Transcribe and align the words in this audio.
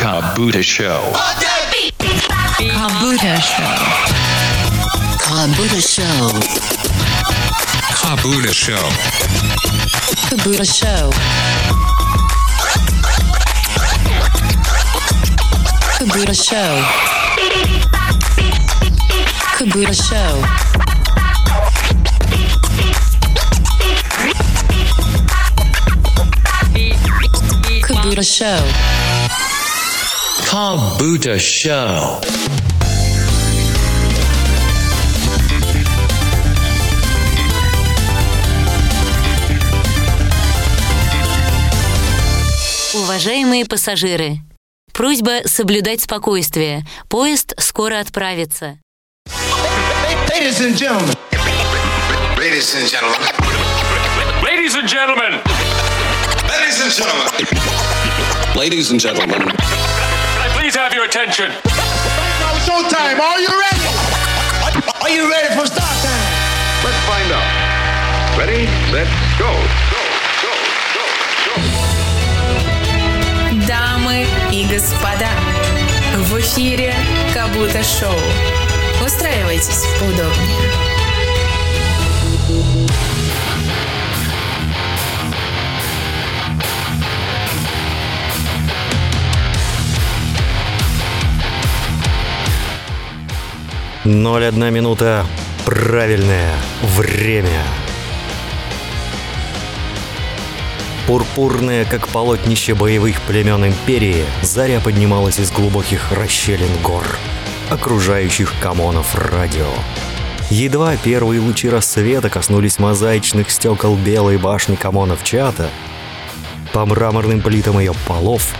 Kabuta 0.00 0.62
Show. 0.62 1.12
Kabuta 2.56 3.36
Show. 3.40 3.76
Kabuta 5.20 5.80
Show. 5.80 6.28
Kabuta 8.00 8.52
Show. 8.52 8.80
Kabuta 10.28 10.64
Show. 10.64 11.10
Kabuta 15.98 16.34
Show. 16.34 16.74
Kabuta 19.58 19.94
Show. 19.94 20.70
Buddha 28.02 28.24
Show. 28.24 28.89
Kabuta 30.50 31.38
Show. 31.38 32.20
Уважаемые 42.92 43.64
пассажиры, 43.64 44.38
просьба 44.92 45.42
соблюдать 45.44 46.00
спокойствие. 46.00 46.84
Поезд 47.08 47.54
скоро 47.56 48.00
отправится. 48.00 48.80
Ladies 49.28 50.60
and 50.60 50.76
gentlemen. 50.76 51.14
Ladies 52.36 52.74
and 52.74 52.90
gentlemen. 52.90 53.20
Ladies 54.42 54.74
and 54.74 54.88
gentlemen, 54.88 55.40
Ladies 56.48 56.80
and 56.80 56.92
gentlemen. 56.92 57.46
Ladies 58.56 58.90
and 58.90 59.00
gentlemen. 59.00 59.69
Please 60.70 60.78
have 60.78 60.94
your 60.94 61.04
attention? 61.04 61.50
Now 61.50 62.54
it's 62.54 62.68
showtime. 62.68 63.18
Are 63.18 63.40
you 63.40 63.48
ready? 63.48 63.86
Are 65.02 65.10
you 65.10 65.28
ready 65.28 65.48
for 65.56 65.66
start 65.66 65.96
time? 66.04 66.26
Let's 66.84 67.00
find 67.10 67.32
out. 67.32 68.38
Ready, 68.38 68.66
set, 68.90 69.08
go. 69.38 69.50
Go, 69.90 70.02
go, 70.44 70.52
go, 70.94 71.04
go. 71.46 71.54
Дамы 73.66 74.26
и 74.52 74.64
господа, 74.66 75.30
в 76.16 76.38
эфире 76.38 76.94
Кабута 77.34 77.82
Шоу. 77.82 78.20
Устраивайтесь 79.04 79.86
поудобнее. 79.98 80.99
Ноль 94.06 94.46
одна 94.46 94.70
минута. 94.70 95.26
Правильное 95.66 96.56
время. 96.96 97.62
Пурпурная, 101.06 101.84
как 101.84 102.08
полотнище 102.08 102.74
боевых 102.74 103.20
племен 103.20 103.66
Империи, 103.66 104.24
заря 104.40 104.80
поднималась 104.80 105.38
из 105.38 105.52
глубоких 105.52 106.12
расщелин 106.12 106.70
гор, 106.82 107.04
окружающих 107.68 108.54
Камонов 108.62 109.14
радио. 109.14 109.68
Едва 110.48 110.96
первые 110.96 111.42
лучи 111.42 111.68
рассвета 111.68 112.30
коснулись 112.30 112.78
мозаичных 112.78 113.50
стекол 113.50 113.96
белой 113.96 114.38
башни 114.38 114.76
Камонов 114.76 115.22
чата, 115.24 115.68
по 116.72 116.86
мраморным 116.86 117.42
плитам 117.42 117.78
ее 117.78 117.92
полов 118.06 118.54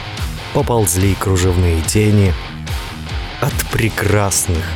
поползли 0.52 1.14
кружевные 1.14 1.80
тени 1.80 2.34
от 3.40 3.54
прекрасных, 3.72 4.66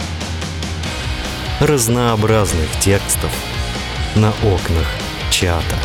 разнообразных 1.61 2.69
текстов 2.81 3.31
на 4.15 4.31
окнах 4.43 4.87
чата. 5.31 5.77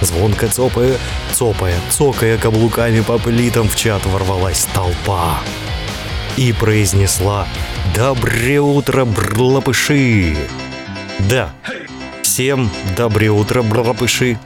Звонко 0.00 0.48
цопая, 0.48 0.96
цопая, 1.32 1.78
цокая 1.90 2.38
каблуками 2.38 3.00
по 3.00 3.18
плитам 3.18 3.68
в 3.68 3.76
чат 3.76 4.04
ворвалась 4.06 4.66
толпа 4.74 5.38
и 6.36 6.52
произнесла 6.52 7.46
«Доброе 7.94 8.60
утро, 8.60 9.04
брлапыши!» 9.04 10.36
Да, 11.20 11.50
всем 12.22 12.70
доброе 12.96 13.30
утро, 13.30 13.62
брлапыши! 13.62 14.38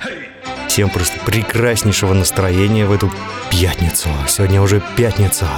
Всем 0.68 0.90
просто 0.90 1.18
прекраснейшего 1.24 2.12
настроения 2.12 2.84
в 2.84 2.92
эту 2.92 3.10
пятницу. 3.50 4.08
Сегодня 4.28 4.60
уже 4.60 4.82
пятница. 4.96 5.48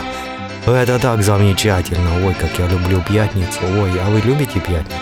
Это 0.75 0.99
так 0.99 1.23
замечательно. 1.23 2.27
Ой, 2.27 2.35
как 2.35 2.59
я 2.59 2.67
люблю 2.67 3.03
пятницу. 3.09 3.61
Ой, 3.79 3.91
а 4.01 4.11
вы 4.11 4.21
любите 4.21 4.61
пятницу? 4.61 5.01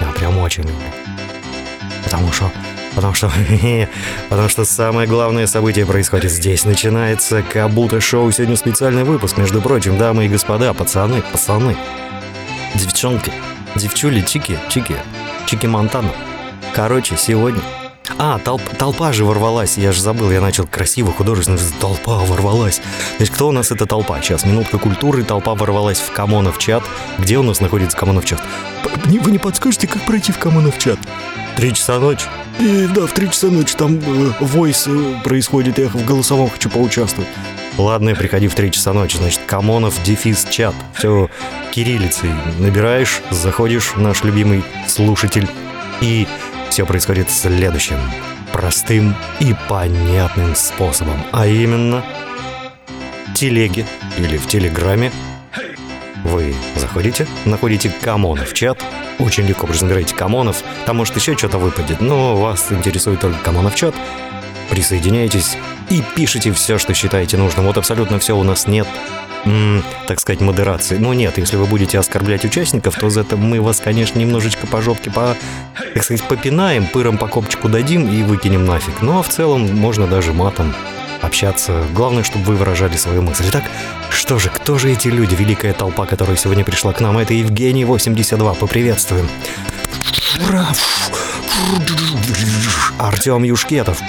Я 0.00 0.08
прям 0.12 0.38
очень 0.38 0.64
люблю. 0.64 0.76
Потому 2.04 2.32
что 2.32 2.50
Потому 2.94 3.14
что, 3.14 3.30
потому 4.28 4.48
что 4.48 4.64
самое 4.64 5.08
главное 5.08 5.46
событие 5.46 5.86
происходит 5.86 6.30
здесь. 6.32 6.64
Начинается 6.64 7.42
Кабута 7.42 8.00
шоу. 8.00 8.30
Сегодня 8.32 8.56
специальный 8.56 9.04
выпуск. 9.04 9.36
Между 9.36 9.62
прочим, 9.62 9.96
дамы 9.96 10.26
и 10.26 10.28
господа, 10.28 10.74
пацаны, 10.74 11.22
пацаны, 11.32 11.76
девчонки, 12.74 13.32
девчули, 13.76 14.22
чики, 14.22 14.58
чики, 14.68 14.96
чики 15.46 15.66
Монтана. 15.66 16.10
Короче, 16.74 17.16
сегодня... 17.16 17.62
А, 18.18 18.38
толп, 18.38 18.62
толпа 18.78 19.12
же 19.12 19.24
ворвалась. 19.24 19.78
Я 19.78 19.92
же 19.92 20.02
забыл, 20.02 20.30
я 20.30 20.40
начал 20.40 20.66
красиво, 20.66 21.12
художественно. 21.12 21.58
Толпа 21.80 22.18
ворвалась. 22.18 22.80
Значит, 23.16 23.34
кто 23.34 23.48
у 23.48 23.52
нас 23.52 23.70
это 23.70 23.86
толпа? 23.86 24.20
Сейчас, 24.20 24.44
минутка 24.44 24.78
культуры. 24.78 25.24
Толпа 25.24 25.54
ворвалась 25.54 26.00
в 26.00 26.12
Камонов 26.12 26.58
чат. 26.58 26.82
Где 27.18 27.38
у 27.38 27.42
нас 27.42 27.60
находится 27.60 27.96
Камонов 27.96 28.24
чат? 28.24 28.42
Вы 29.06 29.30
не 29.30 29.38
подскажете, 29.38 29.86
как 29.86 30.04
пройти 30.04 30.32
в 30.32 30.38
Камонов 30.38 30.78
чат? 30.78 30.98
Три 31.56 31.74
часа 31.74 31.98
ночи. 31.98 32.26
И, 32.58 32.86
да, 32.94 33.06
в 33.06 33.12
три 33.12 33.28
часа 33.30 33.48
ночи 33.48 33.74
там 33.74 33.98
э, 33.98 34.32
войс 34.40 34.86
э, 34.86 35.14
происходит, 35.24 35.78
я 35.78 35.88
в 35.88 36.04
голосовом 36.04 36.50
хочу 36.50 36.70
поучаствовать. 36.70 37.28
Ладно, 37.78 38.14
приходи 38.14 38.48
в 38.48 38.54
три 38.54 38.70
часа 38.70 38.92
ночи, 38.92 39.16
значит, 39.16 39.40
Камонов, 39.46 40.02
дефис, 40.02 40.46
чат. 40.50 40.74
Все 40.94 41.30
кириллицей 41.70 42.30
набираешь, 42.58 43.20
заходишь, 43.30 43.92
наш 43.96 44.24
любимый 44.24 44.64
слушатель, 44.86 45.48
и 46.00 46.26
все 46.70 46.86
происходит 46.86 47.30
следующим. 47.30 47.98
Простым 48.52 49.14
и 49.40 49.54
понятным 49.68 50.54
способом. 50.54 51.16
А 51.32 51.46
именно, 51.46 52.04
телеге 53.34 53.84
или 54.18 54.36
в 54.36 54.46
Телеграме 54.46 55.12
вы 56.24 56.54
заходите, 56.76 57.26
находите 57.44 57.90
Камонов 58.02 58.54
чат, 58.54 58.82
очень 59.18 59.46
легко 59.46 59.66
просто 59.66 59.84
набираете 59.86 60.14
Камонов, 60.14 60.62
там 60.86 60.98
может 60.98 61.16
еще 61.16 61.36
что-то 61.36 61.58
выпадет, 61.58 62.00
но 62.00 62.36
вас 62.36 62.66
интересует 62.70 63.20
только 63.20 63.38
Камонов 63.38 63.74
чат, 63.74 63.94
присоединяйтесь 64.70 65.56
и 65.90 66.02
пишите 66.16 66.52
все, 66.52 66.78
что 66.78 66.94
считаете 66.94 67.36
нужным. 67.36 67.66
Вот 67.66 67.76
абсолютно 67.76 68.18
все 68.18 68.36
у 68.36 68.42
нас 68.42 68.66
нет, 68.66 68.86
м, 69.44 69.82
так 70.06 70.20
сказать, 70.20 70.40
модерации. 70.40 70.96
Ну 70.98 71.12
нет, 71.12 71.38
если 71.38 71.56
вы 71.56 71.66
будете 71.66 71.98
оскорблять 71.98 72.44
участников, 72.44 72.94
то 72.94 73.10
за 73.10 73.20
это 73.20 73.36
мы 73.36 73.60
вас, 73.60 73.80
конечно, 73.80 74.18
немножечко 74.18 74.66
по 74.66 74.80
жопке, 74.80 75.10
по, 75.10 75.36
так 75.94 76.04
сказать, 76.04 76.22
попинаем, 76.24 76.86
пыром 76.86 77.18
по 77.18 77.26
копчику 77.26 77.68
дадим 77.68 78.08
и 78.08 78.22
выкинем 78.22 78.64
нафиг. 78.64 79.02
Ну 79.02 79.18
а 79.18 79.22
в 79.22 79.28
целом 79.28 79.76
можно 79.76 80.06
даже 80.06 80.32
матом 80.32 80.74
общаться. 81.22 81.84
Главное, 81.94 82.22
чтобы 82.22 82.44
вы 82.46 82.56
выражали 82.56 82.96
свою 82.96 83.22
мысль. 83.22 83.44
Итак, 83.48 83.64
что 84.10 84.38
же, 84.38 84.48
кто 84.48 84.78
же 84.78 84.90
эти 84.90 85.08
люди, 85.08 85.34
великая 85.34 85.72
толпа, 85.72 86.06
которая 86.06 86.36
сегодня 86.36 86.64
пришла 86.64 86.92
к 86.92 87.00
нам? 87.00 87.18
Это 87.18 87.34
Евгений 87.34 87.84
82. 87.84 88.54
Поприветствуем. 88.54 89.28
Ура! 90.48 90.68
Артем 92.98 93.42
Юшкетов. 93.42 94.00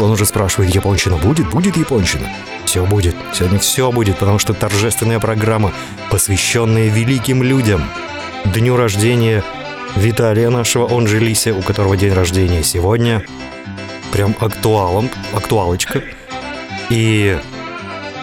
Он 0.00 0.10
уже 0.10 0.24
спрашивает, 0.24 0.74
японщина 0.74 1.16
будет? 1.16 1.50
Будет 1.50 1.76
японщина? 1.76 2.28
Все 2.64 2.86
будет. 2.86 3.16
Сегодня 3.32 3.58
все 3.58 3.90
будет, 3.90 4.18
потому 4.18 4.38
что 4.38 4.54
торжественная 4.54 5.18
программа, 5.18 5.72
посвященная 6.10 6.88
великим 6.88 7.42
людям. 7.42 7.84
Дню 8.44 8.76
рождения 8.76 9.42
Виталия 9.96 10.50
нашего, 10.50 10.86
он 10.86 11.06
же 11.06 11.18
Лися, 11.18 11.52
у 11.52 11.62
которого 11.62 11.96
день 11.96 12.12
рождения 12.12 12.62
сегодня. 12.62 13.24
Прям 14.12 14.36
актуалом, 14.40 15.10
актуалочка. 15.32 16.02
И 16.88 17.38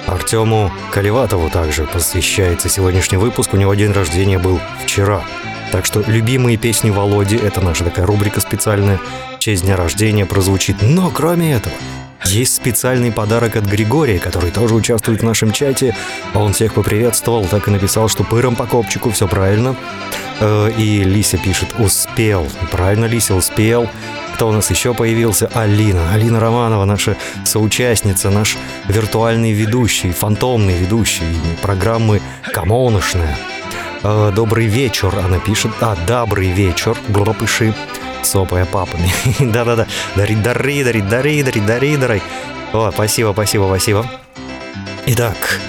Артему 0.05 0.71
Каливатову 0.91 1.49
также 1.49 1.85
посвящается 1.85 2.69
сегодняшний 2.69 3.17
выпуск. 3.17 3.53
У 3.53 3.57
него 3.57 3.73
день 3.75 3.91
рождения 3.91 4.39
был 4.39 4.59
вчера. 4.83 5.23
Так 5.71 5.85
что 5.85 6.03
любимые 6.07 6.57
песни 6.57 6.89
Володи, 6.89 7.35
это 7.35 7.61
наша 7.61 7.83
такая 7.83 8.05
рубрика 8.05 8.39
специальная, 8.39 8.99
честь 9.39 9.63
дня 9.63 9.75
рождения 9.75 10.25
прозвучит. 10.25 10.77
Но 10.81 11.09
кроме 11.09 11.53
этого, 11.53 11.75
есть 12.25 12.55
специальный 12.55 13.11
подарок 13.11 13.55
от 13.55 13.65
Григория, 13.65 14.19
который 14.19 14.51
тоже 14.51 14.75
участвует 14.75 15.21
в 15.21 15.25
нашем 15.25 15.51
чате. 15.51 15.95
Он 16.33 16.53
всех 16.53 16.73
поприветствовал, 16.73 17.45
так 17.45 17.67
и 17.67 17.71
написал, 17.71 18.09
что 18.09 18.23
пыром 18.23 18.55
по 18.55 18.65
копчику, 18.65 19.11
все 19.11 19.27
правильно. 19.27 19.75
Э, 20.39 20.71
И 20.77 21.03
Лися 21.03 21.37
пишет 21.37 21.75
«Успел». 21.79 22.47
Правильно, 22.71 23.05
Лися, 23.05 23.35
успел. 23.35 23.89
Кто 24.35 24.49
у 24.49 24.51
нас 24.51 24.69
еще 24.69 24.93
появился? 24.93 25.49
Алина. 25.53 26.13
Алина 26.13 26.39
Романова, 26.39 26.85
наша 26.85 27.15
соучастница, 27.43 28.29
наш 28.29 28.57
виртуальный 28.87 29.51
ведущий, 29.51 30.11
фантомный 30.11 30.77
ведущий 30.77 31.23
программы 31.61 32.21
«Камоношная». 32.53 33.37
Э, 34.03 34.31
Добрый 34.33 34.67
вечер, 34.67 35.13
она 35.17 35.39
пишет. 35.39 35.71
А, 35.81 35.95
добрый 36.07 36.49
вечер, 36.49 36.97
глупыши, 37.09 37.73
сопая 38.23 38.65
папами. 38.65 39.11
Да-да-да. 39.39 39.88
Дари, 40.15 40.35
дари, 40.35 40.83
дари, 40.83 41.01
дари, 41.01 41.44
дари, 41.44 41.61
дари, 41.61 41.97
дари. 41.97 42.21
О, 42.73 42.91
спасибо, 42.91 43.31
спасибо, 43.33 43.65
спасибо. 43.67 44.05
Итак, 45.07 45.59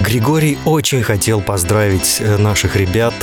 Григорий 0.00 0.58
очень 0.64 1.02
хотел 1.02 1.40
поздравить 1.40 2.16
э, 2.20 2.36
наших 2.38 2.76
ребят 2.76 3.14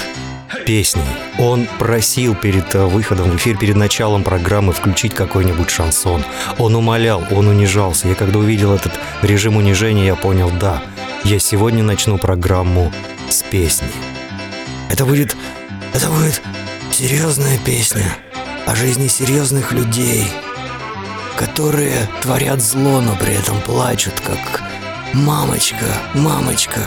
песней. 0.65 1.03
Он 1.39 1.67
просил 1.79 2.35
перед 2.35 2.73
э, 2.75 2.85
выходом 2.85 3.31
в 3.31 3.35
эфир, 3.35 3.57
перед 3.57 3.75
началом 3.75 4.23
программы 4.23 4.71
включить 4.71 5.13
какой-нибудь 5.13 5.69
шансон. 5.69 6.23
Он 6.57 6.75
умолял, 6.75 7.23
он 7.31 7.47
унижался. 7.47 8.07
Я 8.07 8.15
когда 8.15 8.39
увидел 8.39 8.73
этот 8.73 8.93
режим 9.21 9.57
унижения, 9.57 10.05
я 10.05 10.15
понял, 10.15 10.51
да, 10.59 10.81
я 11.23 11.39
сегодня 11.39 11.83
начну 11.83 12.17
программу 12.17 12.91
с 13.29 13.43
песни. 13.43 13.87
Это 14.93 15.05
будет... 15.05 15.35
Это 15.91 16.07
будет 16.07 16.39
серьезная 16.91 17.57
песня 17.57 18.15
о 18.67 18.75
жизни 18.75 19.07
серьезных 19.07 19.71
людей, 19.71 20.27
которые 21.35 22.07
творят 22.21 22.61
зло, 22.61 23.01
но 23.01 23.15
при 23.15 23.33
этом 23.33 23.59
плачут, 23.61 24.13
как 24.19 24.61
«Мамочка, 25.13 25.87
мамочка, 26.13 26.81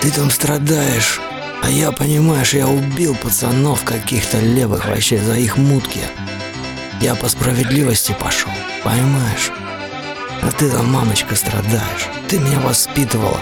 ты 0.00 0.12
там 0.12 0.30
страдаешь, 0.30 1.20
а 1.64 1.68
я, 1.68 1.90
понимаешь, 1.90 2.54
я 2.54 2.68
убил 2.68 3.16
пацанов 3.16 3.82
каких-то 3.82 4.38
левых 4.38 4.86
вообще 4.86 5.18
за 5.18 5.34
их 5.34 5.56
мутки. 5.56 6.02
Я 7.00 7.16
по 7.16 7.28
справедливости 7.28 8.14
пошел, 8.20 8.52
понимаешь? 8.84 9.50
А 10.42 10.52
ты 10.52 10.70
там, 10.70 10.92
мамочка, 10.92 11.34
страдаешь. 11.34 12.08
Ты 12.28 12.38
меня 12.38 12.60
воспитывала. 12.60 13.40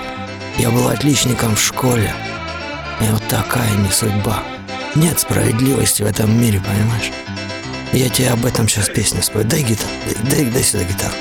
Я 0.57 0.71
был 0.71 0.89
отличником 0.89 1.55
в 1.55 1.63
школе. 1.63 2.15
И 3.01 3.05
вот 3.11 3.27
такая 3.29 3.71
не 3.77 3.91
судьба. 3.91 4.43
Нет 4.95 5.19
справедливости 5.21 6.03
в 6.03 6.07
этом 6.07 6.41
мире, 6.41 6.61
понимаешь? 6.61 7.11
Я 7.93 8.09
тебе 8.09 8.31
об 8.31 8.45
этом 8.45 8.69
сейчас 8.69 8.89
песню 8.89 9.23
спою. 9.23 9.45
Дай 9.45 9.63
гитару, 9.63 9.91
дай, 10.31 10.45
дай, 10.45 10.63
сюда 10.63 10.85
гитару. 10.85 11.15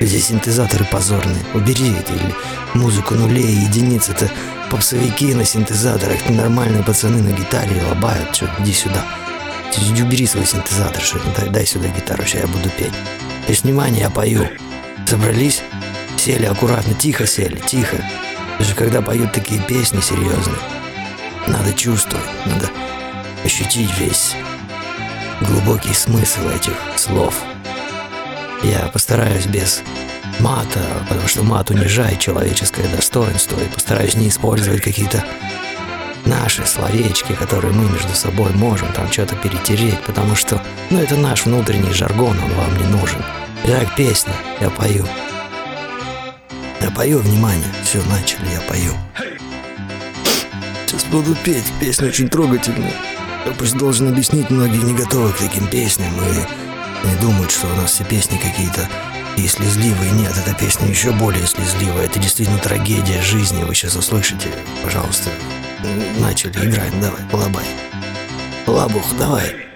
Здесь 0.00 0.26
синтезаторы 0.26 0.84
позорные. 0.84 1.44
Убери 1.54 1.92
это 1.98 2.12
или 2.12 2.34
музыку 2.74 3.14
нулей 3.14 3.44
и 3.44 3.64
единиц. 3.64 4.08
Это 4.08 4.30
попсовики 4.70 5.34
на 5.34 5.44
синтезаторах. 5.44 6.28
Нормальные 6.28 6.82
пацаны 6.82 7.22
на 7.22 7.32
гитаре 7.32 7.82
лобают. 7.88 8.32
Че, 8.32 8.50
иди 8.60 8.72
сюда. 8.72 9.04
Ты 9.72 10.02
убери 10.02 10.26
свой 10.26 10.46
синтезатор, 10.46 11.00
что 11.00 11.20
дай, 11.36 11.48
дай 11.48 11.66
сюда 11.66 11.88
гитару, 11.88 12.24
сейчас 12.24 12.42
я 12.42 12.46
буду 12.48 12.68
петь. 12.76 12.92
Есть, 13.46 13.62
внимание, 13.62 14.02
я 14.02 14.10
пою. 14.10 14.48
Собрались? 15.06 15.62
Сели 16.16 16.46
аккуратно, 16.46 16.94
тихо 16.94 17.26
сели, 17.26 17.60
тихо. 17.66 17.96
Даже 18.58 18.74
когда 18.74 19.00
поют 19.00 19.32
такие 19.32 19.60
песни 19.62 20.00
серьезные, 20.00 20.58
надо 21.48 21.72
чувствовать, 21.72 22.26
надо 22.46 22.68
ощутить 23.44 23.90
весь 23.98 24.34
глубокий 25.40 25.94
смысл 25.94 26.48
этих 26.48 26.74
слов. 26.96 27.34
Я 28.62 28.88
постараюсь 28.92 29.46
без 29.46 29.82
мата, 30.40 30.80
потому 31.08 31.28
что 31.28 31.42
мат 31.42 31.70
унижает 31.70 32.18
человеческое 32.18 32.86
достоинство, 32.88 33.58
и 33.58 33.68
постараюсь 33.68 34.14
не 34.14 34.28
использовать 34.28 34.82
какие-то 34.82 35.24
наши 36.26 36.66
словечки, 36.66 37.32
которые 37.32 37.72
мы 37.72 37.90
между 37.90 38.14
собой 38.14 38.50
можем 38.52 38.92
там 38.92 39.10
что-то 39.10 39.36
перетереть, 39.36 40.00
потому 40.02 40.34
что, 40.36 40.62
ну, 40.90 41.00
это 41.00 41.16
наш 41.16 41.46
внутренний 41.46 41.92
жаргон, 41.92 42.38
он 42.38 42.54
вам 42.54 42.76
не 42.76 42.84
нужен. 42.84 43.22
Итак, 43.64 43.94
песня, 43.96 44.32
я 44.60 44.70
пою. 44.70 45.06
Я 46.80 46.90
пою, 46.90 47.18
внимание, 47.18 47.68
все, 47.82 48.02
начали, 48.04 48.46
я 48.52 48.60
пою. 48.68 48.94
Сейчас 50.90 51.04
буду 51.04 51.36
петь, 51.44 51.72
песня 51.78 52.08
очень 52.08 52.28
трогательная. 52.28 52.92
Я 53.46 53.52
просто 53.52 53.78
должен 53.78 54.08
объяснить, 54.08 54.50
многие 54.50 54.82
не 54.82 54.92
готовы 54.92 55.32
к 55.32 55.38
таким 55.38 55.68
песням 55.68 56.12
и 56.16 57.06
не 57.06 57.14
думают, 57.20 57.52
что 57.52 57.68
у 57.68 57.76
нас 57.76 57.92
все 57.92 58.02
песни 58.02 58.36
какие-то 58.38 58.88
и 59.36 59.46
слезливые. 59.46 60.10
Нет, 60.10 60.32
эта 60.36 60.52
песня 60.52 60.88
еще 60.88 61.12
более 61.12 61.46
слезливая. 61.46 62.06
Это 62.06 62.18
действительно 62.18 62.58
трагедия 62.58 63.22
жизни. 63.22 63.62
Вы 63.62 63.76
сейчас 63.76 63.94
услышите. 63.94 64.48
Пожалуйста, 64.82 65.30
начали, 66.18 66.50
играем. 66.68 67.00
Давай, 67.00 67.22
лабай. 67.34 67.66
Лабух, 68.66 69.04
давай. 69.16 69.69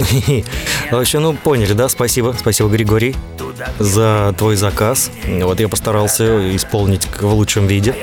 В 0.90 0.96
общем, 0.96 1.22
ну 1.22 1.34
поняли, 1.34 1.72
да? 1.72 1.88
Спасибо, 1.88 2.34
спасибо, 2.38 2.68
Григорий, 2.68 3.14
за 3.78 4.34
твой 4.36 4.56
заказ. 4.56 5.10
Вот 5.42 5.60
я 5.60 5.68
постарался 5.68 6.54
исполнить 6.56 7.06
в 7.20 7.32
лучшем 7.32 7.66
виде. 7.66 7.94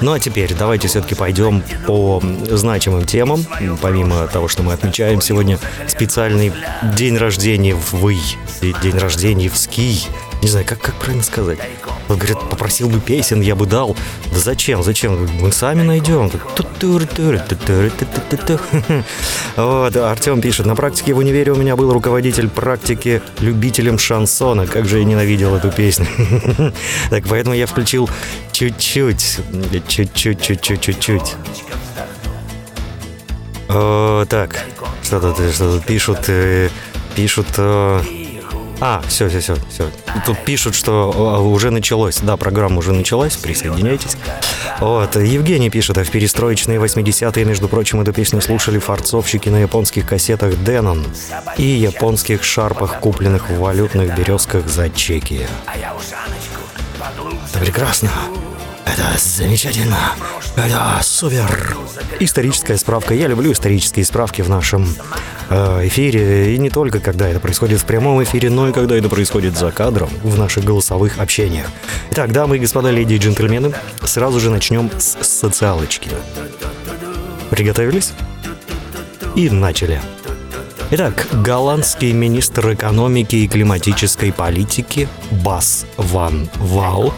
Ну 0.00 0.12
а 0.12 0.20
теперь 0.20 0.54
давайте 0.54 0.88
все-таки 0.88 1.14
пойдем 1.14 1.62
по 1.86 2.22
значимым 2.50 3.06
темам. 3.06 3.44
Помимо 3.80 4.26
того, 4.28 4.48
что 4.48 4.62
мы 4.62 4.72
отмечаем 4.72 5.20
сегодня 5.20 5.58
специальный 5.86 6.52
день 6.96 7.16
рождения 7.16 7.74
в 7.74 7.94
вы, 7.94 8.18
день 8.60 8.98
рождения 8.98 9.48
в 9.48 9.56
ски. 9.56 10.00
Не 10.42 10.48
знаю, 10.48 10.66
как, 10.66 10.80
как 10.80 10.94
правильно 10.96 11.24
сказать. 11.24 11.58
Вот, 12.08 12.18
говорят, 12.18 12.48
попросил 12.50 12.88
бы 12.88 13.00
песен, 13.00 13.40
я 13.40 13.56
бы 13.56 13.66
дал. 13.66 13.96
Да 14.36 14.42
зачем, 14.42 14.82
зачем? 14.82 15.26
Мы 15.40 15.50
сами 15.50 15.82
найдем. 15.82 16.30
Вот, 19.56 19.96
Артем 19.96 20.42
пишет. 20.42 20.66
На 20.66 20.76
практике 20.76 21.14
в 21.14 21.18
универе 21.18 21.52
у 21.52 21.56
меня 21.56 21.74
был 21.74 21.90
руководитель 21.90 22.50
практики 22.50 23.22
любителем 23.40 23.98
шансона. 23.98 24.66
Как 24.66 24.86
же 24.86 24.98
я 24.98 25.04
ненавидел 25.04 25.56
эту 25.56 25.72
песню. 25.72 26.06
Так, 27.10 27.24
поэтому 27.30 27.56
я 27.56 27.66
включил 27.66 28.10
чуть-чуть. 28.52 29.38
Чуть-чуть, 29.88 30.42
чуть-чуть, 30.42 30.80
чуть-чуть. 30.82 31.34
О, 33.70 34.26
Так, 34.28 34.66
что 35.02 35.18
тут, 35.18 35.54
что 35.54 35.76
тут 35.76 35.86
пишут? 35.86 36.18
э, 36.28 36.68
Пишут... 37.14 37.46
э, 38.76 38.78
А, 38.80 39.02
все, 39.08 39.28
все, 39.28 39.40
все, 39.40 39.56
все. 39.68 39.90
Тут 40.24 40.38
пишут, 40.44 40.74
что 40.74 41.12
а, 41.14 41.40
уже 41.40 41.70
началось. 41.70 42.18
Да, 42.18 42.36
программа 42.36 42.78
уже 42.78 42.92
началась, 42.92 43.36
присоединяйтесь. 43.36 44.16
Вот, 44.80 45.16
Евгений 45.16 45.70
пишет, 45.70 45.98
а 45.98 46.04
в 46.04 46.10
перестроечные 46.10 46.78
80-е, 46.78 47.44
между 47.44 47.68
прочим, 47.68 48.00
эту 48.00 48.12
песню 48.12 48.40
слушали 48.40 48.78
фарцовщики 48.78 49.48
на 49.48 49.58
японских 49.58 50.06
кассетах 50.06 50.54
Denon 50.54 51.06
и 51.56 51.64
японских 51.64 52.44
шарпах, 52.44 53.00
купленных 53.00 53.50
в 53.50 53.58
валютных 53.58 54.16
березках 54.16 54.68
за 54.68 54.90
чеки. 54.90 55.40
Это 57.50 57.58
прекрасно. 57.60 58.10
Это 58.86 59.18
замечательно. 59.18 59.98
Это 60.54 61.00
супер. 61.02 61.76
Историческая 62.20 62.76
справка. 62.76 63.14
Я 63.14 63.26
люблю 63.26 63.50
исторические 63.50 64.04
справки 64.04 64.42
в 64.42 64.48
нашем 64.48 64.88
э, 65.50 65.88
эфире. 65.88 66.54
И 66.54 66.58
не 66.58 66.70
только 66.70 67.00
когда 67.00 67.28
это 67.28 67.40
происходит 67.40 67.80
в 67.80 67.84
прямом 67.84 68.22
эфире, 68.22 68.48
но 68.48 68.68
и 68.68 68.72
когда 68.72 68.96
это 68.96 69.08
происходит 69.08 69.58
за 69.58 69.72
кадром 69.72 70.08
в 70.22 70.38
наших 70.38 70.64
голосовых 70.64 71.18
общениях. 71.18 71.66
Итак, 72.12 72.32
дамы 72.32 72.56
и 72.56 72.60
господа, 72.60 72.92
леди 72.92 73.14
и 73.14 73.18
джентльмены, 73.18 73.74
сразу 74.04 74.38
же 74.38 74.50
начнем 74.50 74.88
с 74.96 75.16
социалочки. 75.20 76.10
Приготовились? 77.50 78.12
И 79.34 79.50
начали. 79.50 80.00
Итак, 80.92 81.26
голландский 81.32 82.12
министр 82.12 82.74
экономики 82.74 83.34
и 83.36 83.48
климатической 83.48 84.32
политики 84.32 85.08
Бас 85.32 85.84
Ван 85.96 86.48
Ваут 86.54 87.14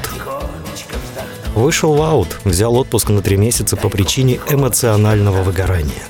вышел 1.58 1.94
в 1.94 2.02
аут, 2.02 2.38
взял 2.44 2.74
отпуск 2.76 3.10
на 3.10 3.22
три 3.22 3.36
месяца 3.36 3.76
по 3.76 3.88
причине 3.88 4.40
эмоционального 4.48 5.42
выгорания. 5.42 6.04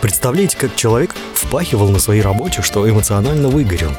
Представляете, 0.00 0.56
как 0.56 0.74
человек 0.76 1.14
впахивал 1.34 1.88
на 1.88 1.98
своей 1.98 2.22
работе, 2.22 2.62
что 2.62 2.88
эмоционально 2.88 3.48
выгорел. 3.48 3.92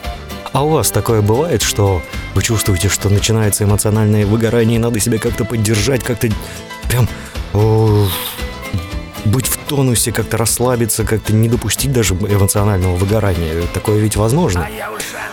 А 0.51 0.63
у 0.65 0.69
вас 0.69 0.91
такое 0.91 1.21
бывает, 1.21 1.61
что 1.61 2.01
вы 2.33 2.43
чувствуете, 2.43 2.89
что 2.89 3.09
начинается 3.09 3.63
эмоциональное 3.63 4.25
выгорание, 4.25 4.75
и 4.75 4.79
надо 4.79 4.99
себя 4.99 5.17
как-то 5.17 5.45
поддержать, 5.45 6.03
как-то 6.03 6.29
прям 6.89 7.07
о, 7.53 8.07
быть 9.25 9.47
в 9.47 9.57
тонусе, 9.57 10.11
как-то 10.11 10.37
расслабиться, 10.37 11.03
как-то 11.03 11.33
не 11.33 11.49
допустить 11.49 11.91
даже 11.91 12.13
эмоционального 12.13 12.95
выгорания. 12.95 13.65
Такое 13.73 13.99
ведь 13.99 14.15
возможно. 14.15 14.67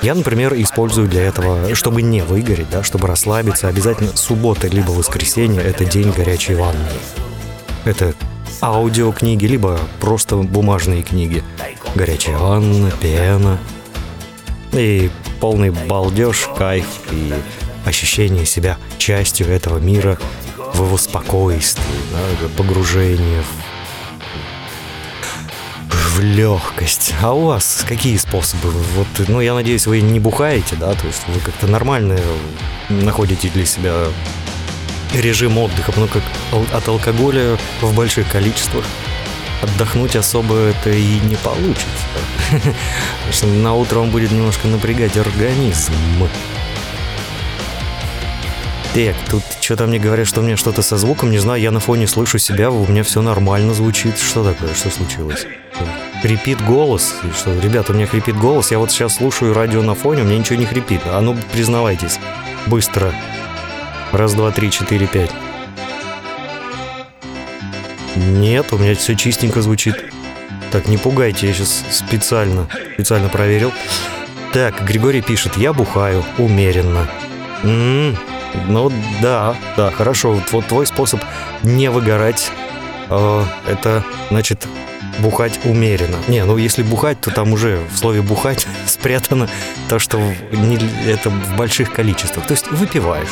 Я, 0.02 0.14
например, 0.14 0.54
использую 0.54 1.08
для 1.08 1.22
этого, 1.22 1.74
чтобы 1.74 2.02
не 2.02 2.22
выгореть, 2.22 2.70
да, 2.70 2.82
чтобы 2.82 3.08
расслабиться, 3.08 3.68
обязательно 3.68 4.16
суббота 4.16 4.68
либо 4.68 4.90
воскресенье– 4.90 5.60
это 5.62 5.84
день 5.84 6.12
горячей 6.12 6.54
ванны. 6.54 6.78
Это 7.84 8.14
аудиокниги, 8.60 9.46
либо 9.46 9.80
просто 10.00 10.36
бумажные 10.36 11.02
книги. 11.02 11.42
Горячая 11.94 12.38
ванна, 12.38 12.90
пена. 13.00 13.58
И 14.72 15.10
полный 15.40 15.70
балдеж, 15.70 16.48
кайф 16.56 16.86
и 17.10 17.32
ощущение 17.84 18.44
себя 18.44 18.76
частью 18.98 19.48
этого 19.48 19.78
мира 19.78 20.18
в 20.74 20.84
его 20.84 20.98
спокойствии, 20.98 21.84
да, 22.12 22.48
погружение 22.56 23.42
в 23.42 23.67
легкость. 26.20 27.14
А 27.22 27.32
у 27.32 27.46
вас 27.46 27.84
какие 27.86 28.16
способы? 28.16 28.70
Вот, 28.70 29.06
ну, 29.28 29.40
я 29.40 29.54
надеюсь, 29.54 29.86
вы 29.86 30.00
не 30.00 30.20
бухаете, 30.20 30.76
да, 30.76 30.92
то 30.92 31.06
есть 31.06 31.22
вы 31.28 31.40
как-то 31.40 31.66
нормально 31.66 32.18
находите 32.88 33.48
для 33.48 33.66
себя 33.66 34.04
режим 35.14 35.58
отдыха, 35.58 35.92
потому 35.92 36.08
как 36.08 36.22
от 36.72 36.88
алкоголя 36.88 37.58
в 37.80 37.94
больших 37.94 38.30
количествах 38.30 38.84
отдохнуть 39.62 40.16
особо 40.16 40.54
это 40.56 40.90
и 40.90 41.20
не 41.20 41.36
получится. 41.36 41.86
На 43.62 43.74
утро 43.74 43.98
он 43.98 44.10
будет 44.10 44.30
немножко 44.30 44.68
напрягать 44.68 45.16
организм. 45.16 45.92
Так, 48.98 49.14
тут 49.30 49.44
что-то 49.60 49.86
мне 49.86 50.00
говорят, 50.00 50.26
что 50.26 50.40
у 50.40 50.42
меня 50.42 50.56
что-то 50.56 50.82
со 50.82 50.96
звуком, 50.96 51.30
не 51.30 51.38
знаю, 51.38 51.62
я 51.62 51.70
на 51.70 51.78
фоне 51.78 52.08
слышу 52.08 52.40
себя, 52.40 52.68
у 52.68 52.84
меня 52.84 53.04
все 53.04 53.22
нормально 53.22 53.72
звучит. 53.72 54.18
Что 54.18 54.42
такое? 54.42 54.74
Что 54.74 54.90
случилось? 54.90 55.46
Хрипит 56.20 56.60
голос. 56.64 57.14
Что, 57.32 57.56
ребята, 57.60 57.92
у 57.92 57.94
меня 57.94 58.08
хрипит 58.08 58.36
голос. 58.36 58.72
Я 58.72 58.80
вот 58.80 58.90
сейчас 58.90 59.14
слушаю 59.14 59.54
радио 59.54 59.82
на 59.82 59.94
фоне, 59.94 60.22
у 60.22 60.24
меня 60.24 60.38
ничего 60.38 60.58
не 60.58 60.66
хрипит. 60.66 61.02
А 61.04 61.20
ну, 61.20 61.36
признавайтесь. 61.52 62.18
Быстро. 62.66 63.14
Раз, 64.10 64.34
два, 64.34 64.50
три, 64.50 64.68
четыре, 64.68 65.06
пять. 65.06 65.30
Нет, 68.16 68.72
у 68.72 68.78
меня 68.78 68.96
все 68.96 69.14
чистенько 69.14 69.62
звучит. 69.62 70.12
Так, 70.72 70.88
не 70.88 70.96
пугайте, 70.96 71.46
я 71.46 71.54
сейчас 71.54 71.84
специально, 71.92 72.66
специально 72.94 73.28
проверил. 73.28 73.72
Так, 74.52 74.84
Григорий 74.84 75.22
пишет, 75.22 75.56
я 75.56 75.72
бухаю 75.72 76.24
умеренно. 76.36 77.06
М-м, 77.62 78.16
ну 78.68 78.92
да, 79.22 79.56
да, 79.76 79.90
хорошо. 79.90 80.32
Вот, 80.32 80.52
вот 80.52 80.66
твой 80.66 80.86
способ 80.86 81.20
не 81.62 81.90
выгорать, 81.90 82.50
э, 83.10 83.44
это 83.68 84.04
значит 84.30 84.66
бухать 85.18 85.60
умеренно. 85.64 86.16
Не, 86.28 86.44
ну 86.44 86.56
если 86.56 86.82
бухать, 86.82 87.20
то 87.20 87.30
там 87.30 87.52
уже 87.52 87.80
в 87.92 87.96
слове 87.96 88.22
бухать 88.22 88.66
спрятано 88.86 89.48
то, 89.88 89.98
что 89.98 90.18
не, 90.52 90.78
это 91.06 91.30
в 91.30 91.56
больших 91.56 91.92
количествах. 91.92 92.46
То 92.46 92.54
есть 92.54 92.70
выпиваешь. 92.70 93.28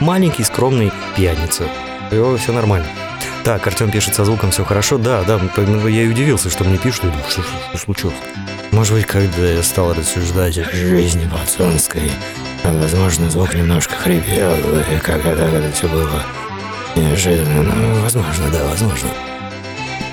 Маленький, 0.00 0.44
скромный 0.44 0.92
пьяница. 1.16 1.64
И 2.10 2.36
все 2.38 2.52
нормально. 2.52 2.86
Так, 3.44 3.66
Артем 3.66 3.90
пишет 3.90 4.14
со 4.14 4.24
звуком, 4.24 4.52
все 4.52 4.64
хорошо. 4.64 4.98
Да, 4.98 5.24
да, 5.24 5.40
я 5.88 6.02
и 6.02 6.08
удивился, 6.08 6.48
что 6.48 6.64
мне 6.64 6.78
пишут. 6.78 7.06
Думаю, 7.06 7.24
что, 7.28 7.42
что, 7.42 7.50
что 7.70 7.78
случилось? 7.78 8.16
Может 8.70 8.94
быть, 8.94 9.06
когда 9.06 9.46
я 9.46 9.62
стал 9.62 9.92
рассуждать 9.92 10.58
о 10.58 10.64
жизни 10.72 11.28
пацанской, 11.28 12.10
возможно, 12.70 13.30
звук 13.30 13.54
немножко 13.54 13.94
хрипел, 13.94 14.54
и 14.54 14.98
как 14.98 15.24
это, 15.24 15.42
это 15.42 15.72
все 15.72 15.88
было 15.88 16.22
неожиданно. 16.94 17.62
Ну, 17.62 18.00
возможно, 18.02 18.50
да, 18.50 18.64
возможно. 18.64 19.08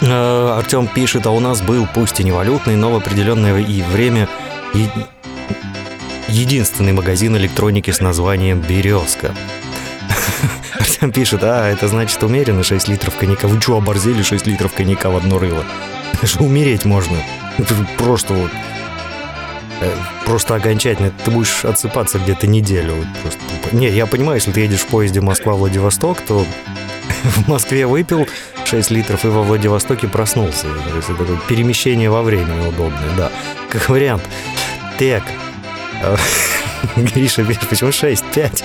Э, 0.01 0.55
Артем 0.57 0.87
пишет, 0.87 1.25
а 1.25 1.31
у 1.31 1.39
нас 1.39 1.61
был, 1.61 1.87
пусть 1.93 2.19
и 2.19 2.23
не 2.23 2.31
валютный, 2.31 2.75
но 2.75 2.91
в 2.91 2.95
определенное 2.95 3.57
и 3.59 3.81
время 3.81 4.27
и 4.73 4.87
единственный 6.29 6.93
магазин 6.93 7.35
электроники 7.37 7.91
с 7.91 7.99
названием 7.99 8.61
«Березка». 8.61 9.33
Артем 10.73 11.11
пишет, 11.11 11.43
а, 11.43 11.69
это 11.69 11.87
значит 11.87 12.21
умеренно 12.23 12.63
6 12.63 12.87
литров 12.87 13.15
коньяка. 13.15 13.47
Вы 13.47 13.59
что, 13.61 13.77
оборзели 13.77 14.21
6 14.21 14.47
литров 14.47 14.73
коньяка 14.73 15.09
в 15.09 15.17
одно 15.17 15.39
рыло? 15.39 15.63
Это 16.21 16.43
умереть 16.43 16.85
можно. 16.85 17.17
Это 17.57 17.73
просто 17.97 18.33
вот 18.33 18.51
просто 20.25 20.55
окончательно. 20.55 21.11
Ты 21.23 21.31
будешь 21.31 21.65
отсыпаться 21.65 22.19
где-то 22.19 22.47
неделю. 22.47 23.05
Просто. 23.21 23.39
Не, 23.75 23.89
я 23.89 24.05
понимаю, 24.05 24.37
если 24.37 24.51
ты 24.51 24.61
едешь 24.61 24.81
в 24.81 24.87
поезде 24.87 25.21
Москва-Владивосток, 25.21 26.21
то 26.21 26.45
в 27.23 27.47
Москве 27.47 27.85
выпил 27.87 28.27
6 28.65 28.91
литров 28.91 29.25
и 29.25 29.27
во 29.27 29.41
Владивостоке 29.43 30.07
проснулся. 30.07 30.67
То 30.67 30.95
есть 30.95 31.09
это 31.09 31.25
перемещение 31.47 32.09
во 32.09 32.21
времени 32.21 32.67
удобное, 32.67 33.09
да. 33.17 33.31
Как 33.69 33.89
вариант. 33.89 34.23
Так. 34.97 35.23
Гриша, 36.95 37.45
почему 37.69 37.91
6? 37.91 38.25
5? 38.25 38.63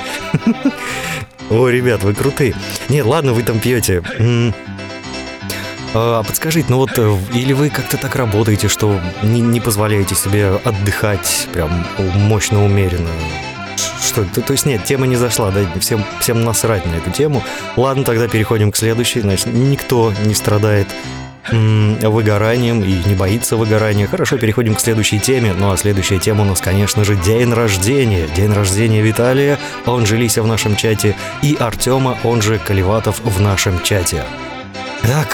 О, 1.51 1.69
ребят, 1.69 2.03
вы 2.03 2.15
крутые. 2.15 2.55
Нет, 2.89 3.05
ладно, 3.05 3.33
вы 3.33 3.43
там 3.43 3.61
пьете. 3.61 4.03
А 5.95 6.25
подскажите, 6.25 6.67
ну 6.71 6.79
вот, 6.79 6.99
э, 6.99 7.17
или 7.33 7.53
вы 7.53 7.71
как-то 7.71 7.97
так 7.97 8.17
работаете, 8.17 8.67
что 8.67 9.01
не, 9.23 9.41
не 9.41 9.61
позволяете 9.61 10.17
себе 10.17 10.49
отдыхать 10.65 11.49
прям 11.53 11.71
мощно, 12.17 12.65
умеренно? 12.65 13.11
Что, 14.03 14.25
то, 14.25 14.43
то 14.43 14.53
есть 14.53 14.67
нет, 14.67 14.85
тема 14.85 15.07
не 15.07 15.15
зашла, 15.15 15.53
да, 15.53 15.61
всем, 15.79 16.05
всем 16.21 16.45
насрать 16.45 16.85
на 16.85 16.97
эту 16.97 17.11
тему. 17.11 17.45
Ладно, 17.77 18.03
тогда 18.03 18.27
переходим 18.27 18.73
к 18.73 18.77
следующей. 18.77 19.21
Значит, 19.21 19.47
никто 19.47 20.13
не 20.25 20.35
страдает 20.35 20.89
выгоранием 21.51 22.83
и 22.83 23.07
не 23.07 23.15
боится 23.15 23.57
выгорания. 23.57 24.07
Хорошо, 24.07 24.39
переходим 24.39 24.75
к 24.75 24.81
следующей 24.81 25.21
теме. 25.21 25.55
Ну 25.57 25.71
а 25.71 25.77
следующая 25.77 26.19
тема 26.19 26.43
у 26.43 26.47
нас, 26.47 26.61
конечно 26.61 27.05
же, 27.05 27.17
день 27.17 27.53
рождения. 27.53 28.27
День 28.35 28.53
рождения 28.53 29.03
Виталия, 29.03 29.59
он 29.87 30.07
же 30.07 30.17
Лися 30.17 30.43
в 30.43 30.47
нашем 30.47 30.75
чате, 30.75 31.15
и 31.43 31.57
Артема, 31.61 32.19
он 32.25 32.43
же 32.43 32.59
Каливатов 32.59 33.21
в 33.23 33.41
нашем 33.41 33.83
чате. 33.83 34.25
Так, 35.03 35.29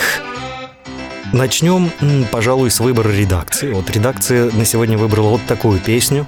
начнем, 1.32 1.90
пожалуй, 2.30 2.70
с 2.70 2.80
выбора 2.80 3.10
редакции. 3.10 3.72
Вот 3.72 3.90
редакция 3.90 4.50
на 4.50 4.64
сегодня 4.64 4.99
выбрала 4.99 5.30
вот 5.30 5.42
такую 5.46 5.78
песню. 5.78 6.26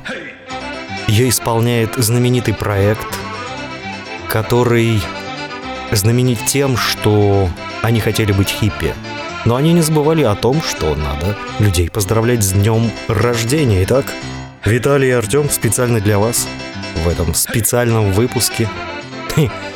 Ее 1.09 1.29
исполняет 1.29 1.95
знаменитый 1.97 2.55
проект, 2.55 3.07
который 4.29 5.01
знаменит 5.91 6.39
тем, 6.47 6.77
что 6.77 7.49
они 7.83 8.01
хотели 8.01 8.33
быть 8.33 8.49
хиппи. 8.49 8.95
Но 9.45 9.57
они 9.57 9.73
не 9.73 9.83
забывали 9.83 10.23
о 10.23 10.35
том, 10.35 10.63
что 10.63 10.95
надо 10.95 11.37
людей 11.59 11.91
поздравлять 11.91 12.45
с 12.45 12.53
днем 12.53 12.91
рождения. 13.09 13.83
Итак, 13.83 14.07
Виталий 14.65 15.09
и 15.09 15.13
Артем 15.13 15.51
специально 15.51 16.01
для 16.01 16.19
вас 16.19 16.47
в 17.05 17.09
этом 17.09 17.35
специальном 17.35 18.13
выпуске 18.13 18.69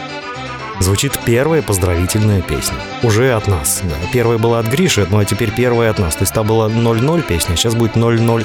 звучит 0.80 1.18
первая 1.24 1.62
поздравительная 1.62 2.42
песня. 2.42 2.76
Уже 3.02 3.32
от 3.32 3.46
нас. 3.48 3.80
Да. 3.82 3.94
Первая 4.12 4.38
была 4.38 4.58
от 4.60 4.66
Гриши, 4.66 5.06
ну 5.10 5.18
а 5.18 5.24
теперь 5.24 5.50
первая 5.50 5.90
от 5.90 5.98
нас. 5.98 6.16
То 6.16 6.22
есть 6.22 6.34
та 6.34 6.42
была 6.42 6.68
0-0 6.68 7.22
песня, 7.22 7.56
сейчас 7.56 7.74
будет 7.74 7.96
001. 7.96 8.44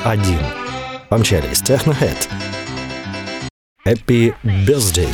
Помчались. 1.09 1.61
Technohead. 1.61 2.27
Happy 3.85 4.33
Birthday. 4.43 5.09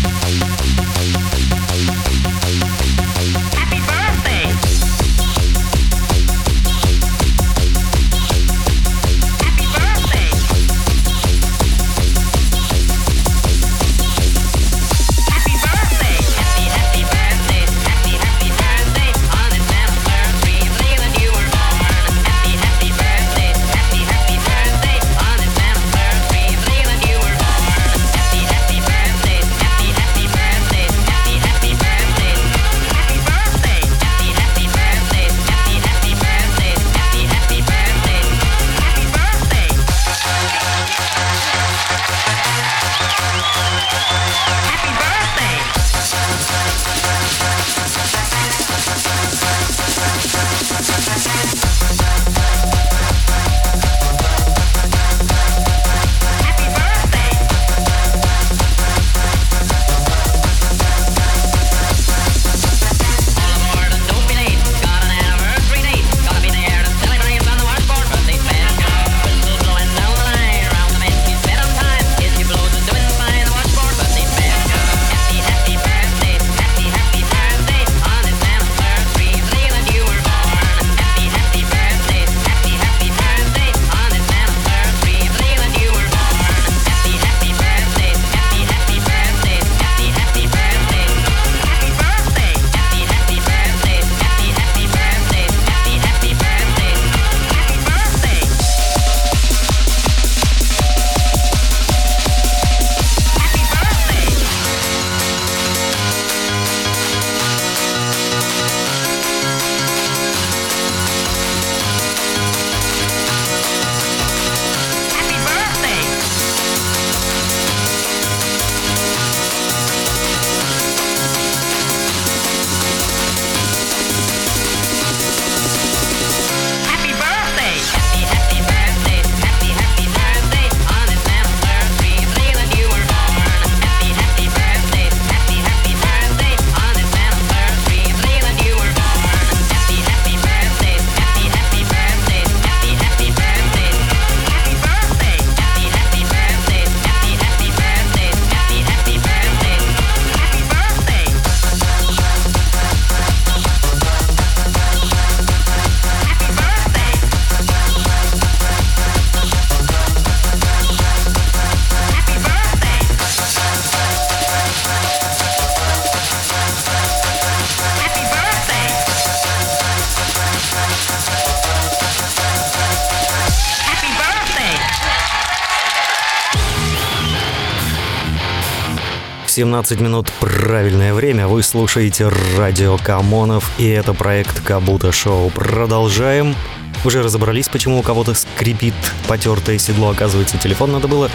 17 179.64 179.98
минут 179.98 180.30
правильное 180.40 181.14
время. 181.14 181.48
Вы 181.48 181.62
слушаете 181.62 182.30
радио 182.58 182.98
Камонов, 182.98 183.70
и 183.78 183.88
это 183.88 184.12
проект 184.12 184.60
Кабута 184.60 185.10
Шоу. 185.10 185.48
Продолжаем. 185.48 186.54
Уже 187.02 187.22
разобрались, 187.22 187.70
почему 187.70 188.00
у 188.00 188.02
кого-то 188.02 188.34
скрипит 188.34 188.92
потертое 189.26 189.78
седло. 189.78 190.10
Оказывается, 190.10 190.58
телефон 190.58 190.92
надо 190.92 191.08
было 191.08 191.30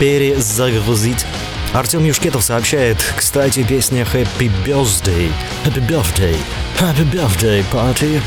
перезагрузить. 0.00 1.24
Артем 1.72 2.04
Юшкетов 2.04 2.42
сообщает, 2.42 2.96
кстати, 3.16 3.62
песня 3.62 4.04
Happy 4.12 4.50
Birthday. 4.66 5.30
Happy 5.64 5.86
Birthday. 5.88 6.36
Happy 6.80 7.08
Birthday 7.08 7.64
Party. 7.72 8.20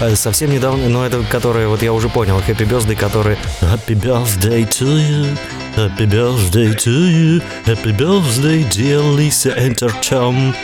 Э, 0.00 0.16
Совсем 0.16 0.50
недавно, 0.50 0.88
но 0.88 1.04
это 1.04 1.22
которая, 1.30 1.68
вот 1.68 1.82
я 1.82 1.92
уже 1.92 2.08
понял, 2.08 2.38
Happy 2.38 2.66
Birthday, 2.66 2.96
который 2.96 3.36
Happy 3.60 3.94
Birthday 3.94 4.66
to 4.66 4.86
you. 4.86 5.38
Happy 5.76 6.06
birthday 6.06 6.72
to 6.72 6.90
you. 6.90 7.40
Happy 7.66 7.90
birthday, 7.90 8.62
dear 8.70 9.00
Lisa 9.00 9.52
and 9.58 9.76
Tom. 10.02 10.54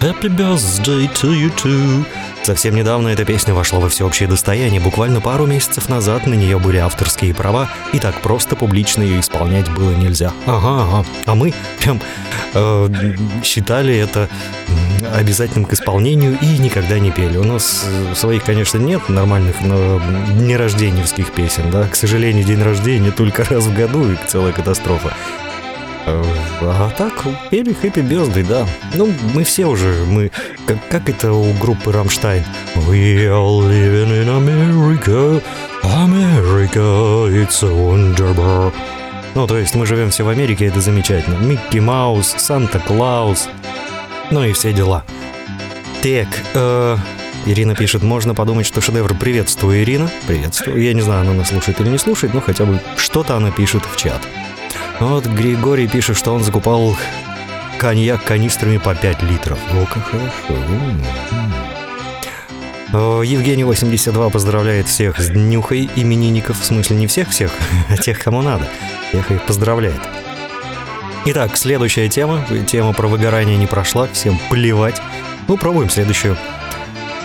Happy 0.00 0.28
birthday 0.28 1.08
to 1.14 1.32
you 1.32 1.50
too. 1.56 2.06
Совсем 2.44 2.76
недавно 2.76 3.08
эта 3.08 3.24
песня 3.24 3.54
вошла 3.54 3.80
во 3.80 3.88
всеобщее 3.88 4.28
достояние. 4.28 4.80
Буквально 4.80 5.20
пару 5.20 5.46
месяцев 5.46 5.88
назад 5.88 6.28
на 6.28 6.34
нее 6.34 6.60
были 6.60 6.76
авторские 6.76 7.34
права, 7.34 7.68
и 7.92 7.98
так 7.98 8.20
просто 8.22 8.54
публично 8.54 9.02
ее 9.02 9.18
исполнять 9.18 9.68
было 9.68 9.90
нельзя. 9.94 10.32
Ага, 10.46 10.82
ага. 10.82 11.06
А 11.26 11.34
мы 11.34 11.52
прям 11.80 12.00
э, 12.54 13.14
считали 13.42 13.96
это 13.96 14.28
обязательным 15.14 15.64
к 15.64 15.72
исполнению 15.72 16.38
и 16.40 16.58
никогда 16.58 16.98
не 16.98 17.10
пели. 17.10 17.36
У 17.36 17.44
нас 17.44 17.86
э, 17.86 18.14
своих, 18.14 18.44
конечно, 18.44 18.78
нет 18.78 19.08
нормальных 19.08 19.60
но 19.62 20.00
нерожденевских 20.38 21.32
песен, 21.32 21.70
да. 21.70 21.88
К 21.88 21.94
сожалению, 21.94 22.44
день 22.44 22.62
рождения 22.62 23.10
только 23.10 23.44
раз 23.50 23.64
в 23.64 23.74
году 23.74 24.10
и 24.10 24.16
целая 24.26 24.52
катастрофа. 24.52 25.14
Э, 26.06 26.22
А 26.62 26.90
так, 26.96 27.24
пели 27.50 27.72
Happy 27.82 28.06
Birthday, 28.06 28.46
да. 28.46 28.66
Ну, 28.94 29.12
мы 29.34 29.44
все 29.44 29.66
уже, 29.66 30.04
мы... 30.06 30.30
Как, 30.66 30.78
как 30.88 31.08
это 31.08 31.32
у 31.32 31.52
группы 31.54 31.92
Рамштайн? 31.92 32.44
We 32.88 33.26
are 33.26 33.68
living 33.68 34.24
in 34.24 34.28
America, 34.28 35.42
America, 35.82 37.28
it's 37.28 37.60
so 37.60 37.72
wonderful. 37.74 38.72
Ну, 39.34 39.46
то 39.46 39.56
есть 39.56 39.74
мы 39.74 39.86
живем 39.86 40.10
все 40.10 40.24
в 40.24 40.28
Америке, 40.28 40.66
это 40.66 40.80
замечательно. 40.80 41.36
Микки 41.36 41.78
Маус, 41.78 42.34
Санта-Клаус, 42.36 43.48
ну 44.32 44.42
и 44.44 44.52
все 44.52 44.72
дела. 44.72 45.04
Так, 46.02 46.28
э, 46.54 46.96
Ирина 47.46 47.74
пишет, 47.74 48.02
можно 48.02 48.34
подумать, 48.34 48.66
что 48.66 48.80
шедевр. 48.80 49.14
Приветствую, 49.14 49.82
Ирина. 49.82 50.10
Приветствую. 50.26 50.82
Я 50.82 50.94
не 50.94 51.02
знаю, 51.02 51.20
она 51.20 51.34
нас 51.34 51.50
слушает 51.50 51.80
или 51.80 51.88
не 51.88 51.98
слушает, 51.98 52.34
но 52.34 52.40
хотя 52.40 52.64
бы 52.64 52.80
что-то 52.96 53.36
она 53.36 53.50
пишет 53.50 53.82
в 53.84 53.96
чат. 53.96 54.20
Вот 55.00 55.26
Григорий 55.26 55.86
пишет, 55.86 56.16
что 56.16 56.32
он 56.32 56.42
закупал 56.42 56.96
коньяк 57.78 58.24
канистрами 58.24 58.78
по 58.78 58.94
5 58.94 59.22
литров. 59.22 59.58
О, 59.72 59.84
как 59.86 60.04
хорошо. 60.06 60.62
О, 62.94 63.22
Евгений 63.22 63.64
82 63.64 64.30
поздравляет 64.30 64.88
всех 64.88 65.18
с 65.18 65.28
днюхой 65.28 65.90
именинников. 65.94 66.60
В 66.60 66.64
смысле 66.64 66.96
не 66.96 67.06
всех-всех, 67.06 67.52
а 67.90 67.96
тех, 67.96 68.18
кому 68.18 68.40
надо. 68.40 68.66
Всех 69.10 69.30
их 69.30 69.42
поздравляет. 69.42 70.00
Итак, 71.24 71.56
следующая 71.56 72.08
тема. 72.08 72.44
Тема 72.66 72.92
про 72.92 73.06
выгорание 73.06 73.56
не 73.56 73.68
прошла, 73.68 74.08
всем 74.12 74.36
плевать. 74.50 75.00
Ну, 75.46 75.56
пробуем 75.56 75.88
следующую. 75.88 76.36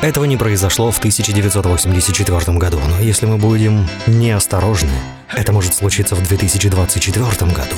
Этого 0.04 0.26
не 0.26 0.38
произошло 0.38 0.92
в 0.92 1.00
1984 1.00 2.58
году, 2.60 2.80
но 2.88 3.00
если 3.00 3.26
мы 3.26 3.38
будем 3.38 3.88
неосторожны, 4.06 4.92
это 5.34 5.52
может 5.52 5.74
случиться 5.74 6.14
в 6.14 6.22
2024 6.22 7.26
году. 7.52 7.76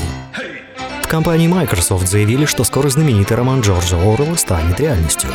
В 1.02 1.08
компании 1.08 1.48
Microsoft 1.48 2.10
заявили, 2.10 2.44
что 2.44 2.66
скоро 2.66 2.90
знаменитый 2.90 3.38
роман 3.38 3.62
Джорджа 3.62 3.96
Орла 3.96 4.36
станет 4.36 4.78
реальностью. 4.82 5.30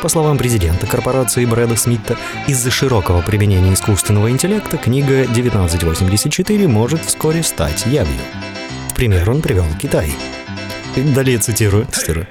По 0.00 0.08
словам 0.08 0.38
президента 0.38 0.86
корпорации 0.86 1.44
Брэда 1.46 1.74
Смита, 1.74 2.16
из-за 2.46 2.70
широкого 2.70 3.22
применения 3.22 3.74
искусственного 3.74 4.30
интеллекта 4.30 4.76
книга 4.76 5.22
1984 5.22 6.68
может 6.68 7.04
вскоре 7.04 7.42
стать 7.42 7.86
явью. 7.86 8.20
Пример 8.98 9.30
он 9.30 9.40
привел 9.40 9.64
Китай. 9.80 10.12
Далее 10.96 11.38
цитирую. 11.38 11.86
цитирую. 11.86 12.26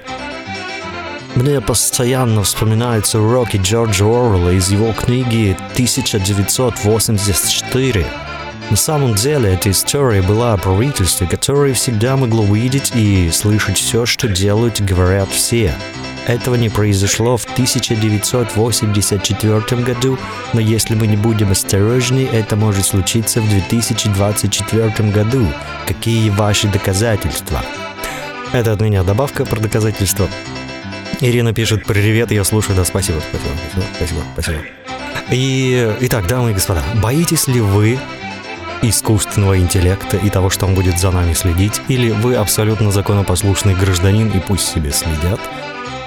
Мне 1.34 1.62
постоянно 1.62 2.42
вспоминаются 2.42 3.18
уроки 3.18 3.56
Джорджа 3.56 4.04
Орвелла 4.04 4.50
из 4.50 4.70
его 4.70 4.92
книги 4.92 5.56
1984. 5.72 8.06
На 8.68 8.76
самом 8.76 9.14
деле, 9.14 9.54
эта 9.54 9.70
история 9.70 10.20
была 10.20 10.52
о 10.52 10.58
правительстве, 10.58 11.26
которое 11.26 11.72
всегда 11.72 12.18
могло 12.18 12.44
видеть 12.44 12.92
и 12.94 13.30
слышать 13.30 13.78
все, 13.78 14.04
что 14.04 14.28
делают 14.28 14.80
и 14.80 14.84
говорят 14.84 15.30
все. 15.30 15.72
Этого 16.28 16.54
не 16.56 16.68
произошло 16.68 17.38
в 17.38 17.44
1984 17.44 19.82
году, 19.82 20.18
но 20.52 20.60
если 20.60 20.94
мы 20.94 21.06
не 21.06 21.16
будем 21.16 21.52
осторожны, 21.52 22.28
это 22.30 22.54
может 22.54 22.84
случиться 22.84 23.40
в 23.40 23.48
2024 23.48 25.10
году. 25.10 25.46
Какие 25.86 26.28
ваши 26.28 26.68
доказательства? 26.68 27.64
Это 28.52 28.72
от 28.72 28.82
меня 28.82 29.04
добавка 29.04 29.46
про 29.46 29.58
доказательства. 29.58 30.28
Ирина 31.20 31.54
пишет 31.54 31.86
«Привет, 31.86 32.30
я 32.30 32.44
слушаю». 32.44 32.76
Да, 32.76 32.84
спасибо, 32.84 33.20
спасибо, 33.20 33.54
спасибо, 33.96 34.20
спасибо. 34.34 34.58
И, 35.30 35.94
итак, 36.00 36.26
дамы 36.26 36.50
и 36.50 36.54
господа, 36.54 36.82
боитесь 37.02 37.48
ли 37.48 37.62
вы 37.62 37.98
искусственного 38.82 39.58
интеллекта 39.58 40.18
и 40.18 40.28
того, 40.28 40.50
что 40.50 40.66
он 40.66 40.74
будет 40.74 40.98
за 40.98 41.10
нами 41.10 41.32
следить, 41.32 41.80
или 41.88 42.10
вы 42.10 42.34
абсолютно 42.34 42.92
законопослушный 42.92 43.74
гражданин 43.74 44.28
и 44.28 44.40
пусть 44.40 44.68
себе 44.68 44.92
следят? 44.92 45.40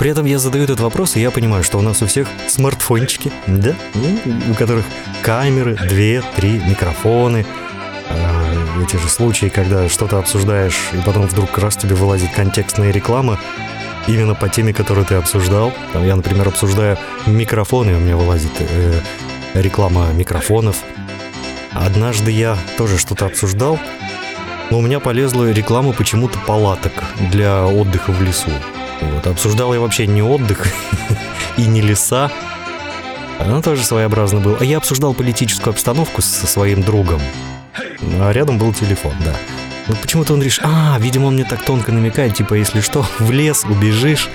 При 0.01 0.09
этом 0.09 0.25
я 0.25 0.39
задаю 0.39 0.63
этот 0.63 0.79
вопрос, 0.79 1.15
и 1.15 1.21
я 1.21 1.29
понимаю, 1.29 1.63
что 1.63 1.77
у 1.77 1.81
нас 1.81 2.01
у 2.01 2.07
всех 2.07 2.27
смартфончики, 2.47 3.31
да, 3.45 3.75
ну, 3.93 4.19
у 4.49 4.55
которых 4.55 4.83
камеры, 5.21 5.75
две, 5.75 6.23
три, 6.35 6.53
микрофоны, 6.53 7.45
а, 8.09 8.83
эти 8.83 8.95
же 8.95 9.07
случаи, 9.07 9.45
когда 9.45 9.87
что-то 9.89 10.17
обсуждаешь, 10.17 10.89
и 10.93 10.97
потом 11.05 11.27
вдруг 11.27 11.55
раз 11.59 11.77
тебе 11.77 11.93
вылазит 11.93 12.31
контекстная 12.31 12.89
реклама, 12.89 13.39
именно 14.07 14.33
по 14.33 14.49
теме, 14.49 14.73
которую 14.73 15.05
ты 15.05 15.13
обсуждал. 15.13 15.71
Там 15.93 16.03
я, 16.03 16.15
например, 16.15 16.47
обсуждаю 16.47 16.97
микрофоны, 17.27 17.93
у 17.93 17.99
меня 17.99 18.17
вылазит 18.17 18.53
э, 18.57 18.99
реклама 19.53 20.11
микрофонов. 20.13 20.77
Однажды 21.73 22.31
я 22.31 22.57
тоже 22.75 22.97
что-то 22.97 23.27
обсуждал, 23.27 23.77
но 24.71 24.79
у 24.79 24.81
меня 24.81 24.99
полезла 24.99 25.51
реклама 25.51 25.93
почему-то 25.93 26.39
палаток 26.47 27.03
для 27.31 27.67
отдыха 27.67 28.11
в 28.11 28.19
лесу. 28.23 28.49
Вот. 29.01 29.27
Обсуждал 29.27 29.73
я 29.73 29.79
вообще 29.79 30.07
не 30.07 30.21
отдых 30.21 30.67
и 31.57 31.65
не 31.65 31.81
леса, 31.81 32.31
она 33.39 33.61
тоже 33.61 33.83
своеобразно 33.83 34.39
был. 34.39 34.57
А 34.59 34.63
я 34.63 34.77
обсуждал 34.77 35.13
политическую 35.13 35.71
обстановку 35.71 36.21
со 36.21 36.45
своим 36.45 36.83
другом. 36.83 37.21
А 38.19 38.31
рядом 38.31 38.57
был 38.57 38.73
телефон, 38.73 39.13
да. 39.23 39.33
Вот 39.87 39.99
почему-то 39.99 40.33
он 40.33 40.41
решил, 40.41 40.63
а, 40.65 40.97
видимо, 40.99 41.27
он 41.27 41.33
мне 41.33 41.43
так 41.43 41.63
тонко 41.63 41.91
намекает, 41.91 42.35
типа, 42.35 42.53
если 42.53 42.81
что, 42.81 43.05
в 43.19 43.31
лес 43.31 43.65
убежишь, 43.67 44.29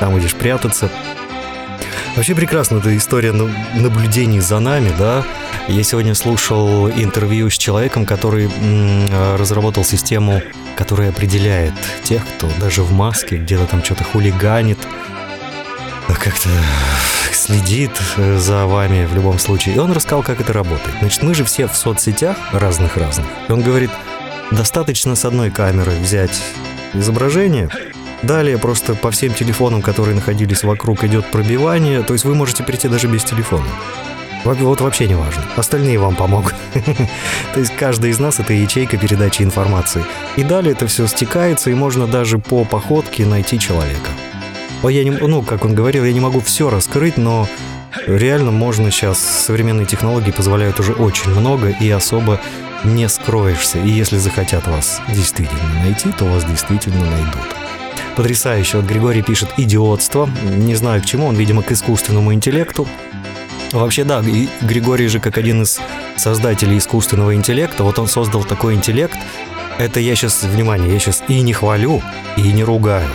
там 0.00 0.12
будешь 0.12 0.34
прятаться. 0.34 0.90
Вообще 2.16 2.34
прекрасна 2.34 2.78
эта 2.78 2.96
история 2.96 3.32
наблюдений 3.32 4.40
за 4.40 4.58
нами, 4.58 4.90
да. 4.98 5.22
Я 5.68 5.82
сегодня 5.82 6.14
слушал 6.14 6.88
интервью 6.88 7.50
с 7.50 7.58
человеком, 7.58 8.06
который 8.06 8.48
разработал 9.36 9.84
систему, 9.84 10.40
которая 10.76 11.10
определяет 11.10 11.74
тех, 12.04 12.26
кто 12.26 12.48
даже 12.58 12.82
в 12.82 12.92
маске 12.92 13.36
где-то 13.36 13.66
там 13.66 13.84
что-то 13.84 14.04
хулиганит, 14.04 14.78
как-то 16.08 16.48
следит 17.32 17.92
э, 18.16 18.38
за 18.38 18.66
вами 18.66 19.06
в 19.06 19.14
любом 19.14 19.38
случае. 19.38 19.76
И 19.76 19.78
он 19.78 19.92
рассказал, 19.92 20.22
как 20.22 20.40
это 20.40 20.52
работает. 20.52 20.96
Значит, 21.00 21.22
мы 21.22 21.34
же 21.34 21.44
все 21.44 21.68
в 21.68 21.76
соцсетях 21.76 22.36
разных-разных. 22.52 23.26
И 23.48 23.52
он 23.52 23.60
говорит, 23.60 23.90
достаточно 24.50 25.14
с 25.14 25.24
одной 25.24 25.50
камеры 25.50 25.92
взять 25.92 26.42
изображение, 26.94 27.68
Далее 28.22 28.58
просто 28.58 28.94
по 28.94 29.10
всем 29.10 29.34
телефонам, 29.34 29.82
которые 29.82 30.14
находились 30.14 30.64
вокруг, 30.64 31.04
идет 31.04 31.30
пробивание. 31.30 32.02
То 32.02 32.14
есть 32.14 32.24
вы 32.24 32.34
можете 32.34 32.64
прийти 32.64 32.88
даже 32.88 33.08
без 33.08 33.24
телефона. 33.24 33.66
Вот 34.44 34.80
вообще 34.80 35.08
не 35.08 35.16
важно. 35.16 35.42
Остальные 35.56 35.98
вам 35.98 36.14
помогут. 36.14 36.54
То 37.54 37.60
есть 37.60 37.74
каждый 37.76 38.10
из 38.10 38.20
нас 38.20 38.38
это 38.38 38.52
ячейка 38.52 38.96
передачи 38.96 39.42
информации. 39.42 40.04
И 40.36 40.44
далее 40.44 40.72
это 40.72 40.86
все 40.86 41.08
стекается, 41.08 41.70
и 41.70 41.74
можно 41.74 42.06
даже 42.06 42.38
по 42.38 42.64
походке 42.64 43.26
найти 43.26 43.58
человека. 43.58 44.10
Я 44.84 45.02
не, 45.02 45.10
ну, 45.10 45.42
как 45.42 45.64
он 45.64 45.74
говорил, 45.74 46.04
я 46.04 46.12
не 46.12 46.20
могу 46.20 46.38
все 46.40 46.70
раскрыть, 46.70 47.16
но 47.16 47.48
реально 48.06 48.52
можно 48.52 48.92
сейчас, 48.92 49.18
современные 49.18 49.86
технологии 49.86 50.30
позволяют 50.30 50.78
уже 50.78 50.92
очень 50.92 51.30
много, 51.30 51.70
и 51.70 51.90
особо 51.90 52.40
не 52.84 53.08
скроешься. 53.08 53.80
И 53.80 53.88
если 53.88 54.16
захотят 54.18 54.68
вас 54.68 55.00
действительно 55.08 55.82
найти, 55.82 56.12
то 56.12 56.24
вас 56.24 56.44
действительно 56.44 57.04
найдут. 57.04 57.55
Потрясающе. 58.16 58.78
Вот 58.78 58.86
Григорий 58.86 59.22
пишет 59.22 59.50
«идиотство». 59.58 60.28
Не 60.42 60.74
знаю 60.74 61.02
к 61.02 61.06
чему, 61.06 61.26
он, 61.26 61.36
видимо, 61.36 61.62
к 61.62 61.70
искусственному 61.70 62.32
интеллекту. 62.32 62.88
Вообще, 63.72 64.04
да, 64.04 64.20
и 64.20 64.48
Григорий 64.62 65.08
же 65.08 65.20
как 65.20 65.38
один 65.38 65.62
из 65.62 65.78
создателей 66.16 66.78
искусственного 66.78 67.34
интеллекта, 67.34 67.84
вот 67.84 67.98
он 67.98 68.06
создал 68.06 68.44
такой 68.44 68.74
интеллект, 68.74 69.18
это 69.78 70.00
я 70.00 70.14
сейчас, 70.14 70.44
внимание, 70.44 70.92
я 70.92 70.98
сейчас 70.98 71.22
и 71.28 71.40
не 71.42 71.52
хвалю, 71.52 72.00
и 72.36 72.52
не 72.52 72.64
ругаю. 72.64 73.08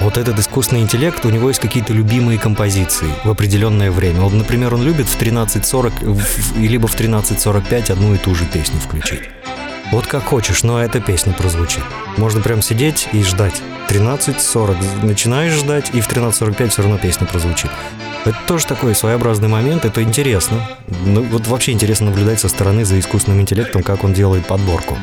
Вот 0.00 0.18
этот 0.18 0.38
искусственный 0.38 0.82
интеллект, 0.82 1.24
у 1.24 1.30
него 1.30 1.48
есть 1.48 1.60
какие-то 1.60 1.92
любимые 1.92 2.38
композиции 2.38 3.08
в 3.24 3.30
определенное 3.30 3.90
время. 3.90 4.20
Вот, 4.20 4.34
например, 4.34 4.74
он 4.74 4.82
любит 4.82 5.06
в 5.06 5.18
13.40 5.18 6.58
либо 6.58 6.86
в 6.86 6.94
13.45 6.94 7.92
одну 7.92 8.14
и 8.14 8.18
ту 8.18 8.34
же 8.34 8.44
песню 8.44 8.80
включить. 8.80 9.22
Вот 9.92 10.06
как 10.06 10.24
хочешь, 10.24 10.62
но 10.62 10.82
эта 10.82 11.00
песня 11.00 11.32
прозвучит. 11.32 11.82
Можно 12.16 12.40
прям 12.40 12.62
сидеть 12.62 13.08
и 13.12 13.22
ждать. 13.22 13.60
13.40 13.88 15.04
начинаешь 15.04 15.52
ждать, 15.52 15.90
и 15.92 16.00
в 16.00 16.08
13.45 16.08 16.68
все 16.70 16.82
равно 16.82 16.98
песня 16.98 17.26
прозвучит. 17.26 17.70
Это 18.24 18.36
тоже 18.46 18.66
такой 18.66 18.94
своеобразный 18.94 19.48
момент, 19.48 19.84
это 19.84 20.02
интересно. 20.02 20.66
Ну, 21.04 21.22
вот 21.22 21.46
вообще 21.46 21.72
интересно 21.72 22.06
наблюдать 22.06 22.40
со 22.40 22.48
стороны 22.48 22.84
за 22.84 22.98
искусственным 22.98 23.40
интеллектом, 23.42 23.82
как 23.82 24.02
он 24.02 24.14
делает 24.14 24.46
подборку. 24.46 24.96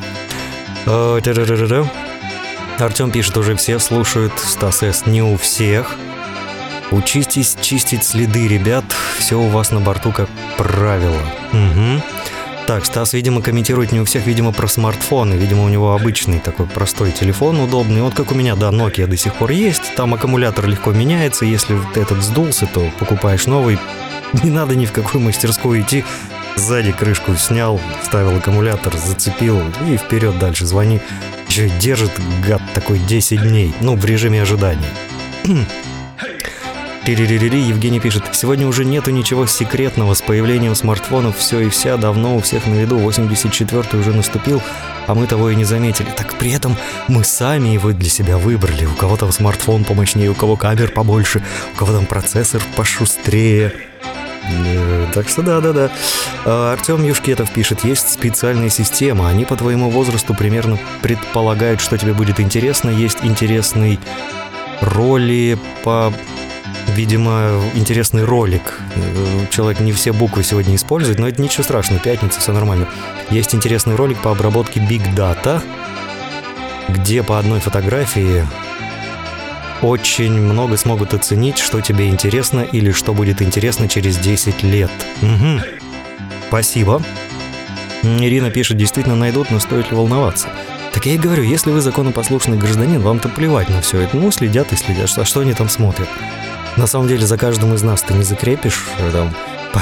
Э, 0.88 1.20
Артем 2.80 3.12
пишет, 3.12 3.38
уже 3.38 3.56
все 3.56 3.78
слушают 3.78 4.34
Стас 4.40 4.82
С. 4.82 5.06
Не 5.06 5.22
у 5.22 5.38
всех. 5.38 5.96
Учитесь 6.90 7.56
чистить 7.62 8.04
следы, 8.04 8.48
ребят. 8.48 8.84
Все 9.18 9.40
у 9.40 9.48
вас 9.48 9.72
на 9.72 9.80
борту 9.80 10.12
как 10.12 10.28
правило. 10.58 11.22
Угу. 11.54 12.02
Так, 12.68 12.86
Стас, 12.86 13.14
видимо, 13.14 13.42
комментирует 13.42 13.92
не 13.92 14.00
у 14.00 14.06
всех, 14.06 14.26
видимо, 14.26 14.52
про 14.52 14.68
смартфоны. 14.68 15.34
Видимо, 15.34 15.66
у 15.66 15.70
него 15.70 15.94
обычный 15.94 16.40
такой 16.40 16.68
простой 16.68 17.12
телефон 17.12 17.60
удобный. 17.60 18.02
Вот 18.02 18.14
как 18.14 18.32
у 18.32 18.36
меня, 18.36 18.56
да, 18.56 18.70
Nokia 18.70 19.08
до 19.08 19.18
сих 19.18 19.34
пор 19.36 19.52
есть. 19.52 19.96
Там 19.96 20.14
аккумулятор 20.14 20.68
легко 20.68 20.92
меняется. 20.92 21.46
Если 21.46 21.78
этот 22.00 22.24
сдулся, 22.24 22.68
то 22.68 22.90
покупаешь 23.00 23.48
новый. 23.48 23.78
Не 24.44 24.50
надо 24.50 24.76
ни 24.76 24.86
в 24.86 24.92
какую 24.92 25.22
мастерскую 25.22 25.82
идти. 25.82 26.06
Сзади 26.56 26.92
крышку 26.92 27.36
снял, 27.36 27.80
вставил 28.04 28.38
аккумулятор, 28.38 28.96
зацепил 28.96 29.60
и 29.88 29.98
вперед 29.98 30.38
дальше 30.40 30.66
звони. 30.66 31.02
Еще 31.48 31.70
держит 31.80 32.12
гад 32.46 32.62
такой 32.74 33.00
10 33.00 33.42
дней. 33.42 33.74
Ну, 33.82 33.96
в 33.96 34.06
режиме 34.06 34.42
ожидания. 34.42 34.90
Ри-ри-ри-ри, 37.04 37.60
Евгений 37.60 38.00
пишет, 38.00 38.24
сегодня 38.34 38.68
уже 38.68 38.86
нету 38.86 39.10
ничего 39.10 39.48
секретного, 39.48 40.14
с 40.14 40.22
появлением 40.22 40.76
смартфонов 40.76 41.36
все 41.36 41.62
и 41.62 41.70
вся 41.70 41.98
давно 41.98 42.38
у 42.38 42.42
всех 42.42 42.68
на 42.68 42.76
виду, 42.76 43.00
84-й 43.00 44.00
уже 44.00 44.14
наступил, 44.14 44.62
а 45.08 45.16
мы 45.16 45.26
того 45.26 45.50
и 45.50 45.56
не 45.56 45.64
заметили. 45.64 46.10
Так 46.16 46.36
при 46.36 46.52
этом 46.52 46.78
мы 47.08 47.24
сами 47.24 47.70
его 47.70 47.92
для 47.92 48.10
себя 48.10 48.38
выбрали. 48.38 48.86
У 48.86 48.94
кого 48.94 49.18
там 49.18 49.32
смартфон 49.32 49.84
помощнее, 49.84 50.30
у 50.30 50.36
кого 50.36 50.56
камер 50.56 50.92
побольше, 50.92 51.44
у 51.74 51.78
кого 51.78 51.92
там 51.92 52.06
процессор 52.06 52.62
пошустрее. 52.76 53.74
Э, 54.44 55.08
так 55.12 55.28
что 55.28 55.42
да-да-да. 55.42 55.92
Артем 56.46 57.04
Юшкетов 57.04 57.52
пишет, 57.52 57.84
есть 57.84 58.14
специальная 58.14 58.70
система. 58.70 59.28
Они 59.28 59.46
по 59.46 59.56
твоему 59.56 59.90
возрасту 59.90 60.36
примерно 60.36 60.78
предполагают, 61.02 61.82
что 61.82 61.98
тебе 61.98 62.14
будет 62.14 62.40
интересно. 62.40 62.90
Есть 62.90 63.20
интересный 63.24 64.00
роли 64.82 65.58
по 65.84 66.14
видимо, 66.88 67.62
интересный 67.74 68.24
ролик. 68.24 68.80
Человек 69.50 69.80
не 69.80 69.92
все 69.92 70.14
буквы 70.14 70.44
сегодня 70.44 70.76
использует, 70.76 71.20
но 71.20 71.28
это 71.28 71.42
ничего 71.42 71.64
страшного, 71.64 72.02
пятница, 72.02 72.40
все 72.40 72.54
нормально. 72.54 72.88
Есть 73.30 73.56
интересный 73.56 73.96
ролик 73.96 74.22
по 74.22 74.32
обработке 74.32 74.80
Big 74.80 75.16
Data, 75.16 75.62
где 76.90 77.24
по 77.24 77.40
одной 77.40 77.60
фотографии 77.60 78.46
очень 79.82 80.34
много 80.34 80.78
смогут 80.78 81.14
оценить, 81.14 81.58
что 81.58 81.82
тебе 81.82 82.10
интересно 82.10 82.62
или 82.62 82.92
что 82.92 83.14
будет 83.14 83.42
интересно 83.42 83.88
через 83.88 84.18
10 84.18 84.64
лет. 84.64 84.92
Угу. 85.22 85.62
Спасибо. 86.50 87.02
Ирина 88.04 88.50
пишет, 88.50 88.78
действительно 88.78 89.16
найдут, 89.16 89.52
но 89.52 89.60
стоит 89.60 89.90
ли 89.92 89.98
волноваться? 89.98 90.50
Так 90.94 91.06
я 91.06 91.14
и 91.14 91.18
говорю, 91.18 91.44
если 91.44 91.72
вы 91.72 91.82
законопослушный 91.82 92.58
гражданин, 92.58 93.00
вам-то 93.00 93.30
плевать 93.30 93.70
на 93.70 93.82
все 93.82 94.02
это. 94.02 94.18
Ну, 94.18 94.30
следят 94.32 94.74
и 94.74 94.76
следят. 94.76 95.10
А 95.18 95.26
что 95.26 95.40
они 95.40 95.54
там 95.54 95.70
смотрят? 95.70 96.10
На 96.78 96.88
самом 96.88 97.08
деле, 97.08 97.26
за 97.26 97.38
каждым 97.38 97.74
из 97.74 97.84
нас 97.84 98.02
ты 98.02 98.14
не 98.14 98.24
закрепишь 98.24 98.86
э, 99.00 99.12
там, 99.12 99.34
по, 99.74 99.82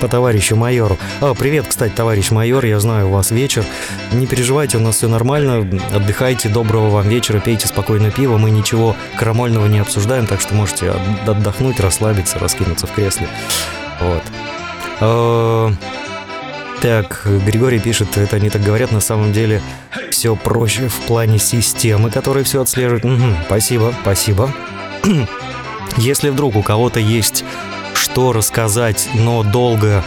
по 0.00 0.08
товарищу 0.08 0.56
майору. 0.56 0.98
А, 1.20 1.34
привет, 1.34 1.66
кстати, 1.68 1.92
товарищ 1.92 2.30
майор, 2.30 2.64
я 2.64 2.80
знаю, 2.80 3.08
у 3.08 3.12
вас 3.12 3.30
вечер. 3.30 3.64
Не 4.12 4.26
переживайте, 4.26 4.78
у 4.78 4.80
нас 4.80 4.96
все 4.96 5.08
нормально. 5.08 5.68
Отдыхайте, 5.94 6.48
доброго 6.48 6.90
вам 6.90 7.08
вечера, 7.08 7.38
пейте 7.38 7.68
спокойно 7.68 8.10
пиво. 8.10 8.38
Мы 8.38 8.50
ничего 8.50 8.96
крамольного 9.16 9.66
не 9.66 9.78
обсуждаем, 9.78 10.26
так 10.26 10.40
что 10.40 10.54
можете 10.54 10.92
отдохнуть, 11.26 11.80
расслабиться, 11.80 12.38
раскинуться 12.38 12.86
в 12.86 12.92
кресле. 12.92 13.28
Вот. 14.00 14.22
А, 15.00 15.72
так, 16.80 17.22
Григорий 17.46 17.78
пишет, 17.78 18.16
это 18.16 18.36
они 18.36 18.50
так 18.50 18.62
говорят, 18.62 18.92
на 18.92 19.00
самом 19.00 19.32
деле 19.32 19.62
все 20.10 20.34
проще 20.34 20.88
в 20.88 21.00
плане 21.06 21.38
системы, 21.38 22.10
которая 22.10 22.44
все 22.44 22.62
отслеживает. 22.62 23.04
Спасибо, 23.46 23.94
спасибо. 24.02 24.52
Если 25.96 26.30
вдруг 26.30 26.56
у 26.56 26.62
кого-то 26.62 27.00
есть 27.00 27.44
что 27.94 28.32
рассказать, 28.32 29.08
но 29.14 29.42
долго 29.42 30.04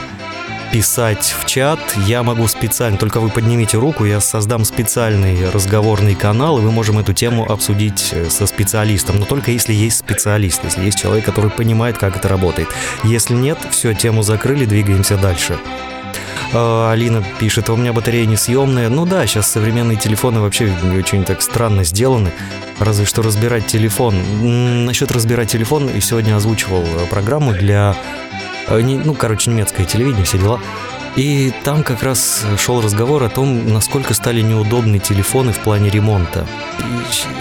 писать 0.72 1.36
в 1.38 1.46
чат, 1.46 1.80
я 2.06 2.22
могу 2.24 2.48
специально, 2.48 2.98
только 2.98 3.20
вы 3.20 3.30
поднимите 3.30 3.78
руку, 3.78 4.06
я 4.06 4.20
создам 4.20 4.65
специальный 4.65 5.50
разговорный 5.50 6.15
канал, 6.15 6.60
и 6.60 6.62
мы 6.62 6.72
можем 6.72 7.00
эту 7.00 7.13
тему 7.13 7.52
обсудить 7.52 8.10
э, 8.12 8.30
со 8.30 8.46
специалистом, 8.46 9.20
но 9.20 9.26
только 9.26 9.52
если 9.52 9.74
есть 9.74 9.98
специалист, 9.98 10.63
если 10.63 10.86
есть 10.86 11.00
человек, 11.00 11.26
который 11.26 11.50
понимает, 11.50 11.98
как 11.98 12.18
это 12.18 12.28
работает. 12.28 12.70
Если 13.04 13.34
нет, 13.34 13.58
все, 13.72 13.94
тему 13.94 14.22
закрыли, 14.22 14.65
двигаемся 14.65 15.18
дальше. 15.18 15.58
А, 16.52 16.92
Алина 16.92 17.24
пишет, 17.40 17.70
«А 17.70 17.74
у 17.74 17.78
меня 17.78 17.94
батарея 17.94 18.26
несъемная. 18.26 18.90
Ну 18.90 19.06
да, 19.06 19.26
сейчас 19.28 19.52
современные 19.52 19.98
телефоны 19.98 20.40
вообще 20.40 20.74
очень 20.98 21.24
так 21.24 21.42
странно 21.42 21.84
сделаны. 21.84 22.32
Разве 22.80 23.06
что 23.06 23.22
разбирать 23.22 23.68
телефон. 23.68 24.86
Насчет 24.86 25.12
разбирать 25.12 25.52
телефон, 25.52 25.90
и 25.90 26.00
сегодня 26.00 26.36
озвучивал 26.36 26.84
э, 26.84 27.06
программу 27.10 27.54
для, 27.54 27.96
э, 28.68 28.80
ну, 28.80 29.14
короче, 29.14 29.52
немецкое 29.52 29.86
телевидение, 29.86 30.26
все 30.26 30.40
дела. 30.40 30.60
И 31.16 31.52
там 31.64 31.84
как 31.84 32.02
раз 32.04 32.46
шел 32.58 32.82
разговор 32.82 33.24
о 33.24 33.30
том, 33.30 33.72
насколько 33.72 34.14
стали 34.14 34.42
неудобны 34.42 35.00
телефоны 35.00 35.52
в 35.52 35.60
плане 35.60 35.90
ремонта. 35.90 36.48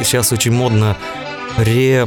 Сейчас 0.02 0.32
очень 0.32 0.52
модно 0.52 0.96
ре... 1.56 2.06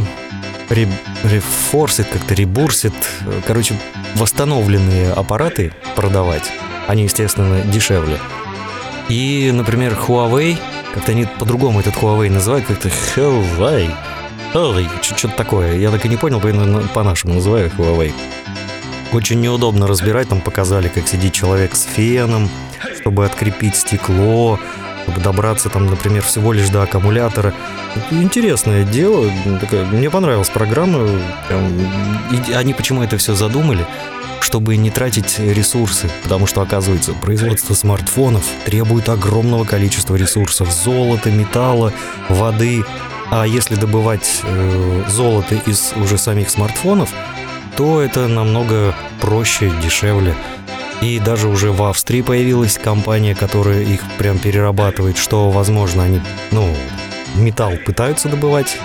ре... 0.69 0.87
рефорсит, 1.23 2.07
как-то 2.07 2.35
ребурсит, 2.35 2.93
э, 3.25 3.41
короче, 3.47 3.75
восстановленные 4.15 5.13
аппараты 5.13 5.73
продавать 5.95 6.51
они, 6.91 7.03
естественно, 7.03 7.61
дешевле. 7.61 8.19
И, 9.07 9.49
например, 9.53 9.93
Huawei, 9.93 10.57
как-то 10.93 11.13
они 11.13 11.25
по-другому 11.39 11.79
этот 11.79 11.95
Huawei 11.95 12.29
называют, 12.29 12.65
как-то 12.65 12.89
Huawei. 13.15 13.89
Huawei, 14.53 14.87
что-то 15.01 15.35
такое. 15.37 15.77
Я 15.77 15.89
так 15.89 16.05
и 16.05 16.09
не 16.09 16.17
понял, 16.17 16.41
по-нашему 16.93 17.35
называю 17.35 17.71
Huawei. 17.77 18.11
Очень 19.13 19.39
неудобно 19.39 19.87
разбирать, 19.87 20.27
там 20.27 20.41
показали, 20.41 20.89
как 20.89 21.07
сидит 21.07 21.31
человек 21.31 21.75
с 21.75 21.83
феном, 21.83 22.49
чтобы 22.99 23.25
открепить 23.25 23.77
стекло, 23.77 24.59
добраться 25.23 25.69
там, 25.69 25.87
например, 25.87 26.23
всего 26.23 26.53
лишь 26.53 26.69
до 26.69 26.83
аккумулятора. 26.83 27.53
Интересное 28.11 28.83
дело, 28.83 29.29
мне 29.91 30.09
понравилась 30.09 30.49
программа. 30.49 31.07
И 32.47 32.53
они 32.53 32.73
почему 32.73 33.03
это 33.03 33.17
все 33.17 33.35
задумали? 33.35 33.85
чтобы 34.41 34.75
не 34.75 34.89
тратить 34.89 35.39
ресурсы, 35.39 36.09
потому 36.23 36.47
что, 36.47 36.61
оказывается, 36.61 37.13
производство 37.13 37.73
смартфонов 37.73 38.43
требует 38.65 39.07
огромного 39.07 39.63
количества 39.63 40.15
ресурсов– 40.15 40.71
золота, 40.83 41.29
металла, 41.29 41.93
воды. 42.27 42.83
А 43.29 43.45
если 43.45 43.75
добывать 43.75 44.41
э, 44.43 45.03
золото 45.07 45.55
из 45.67 45.93
уже 45.95 46.17
самих 46.17 46.49
смартфонов, 46.49 47.13
то 47.77 48.01
это 48.01 48.27
намного 48.27 48.93
проще, 49.21 49.71
дешевле. 49.81 50.35
И 51.01 51.19
даже 51.19 51.47
уже 51.47 51.71
в 51.71 51.81
Австрии 51.83 52.21
появилась 52.21 52.77
компания, 52.77 53.33
которая 53.33 53.81
их 53.81 54.01
прям 54.19 54.37
перерабатывает, 54.37 55.17
что, 55.17 55.49
возможно, 55.49 56.03
они, 56.03 56.21
ну, 56.51 56.71
металл 57.35 57.73
пытаются 57.85 58.29
добывать, 58.29 58.77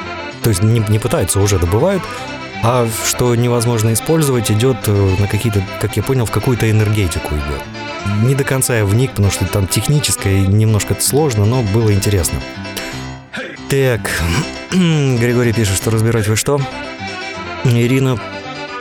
то 0.42 0.48
есть 0.48 0.62
не, 0.62 0.80
не 0.88 0.98
пытаются, 0.98 1.40
уже 1.40 1.58
добывают, 1.58 2.02
а 2.62 2.88
что 3.04 3.34
невозможно 3.34 3.92
использовать, 3.92 4.50
идет 4.50 4.78
э, 4.86 5.14
на 5.18 5.28
какие-то, 5.28 5.62
как 5.80 5.96
я 5.96 6.02
понял, 6.02 6.24
в 6.24 6.30
какую-то 6.30 6.70
энергетику 6.70 7.34
идет. 7.34 7.62
Не 8.22 8.34
до 8.34 8.44
конца 8.44 8.76
я 8.76 8.84
вник, 8.86 9.10
потому 9.10 9.30
что 9.30 9.44
там 9.46 9.66
техническое 9.66 10.38
и 10.38 10.46
немножко 10.46 10.96
сложно, 10.98 11.44
но 11.44 11.62
было 11.62 11.92
интересно. 11.92 12.40
Так, 13.68 14.10
Григорий 14.72 15.52
пишет, 15.52 15.76
что 15.76 15.90
разбирать 15.90 16.28
вы 16.28 16.36
что? 16.36 16.60
Ирина 17.64 18.18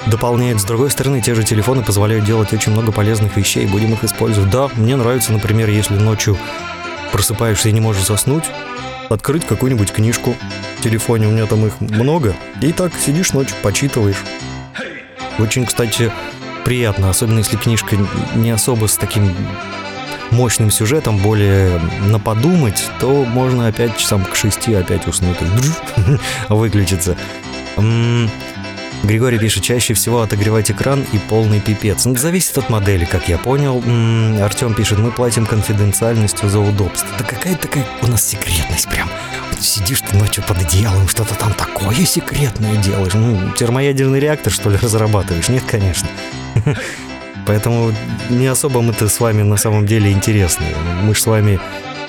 дополняет, 0.08 0.60
с 0.60 0.63
другой 0.63 0.91
стороны, 0.91 1.22
те 1.22 1.36
же 1.36 1.44
телефоны 1.44 1.84
позволяют 1.84 2.26
делать 2.26 2.54
очень 2.54 2.72
много 2.72 2.91
полезных 2.91 3.36
вещей, 3.38 3.65
будем 3.65 3.94
их 3.94 4.04
использовать. 4.04 4.50
Да, 4.50 4.70
мне 4.76 4.96
нравится, 4.96 5.32
например, 5.32 5.70
если 5.70 5.96
ночью 5.96 6.38
просыпаешься 7.12 7.70
и 7.70 7.72
не 7.72 7.82
можешь 7.82 8.06
заснуть, 8.06 8.46
открыть 9.10 9.46
какую-нибудь 9.46 9.91
книжку 9.91 10.36
в 10.78 10.84
телефоне, 10.84 11.28
у 11.28 11.32
меня 11.32 11.46
там 11.46 11.65
их 11.65 11.80
много, 11.80 12.36
и 12.62 12.72
так 12.72 12.91
сидишь 12.94 13.34
ночью, 13.34 13.56
почитываешь. 13.62 14.24
Очень, 15.39 15.65
кстати, 15.65 16.12
приятно, 16.63 17.10
особенно 17.10 17.39
если 17.39 17.58
книжка 17.58 17.98
не 18.36 18.52
особо 18.52 18.88
с 18.88 18.98
таким 18.98 19.36
мощным 20.32 20.72
сюжетом, 20.72 21.18
более 21.18 21.80
на 22.08 22.20
подумать, 22.20 22.84
то 23.00 23.26
можно 23.26 23.68
опять 23.68 23.98
часам 23.98 24.26
к 24.26 24.36
шести 24.36 24.74
опять 24.74 25.08
уснуть 25.08 25.38
и 25.41 26.18
выключиться. 26.54 27.15
Григорий 29.03 29.38
пишет, 29.38 29.63
чаще 29.63 29.93
всего 29.93 30.21
отогревать 30.21 30.71
экран 30.71 31.05
и 31.12 31.17
полный 31.17 31.60
пипец. 31.60 32.05
Ну, 32.05 32.15
зависит 32.15 32.58
от 32.58 32.69
модели, 32.69 33.05
как 33.05 33.27
я 33.29 33.38
понял. 33.38 33.84
Артем 34.41 34.73
пишет, 34.73 34.99
мы 34.99 35.12
платим 35.12 35.45
конфиденциальностью 35.45 36.49
за 36.49 36.60
удобство. 36.60 37.08
Да 37.17 37.23
какая 37.23 37.55
такая 37.55 37.86
у 38.01 38.08
нас 38.08 38.25
секретность 38.25 38.89
прям. 38.89 39.10
Сидишь 39.60 40.01
ты 40.01 40.17
ночью 40.17 40.43
под 40.47 40.60
одеялом, 40.62 41.08
что-то 41.08 41.36
там 41.36 41.53
такое 41.53 42.03
секретное 42.05 42.75
делаешь. 42.77 43.13
Ну, 43.13 43.51
термоядерный 43.51 44.19
реактор, 44.19 44.51
что 44.51 44.69
ли, 44.69 44.77
разрабатываешь? 44.81 45.49
Нет, 45.49 45.63
конечно. 45.69 46.08
Поэтому 47.45 47.93
не 48.29 48.47
особо 48.47 48.81
мы-то 48.81 49.08
с 49.08 49.19
вами 49.19 49.43
на 49.43 49.58
самом 49.58 49.86
деле 49.86 50.12
интересны. 50.12 50.65
Мы 51.03 51.13
же 51.13 51.21
с 51.21 51.27
вами 51.27 51.60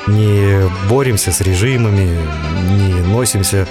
не 0.07 0.63
боремся 0.89 1.33
с 1.33 1.41
режимами, 1.41 2.17
не 2.71 2.95
носимся 3.03 3.67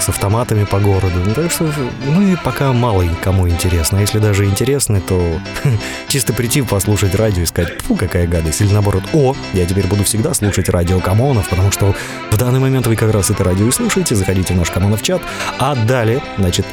с 0.00 0.08
автоматами 0.08 0.64
по 0.64 0.78
городу. 0.78 1.14
Ну, 1.24 1.34
так 1.34 1.50
что, 1.50 1.70
ну 2.06 2.22
и 2.22 2.36
пока 2.36 2.72
мало 2.72 3.04
кому 3.22 3.48
интересно. 3.48 3.98
А 3.98 4.00
если 4.00 4.18
даже 4.18 4.44
интересно, 4.44 5.00
то 5.00 5.40
чисто 6.08 6.32
прийти 6.32 6.62
послушать 6.62 7.14
радио 7.14 7.42
и 7.42 7.46
сказать, 7.46 7.80
фу, 7.82 7.96
какая 7.96 8.26
гадость. 8.26 8.60
Или 8.60 8.72
наоборот, 8.72 9.02
о, 9.12 9.34
я 9.52 9.66
теперь 9.66 9.86
буду 9.86 10.04
всегда 10.04 10.34
слушать 10.34 10.68
радио 10.68 11.00
Камонов, 11.00 11.48
потому 11.48 11.70
что 11.72 11.94
в 12.30 12.36
данный 12.36 12.60
момент 12.60 12.86
вы 12.86 12.96
как 12.96 13.12
раз 13.12 13.30
это 13.30 13.44
радио 13.44 13.66
и 13.66 13.70
слушаете. 13.70 14.14
Заходите 14.14 14.54
в 14.54 14.56
наш 14.56 14.70
Камонов 14.70 15.02
чат. 15.02 15.22
А 15.58 15.74
далее, 15.74 16.22
значит, 16.38 16.66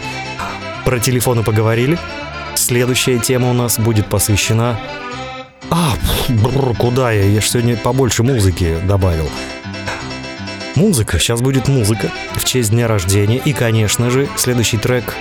про 0.86 1.00
телефоны 1.00 1.44
поговорили. 1.44 1.98
Следующая 2.56 3.20
тема 3.20 3.50
у 3.50 3.54
нас 3.54 3.80
будет 3.80 4.08
посвящена... 4.08 4.80
А, 5.72 5.94
бррр, 6.30 6.76
куда 6.76 7.12
я? 7.12 7.24
Я 7.24 7.42
же 7.42 7.48
сегодня 7.48 7.78
побольше 7.78 8.24
музыки 8.24 8.78
добавил. 8.86 9.30
Музыка, 10.76 11.20
сейчас 11.20 11.42
будет 11.42 11.68
музыка 11.68 12.12
в 12.36 12.46
честь 12.46 12.72
дня 12.72 12.88
рождения. 12.88 13.38
И, 13.38 13.54
конечно 13.54 14.10
же, 14.10 14.28
следующий 14.38 14.78
трек 14.78 15.16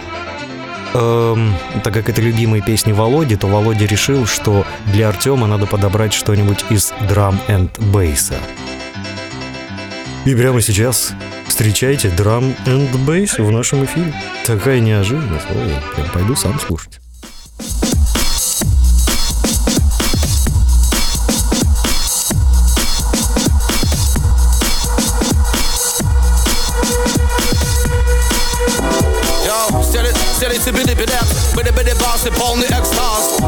Эм, 0.94 1.54
так 1.84 1.92
как 1.92 2.08
это 2.08 2.20
любимые 2.22 2.62
песни 2.62 2.92
Володи, 2.92 3.36
то 3.36 3.46
Володя 3.46 3.84
решил, 3.84 4.26
что 4.26 4.66
для 4.86 5.08
Артема 5.08 5.46
надо 5.46 5.66
подобрать 5.66 6.14
что-нибудь 6.14 6.64
из 6.70 6.92
драм 7.08 7.38
and 7.48 7.70
бейса. 7.92 8.34
И 10.24 10.34
прямо 10.34 10.60
сейчас 10.60 11.12
встречайте 11.46 12.08
драм 12.10 12.54
and 12.66 12.96
бейс 13.04 13.38
в 13.38 13.50
нашем 13.50 13.84
эфире. 13.84 14.14
Такая 14.46 14.80
неожиданность. 14.80 15.46
Ой, 15.50 15.74
прям 15.94 16.08
пойду 16.12 16.34
сам 16.34 16.58
слушать. 16.58 17.00
Tipsy 30.68 30.84
bitty 30.84 31.00
bitty 31.00 31.14
X, 31.14 31.54
bitty 31.56 31.70
bitty 31.70 31.94
boss 31.98 32.26
upon 32.26 32.60
the 32.60 32.66
X-Toss. 32.74 33.40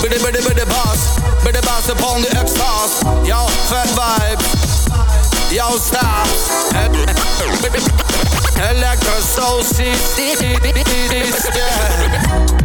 Bitty 0.00 0.18
bitty 0.22 0.46
bitty 0.46 0.64
boss, 0.70 1.18
bitty 1.42 1.60
boss 1.66 1.88
upon 1.88 2.22
the 2.22 2.30
X-Toss. 2.38 3.02
Yo, 3.26 3.48
fat 3.66 3.88
vibes, 3.98 4.86
yo, 5.50 5.76
stop. 5.76 6.28
Электро 8.70 9.20
соус 9.34 9.72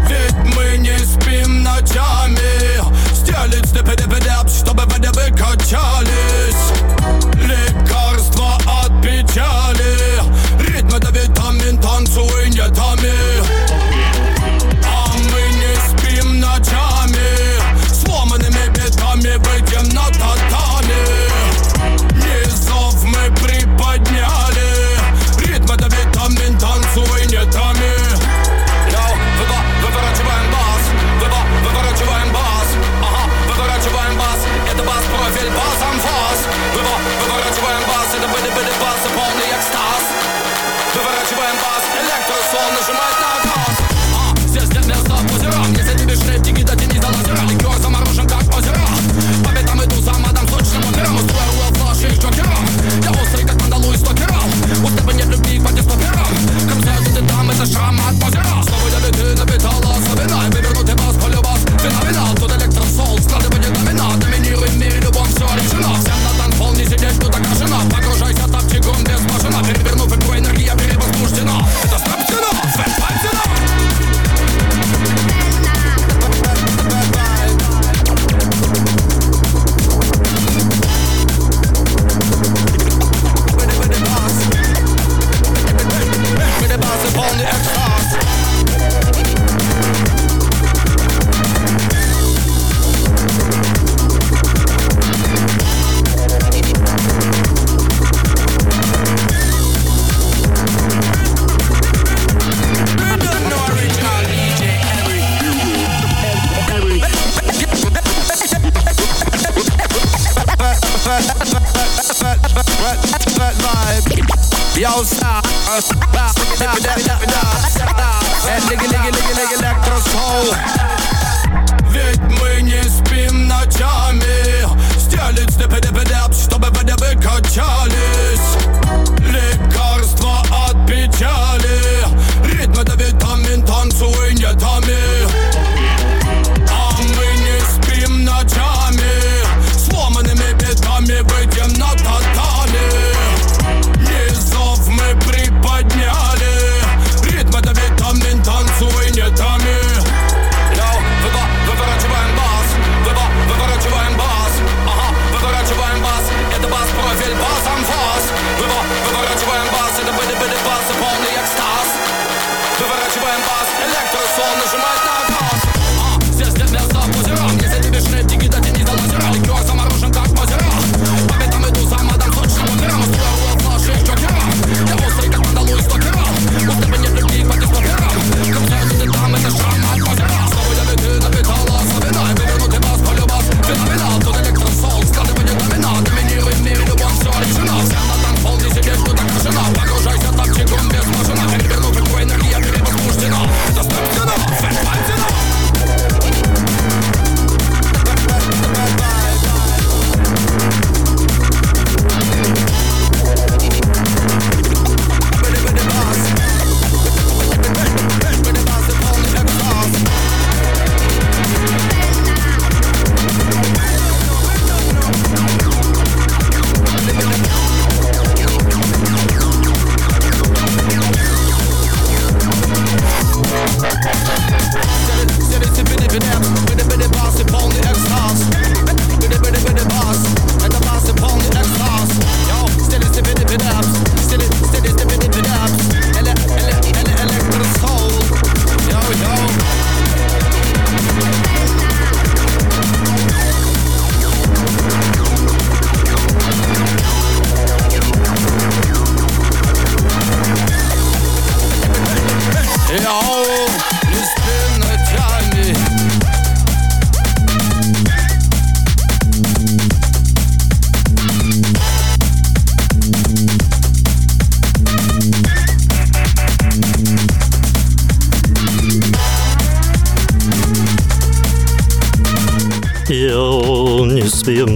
Ведь 0.08 0.36
мы 0.56 0.78
не 0.78 0.98
спим 1.00 1.64
ночами 1.64 2.80
Стелить 3.16 3.74
дыпы-дыпы-дыпс, 3.74 4.60
чтобы 4.60 4.84
вы 4.86 5.32
качались 5.32 6.72
Лекарство 7.34 8.58
от 8.68 8.92
печали 9.02 10.22
Ритмы 10.60 11.00
да 11.00 11.10
витамин, 11.10 11.82
танцуй 11.82 12.50
не 12.50 12.70
томи 12.76 13.57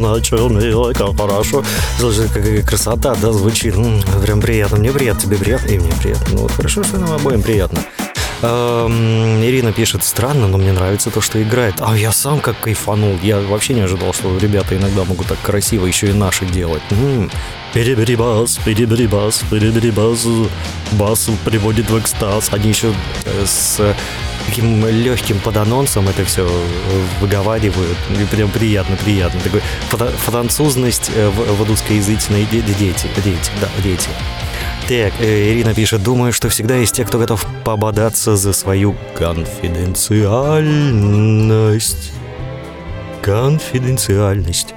на 0.01 0.19
черный, 0.21 0.73
ой, 0.73 0.93
как 0.93 1.15
хорошо. 1.17 1.63
Слушай, 1.99 2.27
какая 2.27 2.61
красота, 2.63 3.15
да, 3.21 3.31
звучит. 3.31 3.75
М-м, 3.75 4.01
прям 4.21 4.41
приятно. 4.41 4.77
Мне 4.77 4.91
приятно, 4.91 5.21
тебе 5.21 5.37
приятно, 5.37 5.67
и 5.67 5.79
мне 5.79 5.91
приятно. 6.01 6.27
Ну 6.31 6.37
вот 6.43 6.51
хорошо, 6.51 6.83
что 6.83 6.97
нам 6.97 7.11
обоим 7.13 7.41
приятно. 7.41 7.79
Эм, 8.43 9.43
Ирина 9.43 9.71
пишет, 9.71 10.03
странно, 10.03 10.47
но 10.47 10.57
мне 10.57 10.71
нравится 10.71 11.11
то, 11.11 11.21
что 11.21 11.41
играет. 11.41 11.75
А 11.79 11.95
я 11.95 12.11
сам 12.11 12.39
как 12.39 12.59
кайфанул. 12.59 13.17
Я 13.21 13.39
вообще 13.39 13.73
не 13.75 13.81
ожидал, 13.81 14.13
что 14.13 14.35
ребята 14.39 14.75
иногда 14.75 15.03
могут 15.03 15.27
так 15.27 15.37
красиво 15.41 15.85
еще 15.85 16.07
и 16.07 16.13
наши 16.13 16.45
делать. 16.45 16.81
Перебери-бас, 17.73 18.59
перебери-бас, 18.65 19.43
перебери-бас. 19.49 20.25
Бас 20.93 21.29
приводит 21.45 21.89
в 21.89 21.99
экстаз. 21.99 22.49
Они 22.51 22.69
еще 22.69 22.93
э, 23.25 23.45
с 23.45 23.95
таким 24.45 24.85
легким 24.87 25.39
поданонсом 25.39 26.07
это 26.09 26.25
все 26.25 26.47
выговаривают. 27.19 27.97
И 28.19 28.25
прям 28.35 28.49
приятно, 28.49 28.95
приятно. 28.97 29.39
Такой 29.41 29.61
фра- 29.89 30.11
французность 30.25 31.11
э, 31.15 31.29
в, 31.29 31.63
в 31.63 31.67
русскоязычной 31.69 32.45
де- 32.51 32.61
де- 32.61 32.73
дети, 32.73 33.07
дети, 33.23 33.51
да, 33.61 33.67
дети. 33.83 34.09
Так, 34.87 35.13
э, 35.21 35.51
Ирина 35.51 35.73
пишет, 35.73 36.03
думаю, 36.03 36.33
что 36.33 36.49
всегда 36.49 36.75
есть 36.75 36.95
те, 36.95 37.05
кто 37.05 37.17
готов 37.19 37.45
пободаться 37.63 38.35
за 38.35 38.51
свою 38.53 38.95
конфиденциальность. 39.15 42.11
Конфиденциальность. 43.21 44.73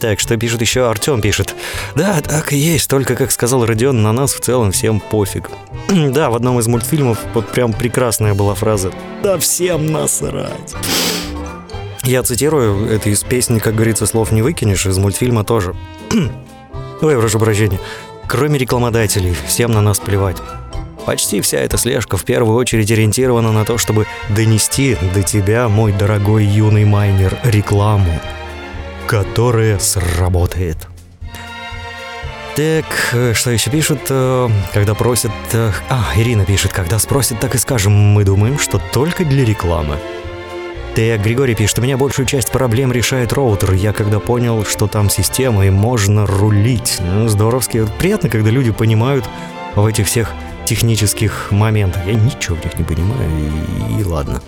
Так, 0.00 0.20
что 0.20 0.36
пишет 0.36 0.60
еще? 0.60 0.88
Артем 0.88 1.20
пишет. 1.20 1.54
Да, 1.94 2.20
так 2.20 2.52
и 2.52 2.56
есть, 2.56 2.88
только, 2.88 3.14
как 3.14 3.30
сказал 3.30 3.64
Родион, 3.64 4.02
на 4.02 4.12
нас 4.12 4.34
в 4.34 4.40
целом 4.40 4.72
всем 4.72 5.00
пофиг. 5.00 5.50
да, 5.88 6.30
в 6.30 6.34
одном 6.34 6.58
из 6.58 6.66
мультфильмов 6.66 7.18
вот 7.34 7.48
прям 7.48 7.72
прекрасная 7.72 8.34
была 8.34 8.54
фраза 8.54 8.92
«Да 9.22 9.38
всем 9.38 9.92
насрать». 9.92 10.74
Я 12.02 12.22
цитирую, 12.22 12.90
это 12.90 13.08
из 13.08 13.22
песни, 13.22 13.58
как 13.58 13.74
говорится, 13.74 14.04
слов 14.04 14.30
не 14.30 14.42
выкинешь, 14.42 14.86
из 14.86 14.98
мультфильма 14.98 15.42
тоже. 15.42 15.74
Ой, 17.00 17.18
прошу 17.18 17.38
прощения. 17.38 17.80
Кроме 18.26 18.58
рекламодателей, 18.58 19.34
всем 19.46 19.72
на 19.72 19.80
нас 19.80 20.00
плевать. 20.00 20.36
Почти 21.06 21.40
вся 21.40 21.58
эта 21.58 21.78
слежка 21.78 22.16
в 22.16 22.24
первую 22.24 22.56
очередь 22.56 22.90
ориентирована 22.90 23.52
на 23.52 23.64
то, 23.64 23.78
чтобы 23.78 24.06
донести 24.30 24.96
до 25.14 25.22
тебя, 25.22 25.68
мой 25.68 25.92
дорогой 25.92 26.44
юный 26.44 26.84
майнер, 26.84 27.38
рекламу, 27.44 28.20
которая 29.06 29.78
сработает. 29.78 30.76
Так, 32.56 32.84
э, 33.12 33.32
что 33.34 33.50
еще 33.50 33.70
пишут, 33.70 34.00
э, 34.10 34.48
когда 34.72 34.94
просят... 34.94 35.32
э, 35.52 35.72
А, 35.88 36.12
Ирина 36.14 36.44
пишет, 36.44 36.72
когда 36.72 37.00
спросят, 37.00 37.40
так 37.40 37.56
и 37.56 37.58
скажем, 37.58 37.92
мы 37.92 38.24
думаем, 38.24 38.60
что 38.60 38.80
только 38.92 39.24
для 39.24 39.44
рекламы. 39.44 39.98
Так, 40.94 41.22
Григорий 41.22 41.56
пишет, 41.56 41.80
у 41.80 41.82
меня 41.82 41.96
большую 41.96 42.26
часть 42.26 42.52
проблем 42.52 42.92
решает 42.92 43.32
роутер. 43.32 43.72
Я 43.72 43.92
когда 43.92 44.20
понял, 44.20 44.64
что 44.64 44.86
там 44.86 45.10
система 45.10 45.66
и 45.66 45.70
можно 45.70 46.26
рулить. 46.26 46.98
Ну, 47.00 47.26
здоровски. 47.26 47.88
Приятно, 47.98 48.28
когда 48.28 48.50
люди 48.50 48.70
понимают 48.70 49.28
в 49.74 49.84
этих 49.84 50.06
всех 50.06 50.32
технических 50.64 51.48
моментах. 51.50 52.06
Я 52.06 52.14
ничего 52.14 52.56
в 52.56 52.64
них 52.64 52.78
не 52.78 52.84
понимаю, 52.84 53.28
и, 53.90 54.00
и 54.00 54.04
ладно. 54.04 54.40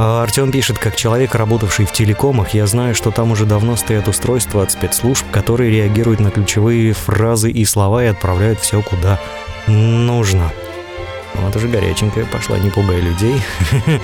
А 0.00 0.22
Артем 0.22 0.52
пишет, 0.52 0.78
как 0.78 0.94
человек, 0.94 1.34
работавший 1.34 1.84
в 1.84 1.90
телекомах, 1.90 2.54
я 2.54 2.68
знаю, 2.68 2.94
что 2.94 3.10
там 3.10 3.32
уже 3.32 3.46
давно 3.46 3.74
стоят 3.74 4.06
устройства 4.06 4.62
от 4.62 4.70
спецслужб, 4.70 5.28
которые 5.32 5.72
реагируют 5.72 6.20
на 6.20 6.30
ключевые 6.30 6.92
фразы 6.92 7.50
и 7.50 7.64
слова 7.64 8.04
и 8.04 8.06
отправляют 8.06 8.60
все 8.60 8.80
куда 8.80 9.18
нужно. 9.66 10.52
Вот 11.34 11.56
уже 11.56 11.66
горяченькая 11.66 12.26
пошла, 12.26 12.58
не 12.58 12.70
пугай 12.70 13.00
людей. 13.00 13.42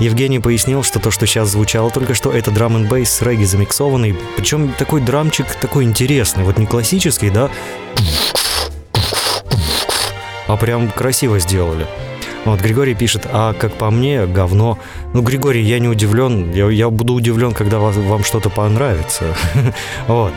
Евгений 0.00 0.40
пояснил, 0.40 0.82
что 0.82 0.98
то, 0.98 1.12
что 1.12 1.26
сейчас 1.26 1.50
звучало 1.50 1.92
только 1.92 2.14
что, 2.14 2.32
это 2.32 2.50
драм 2.50 2.74
н 2.74 2.88
бейс 2.88 3.08
с 3.08 3.22
регги 3.22 3.44
замиксованный. 3.44 4.18
Причем 4.36 4.72
такой 4.72 5.00
драмчик 5.00 5.46
такой 5.60 5.84
интересный. 5.84 6.42
Вот 6.42 6.58
не 6.58 6.66
классический, 6.66 7.30
да? 7.30 7.50
А 10.48 10.56
прям 10.56 10.90
красиво 10.90 11.38
сделали. 11.38 11.86
Вот 12.46 12.60
Григорий 12.60 12.94
пишет, 12.94 13.26
а 13.30 13.52
как 13.54 13.72
по 13.74 13.90
мне, 13.90 14.24
говно. 14.24 14.78
Ну, 15.12 15.20
Григорий, 15.20 15.62
я 15.62 15.80
не 15.80 15.88
удивлен. 15.88 16.52
Я, 16.52 16.70
я 16.70 16.88
буду 16.90 17.14
удивлен, 17.14 17.52
когда 17.52 17.80
вас- 17.80 17.96
вам 17.96 18.22
что-то 18.24 18.50
понравится. 18.50 19.24
Вот. 20.06 20.32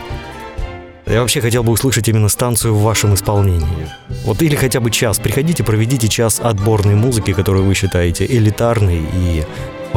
Я 1.06 1.20
вообще 1.22 1.40
хотел 1.40 1.64
бы 1.64 1.72
услышать 1.72 2.08
именно 2.08 2.28
станцию 2.28 2.74
в 2.74 2.82
вашем 2.82 3.14
исполнении. 3.14 3.88
Вот 4.24 4.42
или 4.42 4.54
хотя 4.54 4.80
бы 4.80 4.90
час. 4.90 5.18
Приходите, 5.18 5.64
проведите 5.64 6.08
час 6.08 6.40
отборной 6.42 6.94
музыки, 6.94 7.32
которую 7.32 7.64
вы 7.64 7.74
считаете 7.74 8.26
элитарной. 8.26 9.02
И 9.14 9.44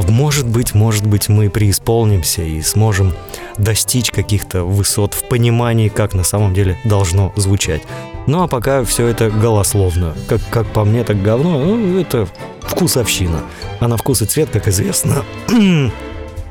может 0.07 0.47
быть, 0.47 0.73
может 0.73 1.05
быть, 1.05 1.29
мы 1.29 1.49
преисполнимся 1.49 2.41
и 2.41 2.61
сможем 2.61 3.13
достичь 3.57 4.11
каких-то 4.11 4.63
высот 4.63 5.13
в 5.13 5.27
понимании, 5.27 5.89
как 5.89 6.13
на 6.13 6.23
самом 6.23 6.53
деле 6.53 6.77
должно 6.83 7.31
звучать. 7.35 7.83
Ну 8.25 8.41
а 8.41 8.47
пока 8.47 8.83
все 8.83 9.07
это 9.07 9.29
голословно. 9.29 10.13
Как, 10.27 10.41
как 10.49 10.67
по 10.67 10.85
мне, 10.85 11.03
так 11.03 11.21
говно. 11.21 11.59
Ну, 11.59 11.99
это 11.99 12.27
вкусовщина. 12.61 13.41
А 13.79 13.87
на 13.87 13.97
вкус 13.97 14.21
и 14.21 14.25
цвет, 14.25 14.49
как 14.49 14.67
известно, 14.67 15.23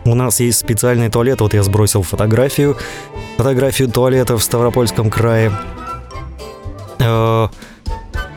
у 0.04 0.14
нас 0.14 0.40
есть 0.40 0.58
специальный 0.58 1.08
туалет. 1.08 1.40
Вот 1.40 1.54
я 1.54 1.62
сбросил 1.62 2.02
фотографию. 2.02 2.76
Фотографию 3.38 3.88
туалета 3.88 4.36
в 4.36 4.42
Ставропольском 4.42 5.10
крае. 5.10 5.52
Э, 6.98 7.48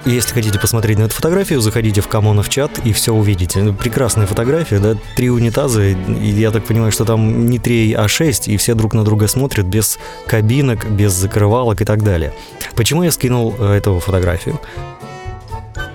Если 0.06 0.34
хотите 0.36 0.60
посмотреть 0.60 0.99
на 0.99 1.03
эту 1.03 1.16
фотографию, 1.16 1.62
заходите 1.62 1.99
в 1.99 2.08
Камонов 2.08 2.47
чат 2.47 2.80
и 2.84 2.93
все 2.93 3.12
увидите. 3.12 3.64
Ну, 3.64 3.74
Прекрасная 3.74 4.28
фотография, 4.28 4.78
да, 4.78 4.95
три 5.16 5.32
унитаза, 5.32 5.82
и 5.84 5.95
я 6.30 6.51
так 6.51 6.64
понимаю, 6.64 6.91
что 6.91 7.06
там 7.06 7.47
не 7.47 7.58
три, 7.58 7.91
а 7.93 8.08
шесть, 8.08 8.47
и 8.47 8.56
все 8.58 8.76
друг 8.76 8.93
на 8.93 9.03
друга 9.03 9.28
смотрят 9.28 9.66
без 9.66 9.97
кабинок, 10.28 10.88
без 10.91 11.12
закрывалок 11.14 11.82
и 11.82 11.86
так 11.86 12.03
далее. 12.03 12.34
Почему 12.76 13.01
я 13.01 13.12
скинул 13.12 13.56
э, 13.58 13.74
эту 13.78 13.99
фотографию? 13.99 14.62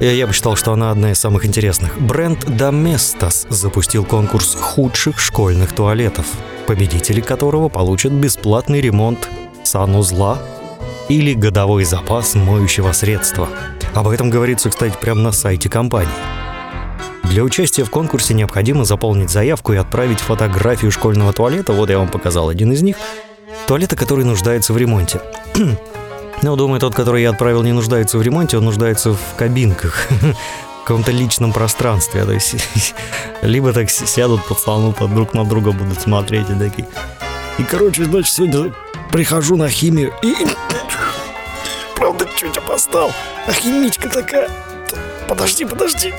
Э, 0.00 0.12
Я 0.12 0.26
посчитал, 0.26 0.56
что 0.56 0.72
она 0.72 0.90
одна 0.90 1.12
из 1.12 1.20
самых 1.20 1.46
интересных. 1.46 1.96
Бренд 2.00 2.44
Domestos 2.46 3.46
запустил 3.48 4.04
конкурс 4.04 4.56
худших 4.56 5.20
школьных 5.20 5.72
туалетов, 5.72 6.26
победители 6.66 7.20
которого 7.20 7.68
получат 7.68 8.12
бесплатный 8.12 8.80
ремонт 8.80 9.28
санузла 9.62 10.40
или 11.10 11.34
годовой 11.34 11.84
запас 11.84 12.36
моющего 12.36 12.92
средства. 12.92 13.48
Об 13.94 14.06
этом 14.08 14.30
говорится, 14.30 14.70
кстати, 14.70 14.96
прямо 15.00 15.20
на 15.20 15.32
сайте 15.32 15.68
компании. 15.68 16.08
Для 17.24 17.42
участия 17.42 17.82
в 17.82 17.90
конкурсе 17.90 18.32
необходимо 18.32 18.84
заполнить 18.84 19.28
заявку 19.28 19.72
и 19.72 19.76
отправить 19.76 20.20
фотографию 20.20 20.92
школьного 20.92 21.32
туалета, 21.32 21.72
вот 21.72 21.90
я 21.90 21.98
вам 21.98 22.08
показал 22.08 22.48
один 22.48 22.72
из 22.72 22.82
них, 22.82 22.96
туалета, 23.66 23.96
который 23.96 24.24
нуждается 24.24 24.72
в 24.72 24.78
ремонте. 24.78 25.20
Ну, 26.42 26.56
думаю, 26.56 26.80
тот, 26.80 26.94
который 26.94 27.20
я 27.20 27.30
отправил, 27.30 27.62
не 27.62 27.72
нуждается 27.72 28.16
в 28.16 28.22
ремонте, 28.22 28.56
он 28.56 28.64
нуждается 28.64 29.12
в 29.12 29.36
кабинках, 29.36 30.08
в 30.80 30.84
каком-то 30.84 31.12
личном 31.12 31.52
пространстве. 31.52 32.24
То 32.24 32.32
есть, 32.32 32.54
либо 33.42 33.74
так 33.74 33.90
сядут 33.90 34.46
пацаны, 34.48 34.94
друг 35.14 35.34
на 35.34 35.44
друга 35.44 35.72
будут 35.72 36.00
смотреть 36.00 36.48
и 36.48 36.54
такие. 36.54 36.88
И, 37.58 37.62
короче, 37.62 38.06
значит, 38.06 38.32
сегодня 38.32 38.72
прихожу 39.12 39.56
на 39.56 39.68
химию 39.68 40.14
и... 40.22 40.34
Правда, 42.00 42.26
чуть 42.34 42.56
опоздал. 42.56 43.12
А 43.46 43.52
химичка 43.52 44.08
такая... 44.08 44.48
Подожди, 45.28 45.66
подожди. 45.66 46.14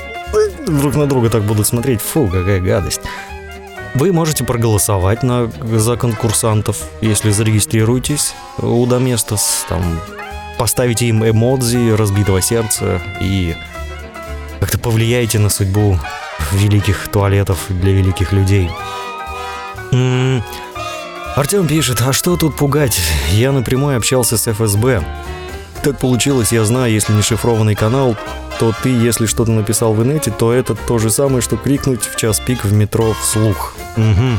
Друг 0.64 0.94
на 0.94 1.06
друга 1.06 1.28
так 1.28 1.42
будут 1.42 1.66
смотреть. 1.66 2.00
Фу, 2.00 2.28
какая 2.28 2.60
гадость. 2.60 3.00
Вы 3.94 4.12
можете 4.12 4.44
проголосовать 4.44 5.24
на, 5.24 5.50
за 5.60 5.96
конкурсантов, 5.96 6.78
если 7.00 7.30
зарегистрируетесь 7.32 8.34
у 8.58 8.86
Доместос, 8.86 9.66
там, 9.68 9.82
поставите 10.56 11.06
им 11.06 11.28
эмодзи 11.28 11.94
разбитого 11.96 12.40
сердца 12.40 13.02
и 13.20 13.54
как-то 14.60 14.78
повлияете 14.78 15.40
на 15.40 15.50
судьбу 15.50 15.98
великих 16.52 17.08
туалетов 17.08 17.58
для 17.68 17.92
великих 17.92 18.32
людей. 18.32 18.70
М, 19.90 20.42
Артем 21.34 21.66
пишет, 21.66 22.00
а 22.00 22.12
что 22.12 22.36
тут 22.36 22.56
пугать? 22.56 22.98
Я 23.32 23.52
напрямую 23.52 23.96
общался 23.96 24.38
с 24.38 24.46
ФСБ. 24.50 25.04
Так 25.82 25.98
получилось, 25.98 26.52
я 26.52 26.64
знаю, 26.64 26.92
если 26.92 27.12
не 27.12 27.22
шифрованный 27.22 27.74
канал, 27.74 28.16
то 28.60 28.72
ты, 28.82 28.88
если 28.88 29.26
что-то 29.26 29.50
написал 29.50 29.94
в 29.94 30.04
инете, 30.04 30.30
то 30.30 30.52
это 30.52 30.76
то 30.76 30.98
же 30.98 31.10
самое, 31.10 31.42
что 31.42 31.56
крикнуть 31.56 32.02
в 32.04 32.14
час 32.16 32.38
пик 32.38 32.64
в 32.64 32.72
метро 32.72 33.14
вслух. 33.14 33.74
Угу. 33.96 34.38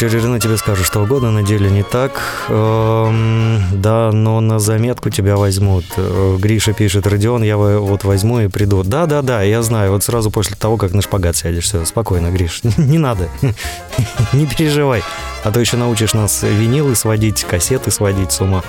Терерина 0.00 0.40
тебе 0.40 0.56
скажет, 0.56 0.84
что 0.84 1.00
угодно, 1.02 1.30
на 1.30 1.44
деле 1.44 1.70
не 1.70 1.84
так. 1.84 2.20
Эм, 2.48 3.62
да, 3.72 4.10
но 4.12 4.40
на 4.40 4.58
заметку 4.58 5.10
тебя 5.10 5.36
возьмут. 5.36 5.84
Э, 5.96 6.36
Гриша 6.40 6.72
пишет, 6.72 7.06
Родион, 7.06 7.44
я 7.44 7.56
во- 7.56 7.78
вот 7.78 8.02
возьму 8.02 8.40
и 8.40 8.48
приду. 8.48 8.82
Да-да-да, 8.82 9.42
я 9.42 9.62
знаю, 9.62 9.92
вот 9.92 10.02
сразу 10.02 10.32
после 10.32 10.56
того, 10.56 10.76
как 10.76 10.92
на 10.92 11.02
шпагат 11.02 11.36
сядешь. 11.36 11.66
Все, 11.66 11.84
спокойно, 11.84 12.32
Гриш, 12.32 12.62
не 12.76 12.98
надо, 12.98 13.28
не 14.32 14.46
переживай. 14.46 15.04
А 15.44 15.52
то 15.52 15.60
еще 15.60 15.76
научишь 15.76 16.14
нас 16.14 16.42
винилы 16.42 16.96
сводить, 16.96 17.44
кассеты 17.44 17.92
сводить 17.92 18.32
с 18.32 18.40
ума. 18.40 18.64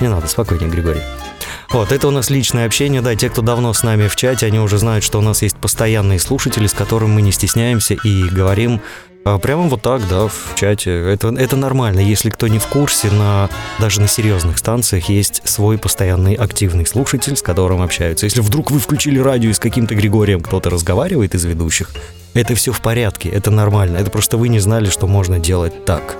Не 0.00 0.08
надо, 0.08 0.26
спокойнее, 0.26 0.70
Григорий. 0.70 1.02
Вот, 1.70 1.92
это 1.92 2.08
у 2.08 2.10
нас 2.10 2.30
личное 2.30 2.66
общение, 2.66 3.00
да, 3.00 3.16
те, 3.16 3.28
кто 3.28 3.42
давно 3.42 3.72
с 3.72 3.82
нами 3.82 4.06
в 4.06 4.16
чате, 4.16 4.46
они 4.46 4.60
уже 4.60 4.78
знают, 4.78 5.04
что 5.04 5.18
у 5.18 5.22
нас 5.22 5.42
есть 5.42 5.56
постоянные 5.56 6.20
слушатели, 6.20 6.66
с 6.66 6.72
которыми 6.72 7.14
мы 7.14 7.22
не 7.22 7.32
стесняемся 7.32 7.94
и 7.94 8.28
говорим 8.28 8.80
а, 9.24 9.38
прямо 9.38 9.62
вот 9.62 9.80
так, 9.80 10.06
да, 10.06 10.28
в 10.28 10.54
чате. 10.54 10.90
Это, 10.90 11.28
это 11.28 11.56
нормально. 11.56 12.00
Если 12.00 12.28
кто 12.28 12.46
не 12.46 12.58
в 12.58 12.66
курсе, 12.66 13.10
на, 13.10 13.48
даже 13.80 14.00
на 14.00 14.06
серьезных 14.06 14.58
станциях 14.58 15.08
есть 15.08 15.40
свой 15.44 15.78
постоянный 15.78 16.34
активный 16.34 16.84
слушатель, 16.84 17.36
с 17.36 17.42
которым 17.42 17.80
общаются. 17.80 18.26
Если 18.26 18.40
вдруг 18.40 18.70
вы 18.70 18.78
включили 18.78 19.18
радио 19.18 19.50
и 19.50 19.54
с 19.54 19.58
каким-то 19.58 19.94
Григорием 19.94 20.42
кто-то 20.42 20.68
разговаривает 20.68 21.34
из 21.34 21.44
ведущих, 21.44 21.90
это 22.34 22.54
все 22.54 22.72
в 22.72 22.80
порядке, 22.82 23.30
это 23.30 23.50
нормально. 23.50 23.96
Это 23.96 24.10
просто 24.10 24.36
вы 24.36 24.48
не 24.48 24.58
знали, 24.58 24.90
что 24.90 25.06
можно 25.06 25.38
делать 25.38 25.86
так. 25.86 26.16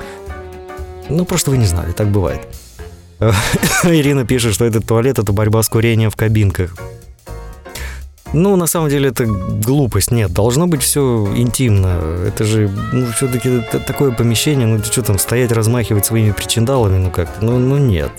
Ну, 1.10 1.26
просто 1.26 1.50
вы 1.50 1.58
не 1.58 1.66
знали, 1.66 1.92
так 1.92 2.08
бывает. 2.08 2.40
Ирина 3.84 4.24
пишет, 4.24 4.54
что 4.54 4.64
этот 4.64 4.86
туалет– 4.86 5.18
это 5.20 5.32
борьба 5.32 5.62
с 5.62 5.68
курением 5.68 6.10
в 6.10 6.16
кабинках. 6.16 6.76
Ну, 8.34 8.56
на 8.56 8.66
самом 8.66 8.90
деле, 8.90 9.10
это 9.10 9.26
глупость. 9.26 10.10
Нет, 10.10 10.32
должно 10.32 10.66
быть 10.66 10.82
все 10.82 11.32
интимно. 11.36 12.00
Это 12.26 12.42
же, 12.42 12.68
ну, 12.92 13.06
все-таки 13.12 13.62
такое 13.86 14.10
помещение, 14.10 14.66
ну, 14.66 14.82
что 14.82 15.02
там, 15.02 15.18
стоять, 15.18 15.52
размахивать 15.52 16.04
своими 16.04 16.32
причиндалами, 16.32 16.98
ну, 16.98 17.10
как 17.10 17.28
ну, 17.40 17.58
ну, 17.58 17.78
нет. 17.78 18.10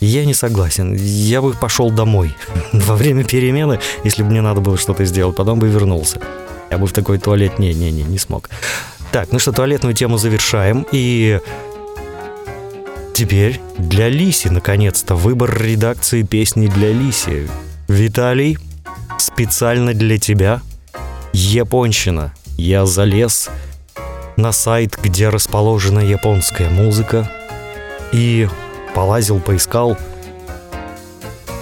Я 0.00 0.24
не 0.24 0.34
согласен. 0.34 0.94
Я 0.94 1.40
бы 1.40 1.52
пошел 1.52 1.90
домой 1.92 2.34
во 2.72 2.96
время 2.96 3.22
перемены, 3.22 3.78
если 4.02 4.24
бы 4.24 4.30
мне 4.30 4.42
надо 4.42 4.60
было 4.60 4.76
что-то 4.76 5.04
сделать, 5.04 5.36
потом 5.36 5.60
бы 5.60 5.68
вернулся. 5.68 6.20
Я 6.70 6.78
бы 6.78 6.88
в 6.88 6.92
такой 6.92 7.18
туалет 7.18 7.60
не-не-не, 7.60 8.02
не 8.02 8.18
смог. 8.18 8.50
Так, 9.12 9.30
ну 9.30 9.38
что, 9.38 9.52
туалетную 9.52 9.94
тему 9.94 10.18
завершаем. 10.18 10.84
И 10.90 11.38
теперь 13.14 13.60
для 13.78 14.08
Лиси, 14.08 14.48
наконец-то, 14.48 15.14
выбор 15.14 15.56
редакции 15.62 16.22
песни 16.22 16.66
для 16.66 16.92
Лиси. 16.92 17.48
Виталий, 17.88 18.58
специально 19.18 19.94
для 19.94 20.18
тебя 20.18 20.60
японщина. 21.32 22.34
Я 22.58 22.86
залез 22.86 23.48
на 24.36 24.52
сайт, 24.52 24.98
где 25.02 25.28
расположена 25.28 26.00
японская 26.00 26.68
музыка, 26.70 27.30
и 28.12 28.48
полазил, 28.94 29.40
поискал. 29.40 29.96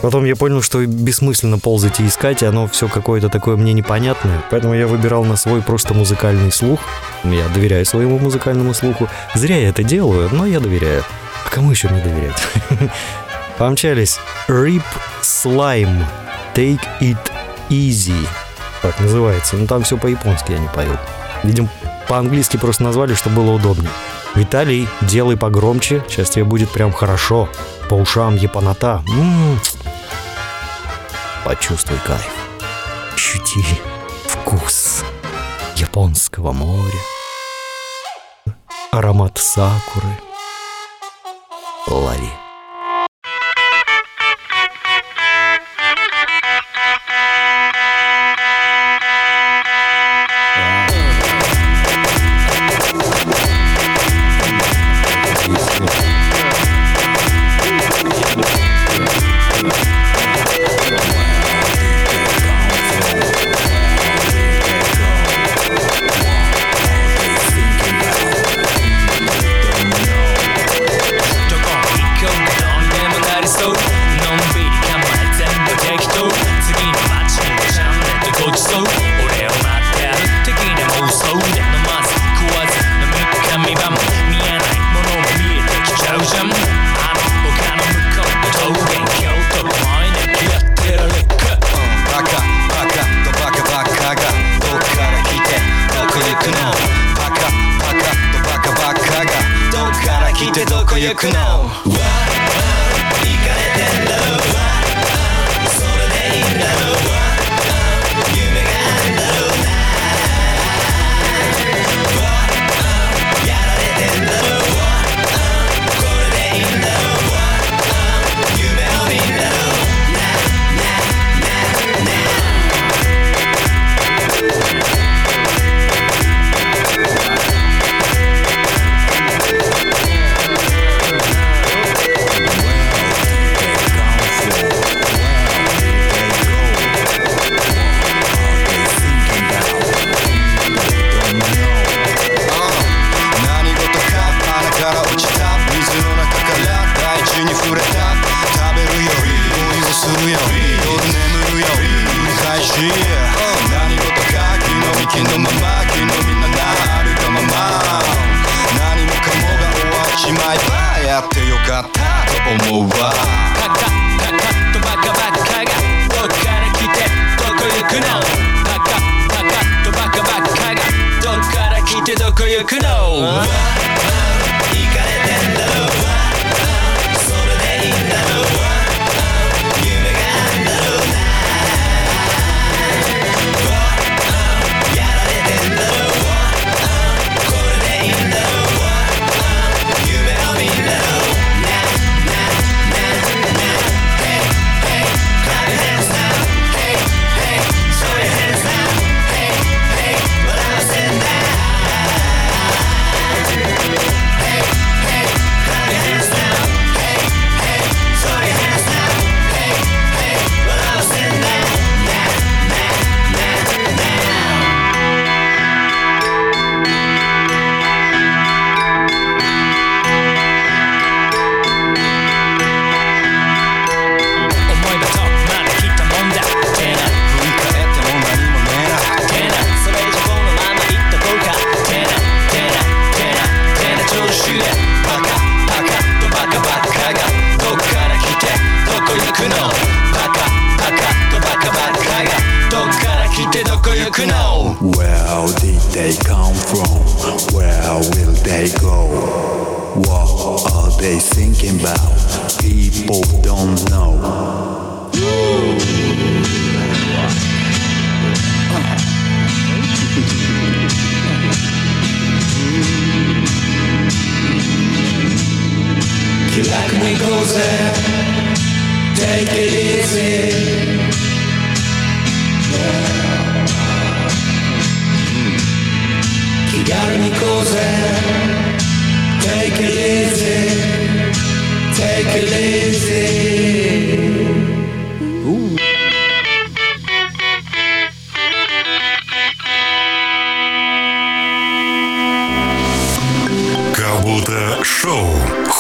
Потом 0.01 0.25
я 0.25 0.35
понял, 0.35 0.63
что 0.63 0.85
бессмысленно 0.85 1.59
ползать 1.59 2.01
и 2.01 2.07
искать, 2.07 2.43
и 2.43 2.47
оно 2.47 2.67
все 2.67 2.89
какое-то 2.89 3.29
такое 3.29 3.57
мне 3.57 3.73
непонятное. 3.73 4.43
Поэтому 4.51 4.75
я 4.75 4.87
выбирал 4.87 5.25
на 5.25 5.37
свой 5.37 5.63
просто 5.63 5.95
музыкальный 5.95 6.51
слух. 6.51 6.81
Я 7.25 7.47
доверяю 7.49 7.85
своему 7.87 8.19
музыкальному 8.19 8.75
слуху. 8.75 9.09
Зря 9.35 9.59
я 9.59 9.69
это 9.69 9.85
делаю, 9.85 10.29
но 10.33 10.45
я 10.45 10.59
доверяю. 10.59 11.05
А 11.45 11.49
кому 11.51 11.71
еще 11.71 11.89
мне 11.89 12.03
доверять? 12.03 12.41
Помчались. 13.59 14.19
Rip 14.49 14.83
Slime. 15.23 16.05
Take 16.55 16.81
It 17.01 17.19
Easy. 17.69 18.27
Так 18.83 18.99
называется. 19.01 19.57
Ну 19.57 19.67
там 19.67 19.83
все 19.83 19.97
по-японски 19.97 20.53
я 20.53 20.59
не 20.59 20.69
поил. 20.69 20.97
Видимо, 21.43 21.69
по-английски 22.09 22.57
просто 22.57 22.83
назвали, 22.83 23.15
чтобы 23.15 23.37
было 23.37 23.53
удобнее. 23.53 23.91
Виталий, 24.35 24.89
делай 25.03 25.37
погромче, 25.37 26.03
сейчас 26.09 26.31
тебе 26.31 26.45
будет 26.45 26.71
прям 26.71 26.93
хорошо. 26.93 27.49
По 27.89 27.95
ушам 27.95 28.37
японота. 28.37 29.03
М-м-м. 29.07 29.61
Почувствуй 31.45 31.99
кайф. 32.07 32.31
Ощути 33.15 33.65
вкус 34.27 35.05
японского 35.77 36.53
моря. 36.53 37.01
Аромат 38.91 39.39
сакуры. 39.39 40.09
Лови. 41.89 42.42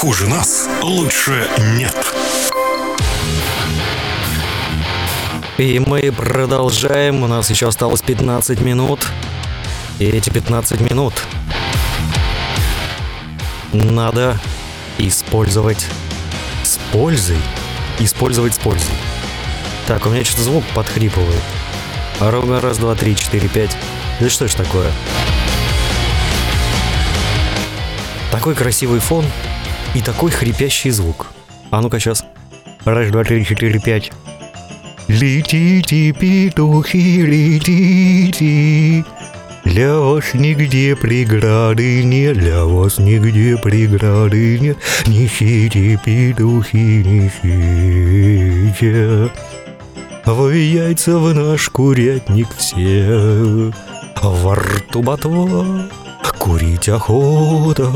Хуже 0.02 0.26
нас, 0.26 0.68
лучше 0.82 1.48
нет. 1.76 1.94
И 5.58 5.78
мы 5.78 6.10
продолжаем. 6.10 7.22
У 7.22 7.28
нас 7.28 7.50
еще 7.50 7.68
осталось 7.68 8.02
15 8.02 8.62
минут. 8.62 9.06
И 10.00 10.06
эти 10.06 10.28
15 10.28 10.80
минут 10.90 11.14
надо 13.72 14.40
использовать 14.98 15.86
с 16.64 16.80
пользой. 16.90 17.38
Использовать 18.00 18.54
с 18.54 18.58
пользой. 18.58 18.96
Так, 19.86 20.04
у 20.06 20.10
меня 20.10 20.24
что-то 20.24 20.42
звук 20.42 20.64
подхрипывает. 20.74 21.42
Ровно 22.18 22.60
раз, 22.60 22.78
два, 22.78 22.96
три, 22.96 23.14
четыре, 23.14 23.48
пять. 23.48 23.76
Да 24.18 24.28
что 24.28 24.48
ж 24.48 24.54
такое? 24.54 24.90
Такой 28.32 28.56
красивый 28.56 28.98
фон 28.98 29.24
и 29.94 30.00
такой 30.00 30.30
хрипящий 30.30 30.90
звук. 30.90 31.28
А 31.70 31.80
ну-ка 31.80 31.98
сейчас. 32.00 32.24
Раз, 32.84 33.10
два, 33.10 33.24
три, 33.24 33.44
четыре, 33.44 33.80
пять. 33.80 34.12
Летите, 35.08 36.12
петухи, 36.12 37.22
летите. 37.22 39.04
Для 39.64 39.98
вас 39.98 40.34
нигде 40.34 40.96
преграды 40.96 42.02
нет, 42.02 42.36
для 42.36 42.64
вас 42.64 42.98
нигде 42.98 43.56
преграды 43.56 44.58
нет. 44.58 44.76
Несите, 45.06 46.00
петухи, 46.04 47.30
несите. 47.52 49.30
Вы 50.24 50.56
яйца 50.56 51.18
в 51.18 51.34
наш 51.34 51.68
курятник 51.68 52.48
все. 52.56 53.72
Во 54.20 54.54
рту 54.54 55.02
ботва, 55.02 55.88
курить 56.38 56.88
охота. 56.88 57.90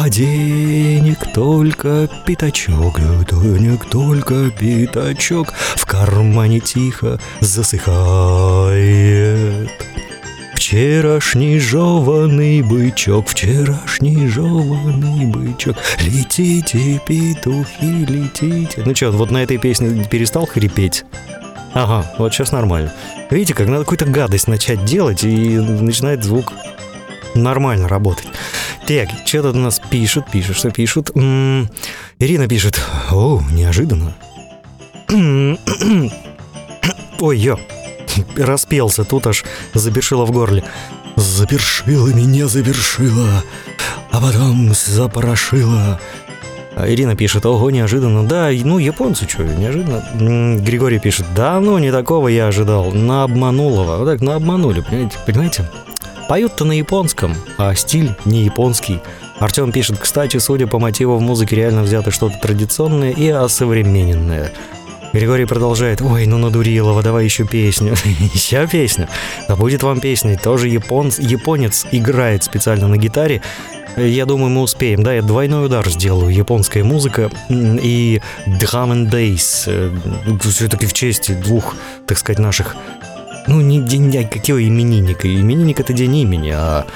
А 0.00 0.08
денег 0.08 1.18
только 1.34 2.08
пятачок, 2.24 3.00
денег 3.00 3.84
только 3.86 4.48
пятачок 4.48 5.52
В 5.74 5.84
кармане 5.86 6.60
тихо 6.60 7.18
засыхает. 7.40 8.78
Вчерашний 10.54 11.58
жеванный 11.58 12.62
бычок, 12.62 13.26
вчерашний 13.26 14.28
жеванный 14.28 15.26
бычок. 15.32 15.76
Летите, 15.98 17.00
петухи, 17.04 18.06
летите. 18.06 18.84
Ну 18.86 18.94
что, 18.94 19.10
вот 19.10 19.32
на 19.32 19.42
этой 19.42 19.58
песне 19.58 20.04
перестал 20.08 20.46
хрипеть? 20.46 21.04
Ага, 21.74 22.08
вот 22.18 22.32
сейчас 22.32 22.52
нормально. 22.52 22.92
Видите, 23.32 23.52
как 23.52 23.66
надо 23.66 23.80
какую-то 23.80 24.06
гадость 24.06 24.46
начать 24.46 24.84
делать 24.84 25.24
И 25.24 25.58
начинает 25.58 26.22
звук 26.22 26.52
нормально 27.42 27.88
работать 27.88 28.26
так, 28.88 29.08
что 29.26 29.42
тут 29.42 29.56
у 29.56 29.58
нас 29.58 29.80
пишут, 29.90 30.30
пишут, 30.32 30.56
что 30.56 30.70
пишут. 30.70 31.10
М-м, 31.14 31.68
Ирина 32.18 32.48
пишет. 32.48 32.80
О, 33.10 33.42
неожиданно. 33.52 34.14
Ой, 37.20 37.38
ё. 37.38 37.60
Распелся, 38.36 39.04
тут 39.04 39.26
аж 39.26 39.44
запершило 39.74 40.24
в 40.24 40.32
горле. 40.32 40.64
Запершила 41.16 42.08
меня, 42.08 42.48
завершила, 42.48 43.44
а 44.10 44.20
потом 44.20 44.72
запорошила. 44.72 46.00
А 46.74 46.88
Ирина 46.88 47.14
пишет, 47.14 47.44
ого, 47.44 47.70
неожиданно. 47.70 48.26
Да, 48.26 48.48
ну, 48.50 48.78
японцы 48.78 49.28
что, 49.28 49.42
неожиданно. 49.42 50.58
Григорий 50.60 50.98
пишет, 50.98 51.26
да, 51.36 51.60
ну, 51.60 51.76
не 51.76 51.92
такого 51.92 52.28
я 52.28 52.46
ожидал. 52.46 52.92
На 52.92 53.24
обманулого. 53.24 53.98
Вот 53.98 54.06
так, 54.06 54.22
на 54.22 54.36
обманули, 54.36 54.80
понимаете? 54.80 55.18
Понимаете? 55.26 55.68
Поют-то 56.28 56.66
на 56.66 56.72
японском, 56.72 57.34
а 57.56 57.74
стиль 57.74 58.14
не 58.26 58.44
японский. 58.44 59.00
Артем 59.38 59.72
пишет, 59.72 59.98
кстати, 59.98 60.36
судя 60.36 60.66
по 60.66 60.78
мотиву 60.78 61.16
в 61.16 61.22
музыке 61.22 61.56
реально 61.56 61.82
взято 61.82 62.10
что-то 62.10 62.38
традиционное 62.38 63.12
и 63.12 63.28
осовремененное. 63.28 64.52
Григорий 65.14 65.46
продолжает, 65.46 66.02
ой, 66.02 66.26
ну 66.26 66.36
надурилова, 66.36 67.02
давай 67.02 67.24
еще 67.24 67.46
песню. 67.46 67.94
Еще 68.34 68.66
песню. 68.66 69.08
Да 69.48 69.56
будет 69.56 69.82
вам 69.82 70.00
песня. 70.00 70.36
Тоже 70.36 70.68
япон... 70.68 71.10
японец 71.18 71.86
играет 71.90 72.44
специально 72.44 72.88
на 72.88 72.98
гитаре. 72.98 73.40
Я 73.96 74.26
думаю, 74.26 74.50
мы 74.50 74.60
успеем. 74.60 75.02
Да, 75.02 75.14
я 75.14 75.22
двойной 75.22 75.66
удар 75.66 75.88
сделаю. 75.88 76.32
Японская 76.32 76.84
музыка 76.84 77.30
и 77.48 78.20
drum 78.46 78.92
and 78.92 79.10
bass. 79.10 80.40
Все-таки 80.40 80.86
в 80.86 80.92
честь 80.92 81.40
двух, 81.40 81.74
так 82.06 82.18
сказать, 82.18 82.38
наших 82.38 82.76
ну, 83.48 83.60
не 83.60 83.80
день 83.80 84.16
а 84.16 84.24
какого 84.24 84.62
именинника. 84.62 85.26
Именинник 85.26 85.80
это 85.80 85.92
день 85.92 86.16
имени, 86.16 86.52
а 86.54 86.86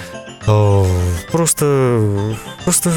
о, 0.46 0.86
просто, 1.30 2.36
просто 2.64 2.92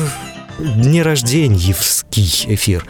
дни 0.60 1.01
рожденьевский 1.01 2.53
эфир. 2.56 2.86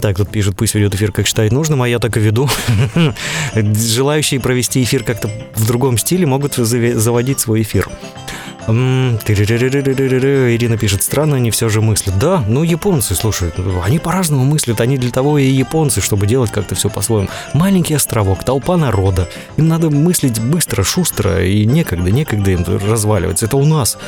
Так, 0.00 0.16
тут 0.16 0.30
пишут, 0.30 0.56
пусть 0.56 0.74
ведет 0.74 0.94
эфир, 0.94 1.12
как 1.12 1.26
считает 1.26 1.52
нужным, 1.52 1.82
а 1.82 1.88
я 1.88 1.98
так 1.98 2.16
и 2.16 2.20
веду. 2.20 2.48
Желающие 3.54 4.40
провести 4.40 4.82
эфир 4.82 5.04
как-то 5.04 5.30
в 5.54 5.66
другом 5.66 5.98
стиле 5.98 6.26
могут 6.26 6.54
заводить 6.54 7.40
свой 7.40 7.62
эфир. 7.62 7.88
Ирина 10.54 10.76
пишет, 10.78 11.02
странно 11.02 11.36
они 11.36 11.50
все 11.50 11.68
же 11.68 11.80
мыслят. 11.80 12.18
Да, 12.18 12.42
ну 12.48 12.62
японцы, 12.62 13.14
слушай, 13.14 13.52
они 13.84 13.98
по-разному 13.98 14.44
мыслят, 14.44 14.80
они 14.80 14.96
для 14.96 15.10
того 15.10 15.38
и 15.38 15.46
японцы, 15.46 16.00
чтобы 16.00 16.26
делать 16.26 16.50
как-то 16.50 16.74
все 16.74 16.88
по-своему. 16.88 17.28
Маленький 17.52 17.94
островок, 17.94 18.44
толпа 18.44 18.76
народа. 18.76 19.28
Им 19.56 19.68
надо 19.68 19.90
мыслить 19.90 20.40
быстро, 20.40 20.82
шустро, 20.82 21.44
и 21.44 21.64
некогда, 21.64 22.10
некогда 22.10 22.50
им 22.52 22.64
разваливаться. 22.64 23.46
Это 23.46 23.56
у 23.56 23.64
нас 23.64 23.98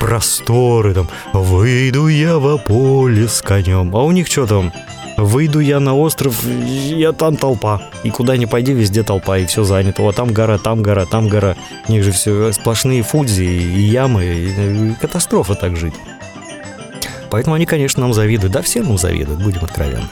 просторы 0.00 0.94
там. 0.94 1.08
Выйду 1.32 2.08
я 2.08 2.38
во 2.38 2.58
поле 2.58 3.28
с 3.28 3.42
конем. 3.42 3.94
А 3.94 4.02
у 4.02 4.10
них 4.10 4.26
что 4.26 4.46
там? 4.46 4.72
Выйду 5.20 5.60
я 5.60 5.80
на 5.80 5.94
остров, 5.94 6.42
я 6.46 7.12
там 7.12 7.36
толпа. 7.36 7.82
И 8.04 8.10
куда 8.10 8.36
ни 8.38 8.46
пойди, 8.46 8.72
везде 8.72 9.02
толпа, 9.02 9.36
и 9.36 9.44
все 9.44 9.64
занято. 9.64 10.00
Вот 10.02 10.16
там 10.16 10.32
гора, 10.32 10.56
там 10.56 10.82
гора, 10.82 11.04
там 11.04 11.28
гора. 11.28 11.56
У 11.88 11.92
них 11.92 12.02
же 12.04 12.10
все 12.10 12.52
сплошные 12.52 13.02
фудзи 13.02 13.42
и 13.42 13.80
ямы. 13.82 14.24
И 14.24 14.94
катастрофа 15.00 15.54
так 15.54 15.76
жить. 15.76 15.94
Поэтому 17.30 17.54
они, 17.54 17.66
конечно, 17.66 18.00
нам 18.00 18.14
завидуют. 18.14 18.54
Да, 18.54 18.62
все 18.62 18.82
нам 18.82 18.96
завидуют, 18.96 19.42
будем 19.42 19.62
откровенны. 19.62 20.08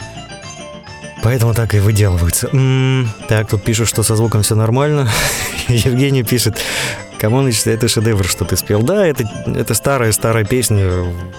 Поэтому 1.23 1.55
так 1.55 1.75
и 1.75 1.79
выделываются. 1.79 2.49
М, 2.53 3.09
Так, 3.29 3.49
тут 3.49 3.65
пишут, 3.65 3.89
что 3.89 4.03
со 4.03 4.15
звуком 4.15 4.43
все 4.43 4.55
нормально. 4.55 5.09
Евгений 5.69 6.23
пишет, 6.23 6.59
Камоныч, 7.19 7.67
это 7.67 7.89
шедевр, 7.89 8.25
что 8.25 8.45
ты 8.45 8.57
спел. 8.57 8.83
Да, 8.83 9.05
это, 9.05 9.29
это 9.47 9.75
старая-старая 9.75 10.45
песня. 10.45 10.89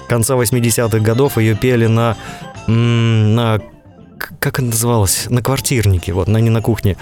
Конца 0.09 0.35
80-х 0.35 0.99
годов 0.99 1.37
ее 1.37 1.55
пели 1.55 1.85
на, 1.85 2.17
на... 2.67 3.59
Как 4.39 4.59
это 4.59 4.63
называлось? 4.63 5.27
На 5.29 5.41
квартирнике, 5.41 6.13
вот, 6.13 6.27
на, 6.27 6.37
не 6.37 6.49
на 6.49 6.61
кухне. 6.61 6.97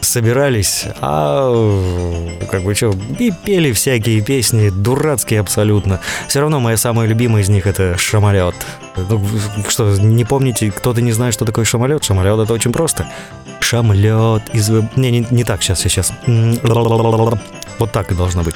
Собирались, 0.00 0.86
а 1.00 1.52
э, 1.52 2.46
как 2.50 2.62
бы 2.62 2.74
что, 2.74 2.94
и 3.18 3.32
пели 3.44 3.72
всякие 3.72 4.22
песни, 4.22 4.70
дурацкие 4.70 5.40
абсолютно. 5.40 6.00
Все 6.26 6.40
равно 6.40 6.58
моя 6.58 6.78
самая 6.78 7.06
любимая 7.06 7.42
из 7.42 7.50
них 7.50 7.66
это 7.66 7.98
«Шамолет». 7.98 8.54
Ну, 8.96 9.20
что, 9.68 9.90
не 9.98 10.24
помните, 10.24 10.70
кто-то 10.70 11.02
не 11.02 11.12
знает, 11.12 11.34
что 11.34 11.44
такое 11.44 11.66
шамолет? 11.66 12.02
Шамолет 12.02 12.38
это 12.38 12.52
очень 12.52 12.72
просто. 12.72 13.06
Шамлет 13.60 14.42
из... 14.54 14.70
Не, 14.96 15.10
не, 15.10 15.26
не 15.30 15.44
так, 15.44 15.62
сейчас, 15.62 15.80
сейчас. 15.80 16.12
Вот 17.78 17.92
так 17.92 18.10
и 18.10 18.14
должно 18.14 18.42
быть. 18.42 18.54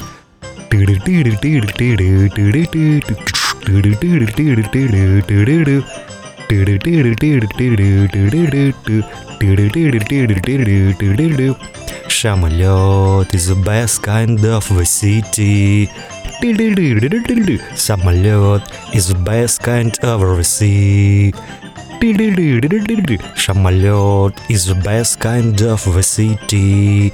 Самолет 12.09 13.33
is 13.33 13.47
the 13.47 13.55
best 13.55 14.01
kind 14.01 14.43
of 14.43 14.69
a 14.71 14.83
city. 14.83 15.89
Самолет 17.75 18.63
is 18.93 19.07
the 19.07 19.15
best 19.15 19.61
kind 19.61 19.95
of 20.03 20.23
a 20.23 20.43
sea. 20.43 21.31
Самолет 23.35 24.33
is 24.49 24.65
the 24.65 24.75
best 24.75 25.19
kind 25.19 25.61
of 25.61 25.87
a 25.95 26.03
city. 26.03 27.13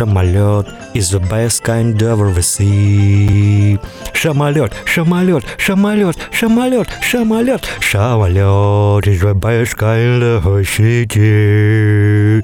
Самолет 0.00 0.66
is 0.94 1.10
the 1.10 1.20
best 1.20 1.62
kind 1.62 2.02
of 2.02 2.22
a 2.22 2.40
sea. 2.40 3.78
Самолет, 4.14 4.72
самолет, 4.86 5.44
самолет, 5.58 6.16
самолет, 6.32 6.88
самолет, 7.02 7.68
самолет 7.82 9.06
is 9.06 9.20
the 9.20 9.34
best 9.34 9.76
kind 9.76 10.22
of 10.22 10.46
a 10.46 10.64
city. 10.64 12.42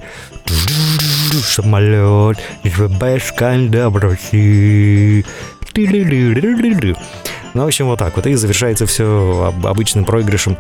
Самолет 1.55 2.37
is 2.63 2.77
the 2.77 2.91
best 3.01 3.35
kind 3.39 3.75
of 3.75 3.97
a 4.05 4.15
sea. 4.19 5.25
Ну, 7.57 7.63
в 7.63 7.69
общем, 7.69 7.87
вот 7.87 7.99
так 7.99 8.15
вот. 8.17 8.27
И 8.27 8.35
завершается 8.35 8.85
все 8.85 9.51
обычным 9.65 10.05
проигрышем. 10.05 10.59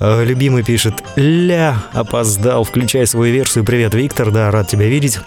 Любимый 0.00 0.62
пишет 0.62 0.94
«Ля, 1.16 1.82
опоздал, 1.94 2.64
включай 2.64 3.06
свою 3.06 3.32
версию. 3.32 3.64
Привет, 3.64 3.94
Виктор, 3.94 4.30
да, 4.30 4.50
рад 4.50 4.68
тебя 4.68 4.88
видеть». 4.88 5.18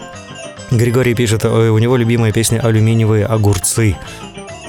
Григорий 0.69 1.15
пишет, 1.15 1.45
у 1.45 1.75
него 1.79 1.97
любимая 1.97 2.31
песня 2.31 2.59
«Алюминиевые 2.59 3.25
огурцы». 3.25 3.95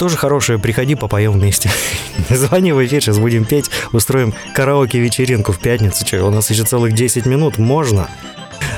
Тоже 0.01 0.17
хорошая, 0.17 0.57
приходи, 0.57 0.95
попоем 0.95 1.33
вместе. 1.33 1.71
Звони 2.31 2.73
в 2.73 2.83
эфир, 2.83 3.03
сейчас 3.03 3.19
будем 3.19 3.45
петь, 3.45 3.71
устроим 3.93 4.33
караоке-вечеринку 4.55 5.53
в 5.53 5.59
пятницу. 5.59 6.07
Че, 6.07 6.23
у 6.23 6.31
нас 6.31 6.49
еще 6.49 6.65
целых 6.65 6.95
10 6.95 7.27
минут, 7.27 7.59
можно. 7.59 8.09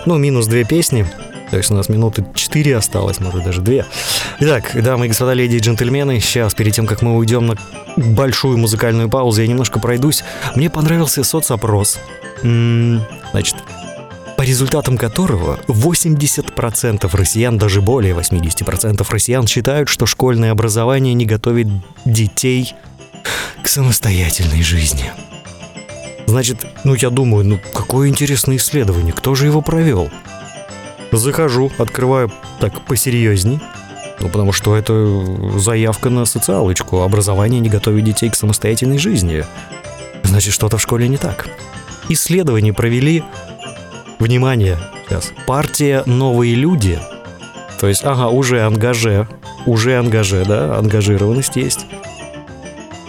Ну, 0.05 0.19
минус 0.19 0.49
две 0.49 0.65
песни, 0.65 1.07
то 1.53 1.59
есть 1.59 1.71
у 1.71 1.75
нас 1.75 1.89
минуты 1.89 2.25
4 2.35 2.77
осталось, 2.77 3.21
может 3.21 3.45
даже 3.45 3.61
2. 3.61 3.85
Итак, 4.41 4.73
дамы 4.75 5.07
и 5.07 5.09
господа, 5.11 5.35
леди 5.35 5.55
и 5.55 5.59
джентльмены, 5.61 6.19
сейчас, 6.19 6.55
перед 6.55 6.75
тем, 6.75 6.89
как 6.89 7.03
мы 7.03 7.17
уйдем 7.17 7.47
на 7.47 7.57
большую 7.97 8.59
музыкальную 8.59 9.09
паузу, 9.09 9.43
я 9.43 9.47
немножко 9.47 9.79
пройдусь. 9.79 10.25
Мне 10.57 10.71
понравился 10.71 11.23
соцопрос. 11.23 12.01
Значит, 12.43 13.55
по 14.43 14.45
результатам 14.45 14.99
которого 14.99 15.61
80% 15.69 17.17
россиян, 17.17 17.59
даже 17.59 17.81
более 17.81 18.13
80% 18.13 19.07
россиян 19.09 19.47
считают, 19.47 19.89
что 19.89 20.05
школьное 20.05 20.51
образование 20.51 21.15
не 21.15 21.27
готовит 21.27 21.69
детей 22.05 22.75
к 23.63 23.69
самостоятельной 23.69 24.65
жизни. 24.65 25.13
Значит, 26.27 26.67
ну 26.83 26.95
я 26.95 27.11
думаю, 27.11 27.45
ну 27.45 27.61
какое 27.73 28.09
интересное 28.09 28.57
исследование, 28.57 29.13
кто 29.13 29.37
же 29.37 29.47
его 29.47 29.63
провел? 29.63 30.11
Захожу, 31.13 31.71
открываю 31.79 32.33
так 32.59 32.85
посерьезней, 32.85 33.61
ну, 34.19 34.29
потому 34.29 34.51
что 34.51 34.75
это 34.75 35.25
заявка 35.57 36.11
на 36.11 36.25
социалочку. 36.25 37.03
Образование 37.03 37.61
не 37.61 37.69
готовит 37.69 38.03
детей 38.03 38.29
к 38.29 38.35
самостоятельной 38.35 38.99
жизни. 38.99 39.45
Значит, 40.25 40.53
что-то 40.53 40.79
в 40.79 40.83
школе 40.83 41.07
не 41.07 41.17
так. 41.17 41.49
Исследование 42.09 42.73
провели 42.73 43.23
Внимание, 44.23 44.79
сейчас. 45.05 45.33
Партия 45.49 46.05
«Новые 46.07 46.55
люди». 46.55 46.97
То 47.81 47.89
есть, 47.89 48.05
ага, 48.05 48.29
уже 48.29 48.63
ангаже. 48.65 49.27
Уже 49.67 49.99
ангаже, 49.99 50.45
да? 50.47 50.79
Ангажированность 50.79 51.57
есть. 51.57 51.87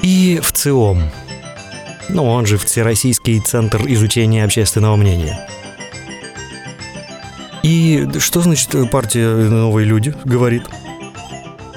И 0.02 0.40
в 0.42 0.52
ЦИОМ. 0.52 1.04
Ну, 2.10 2.26
он 2.26 2.48
же 2.48 2.58
Всероссийский 2.58 3.40
центр 3.42 3.84
изучения 3.86 4.44
общественного 4.44 4.96
мнения. 4.96 5.48
И 7.62 8.08
что 8.18 8.42
значит 8.42 8.72
партия 8.90 9.36
«Новые 9.36 9.86
люди» 9.86 10.16
говорит? 10.26 10.64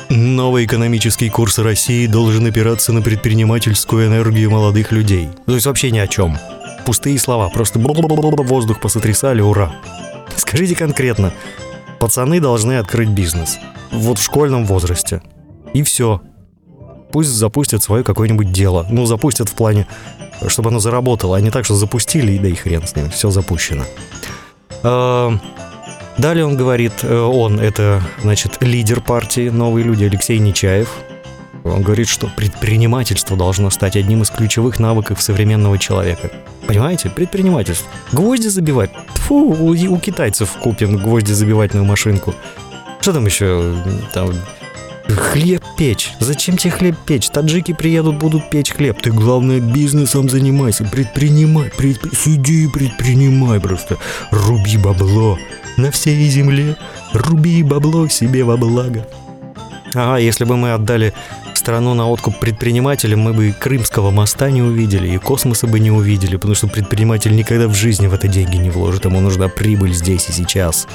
Новый 0.09 0.65
экономический 0.65 1.29
курс 1.29 1.59
России 1.59 2.07
должен 2.07 2.47
опираться 2.47 2.91
на 2.95 3.03
предпринимательскую 3.03 4.07
энергию 4.07 4.51
молодых 4.51 4.93
людей. 4.93 5.29
То 5.45 5.53
есть 5.53 5.67
вообще 5.67 5.91
ни 5.91 5.99
о 5.99 6.07
чем 6.07 6.39
пустые 6.87 7.19
слова, 7.19 7.49
просто 7.49 7.79
воздух 7.79 8.81
посотрясали, 8.81 9.43
ура. 9.43 9.73
Скажите 10.37 10.77
конкретно, 10.77 11.33
пацаны 11.99 12.41
должны 12.41 12.79
открыть 12.79 13.09
бизнес. 13.09 13.59
Вот 13.91 14.19
в 14.19 14.23
школьном 14.23 14.65
возрасте. 14.65 15.21
И 15.75 15.83
все. 15.83 16.23
Пусть 17.13 17.31
запустят 17.31 17.83
свое 17.83 18.05
какое-нибудь 18.05 18.53
дело. 18.53 18.87
Ну, 18.89 19.05
запустят 19.05 19.49
в 19.49 19.55
плане, 19.55 19.87
чтобы 20.47 20.71
оно 20.71 20.79
заработало, 20.79 21.37
а 21.37 21.41
не 21.41 21.51
так, 21.51 21.65
что 21.65 21.75
запустили, 21.75 22.33
и 22.33 22.39
да 22.39 22.49
и 22.49 22.55
хрен 22.55 22.87
с 22.87 22.95
ним, 22.95 23.11
все 23.11 23.31
запущено. 23.31 23.85
А, 24.83 25.37
далее 26.19 26.47
он 26.47 26.57
говорит, 26.57 26.93
э, 27.03 27.19
он, 27.19 27.59
это, 27.59 28.03
значит, 28.23 28.59
лидер 28.61 29.01
партии 29.01 29.49
«Новые 29.49 29.85
люди» 29.85 30.05
Алексей 30.05 30.39
Нечаев. 30.39 30.89
Он 31.73 31.83
говорит, 31.83 32.09
что 32.09 32.31
предпринимательство 32.37 33.37
должно 33.37 33.71
стать 33.71 33.97
одним 33.97 34.23
из 34.23 34.31
ключевых 34.31 34.79
навыков 34.79 35.23
современного 35.23 35.79
человека. 35.79 36.31
Понимаете? 36.67 37.11
Предпринимательство. 37.11 37.89
Гвозди 38.13 38.49
забивать. 38.49 38.91
Фу, 39.27 39.35
у, 39.35 39.71
у 39.71 39.99
китайцев 39.99 40.51
купим 40.63 40.97
гвозди 40.97 41.33
забивательную 41.33 41.87
машинку. 41.87 42.35
Что 43.01 43.13
там 43.13 43.27
еще? 43.27 43.75
Там 44.13 44.33
Хлеб 45.09 45.63
печь. 45.79 46.13
Зачем 46.19 46.57
тебе 46.57 46.73
хлеб 46.73 46.97
печь? 47.07 47.31
Таджики 47.31 47.73
приедут, 47.73 48.17
будут 48.17 48.51
печь 48.51 48.73
хлеб. 48.73 49.01
Ты, 49.01 49.13
главное, 49.13 49.61
бизнесом 49.61 50.29
занимайся. 50.29 50.85
Предпринимай. 50.85 51.71
Предпри... 51.77 52.11
Сиди 52.13 52.65
и 52.65 52.69
предпринимай 52.69 53.61
просто. 53.61 53.99
Руби 54.33 54.77
бабло. 54.79 55.39
На 55.77 55.91
всей 55.93 56.29
земле. 56.29 56.77
Руби 57.13 57.63
бабло 57.63 58.09
себе 58.09 58.43
во 58.43 58.57
благо. 58.57 59.07
Ага, 59.95 60.19
если 60.19 60.45
бы 60.45 60.57
мы 60.57 60.73
отдали 60.73 61.15
страну 61.55 61.95
на 61.95 62.09
откуп 62.09 62.39
предпринимателям, 62.39 63.21
мы 63.21 63.33
бы 63.33 63.49
и 63.49 63.53
Крымского 63.53 64.11
моста 64.11 64.51
не 64.51 64.63
увидели, 64.63 65.09
и 65.09 65.19
космоса 65.19 65.67
бы 65.67 65.81
не 65.81 65.91
увидели, 65.91 66.37
потому 66.37 66.55
что 66.55 66.67
предприниматель 66.69 67.35
никогда 67.35 67.67
в 67.69 67.75
жизни 67.75 68.07
в 68.07 68.15
это 68.15 68.29
деньги 68.29 68.57
не 68.57 68.71
вложит, 68.71 69.05
ему 69.05 69.21
нужна 69.21 69.49
прибыль 69.49 69.95
здесь 69.95 70.29
и 70.29 70.33
сейчас. 70.33 70.87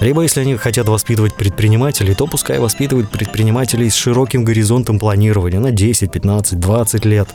Либо 0.00 0.22
если 0.22 0.40
они 0.40 0.56
хотят 0.56 0.88
воспитывать 0.88 1.34
предпринимателей, 1.36 2.14
то 2.14 2.26
пускай 2.26 2.58
воспитывают 2.58 3.10
предпринимателей 3.10 3.88
с 3.88 3.94
широким 3.94 4.44
горизонтом 4.44 4.98
планирования 4.98 5.60
на 5.60 5.70
10, 5.70 6.10
15, 6.10 6.58
20 6.58 7.04
лет. 7.04 7.28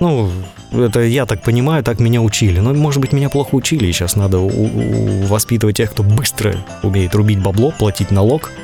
Ну, 0.00 0.30
это 0.72 1.00
я 1.00 1.26
так 1.26 1.42
понимаю, 1.42 1.84
так 1.84 2.00
меня 2.00 2.20
учили. 2.20 2.58
Но, 2.58 2.74
может 2.74 3.00
быть, 3.00 3.12
меня 3.12 3.28
плохо 3.28 3.54
учили, 3.54 3.86
и 3.86 3.92
сейчас 3.92 4.16
надо 4.16 4.38
у- 4.40 4.48
у- 4.48 5.26
воспитывать 5.26 5.76
тех, 5.76 5.92
кто 5.92 6.02
быстро 6.02 6.56
умеет 6.82 7.14
рубить 7.14 7.38
бабло, 7.40 7.70
платить 7.70 8.10
налог– 8.10 8.50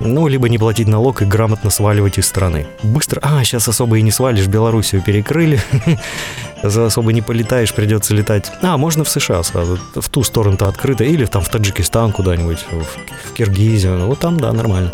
ну, 0.00 0.28
либо 0.28 0.48
не 0.48 0.58
платить 0.58 0.88
налог 0.88 1.22
и 1.22 1.24
грамотно 1.24 1.70
сваливать 1.70 2.18
из 2.18 2.26
страны. 2.26 2.66
Быстро... 2.82 3.20
А, 3.22 3.42
сейчас 3.44 3.68
особо 3.68 3.98
и 3.98 4.02
не 4.02 4.10
свалишь, 4.10 4.46
Белоруссию 4.46 5.02
перекрыли. 5.02 5.60
Особо 6.62 7.12
не 7.12 7.22
полетаешь, 7.22 7.74
придется 7.74 8.14
летать. 8.14 8.50
А, 8.62 8.76
можно 8.76 9.04
в 9.04 9.08
США 9.08 9.42
сразу. 9.42 9.78
В 9.94 10.08
ту 10.08 10.22
сторону-то 10.22 10.68
открыто. 10.68 11.04
Или 11.04 11.26
там 11.26 11.42
в 11.42 11.48
Таджикистан 11.48 12.12
куда-нибудь, 12.12 12.64
в 12.70 13.32
Киргизию. 13.34 14.06
Вот 14.06 14.20
там, 14.20 14.38
да, 14.38 14.52
нормально. 14.52 14.92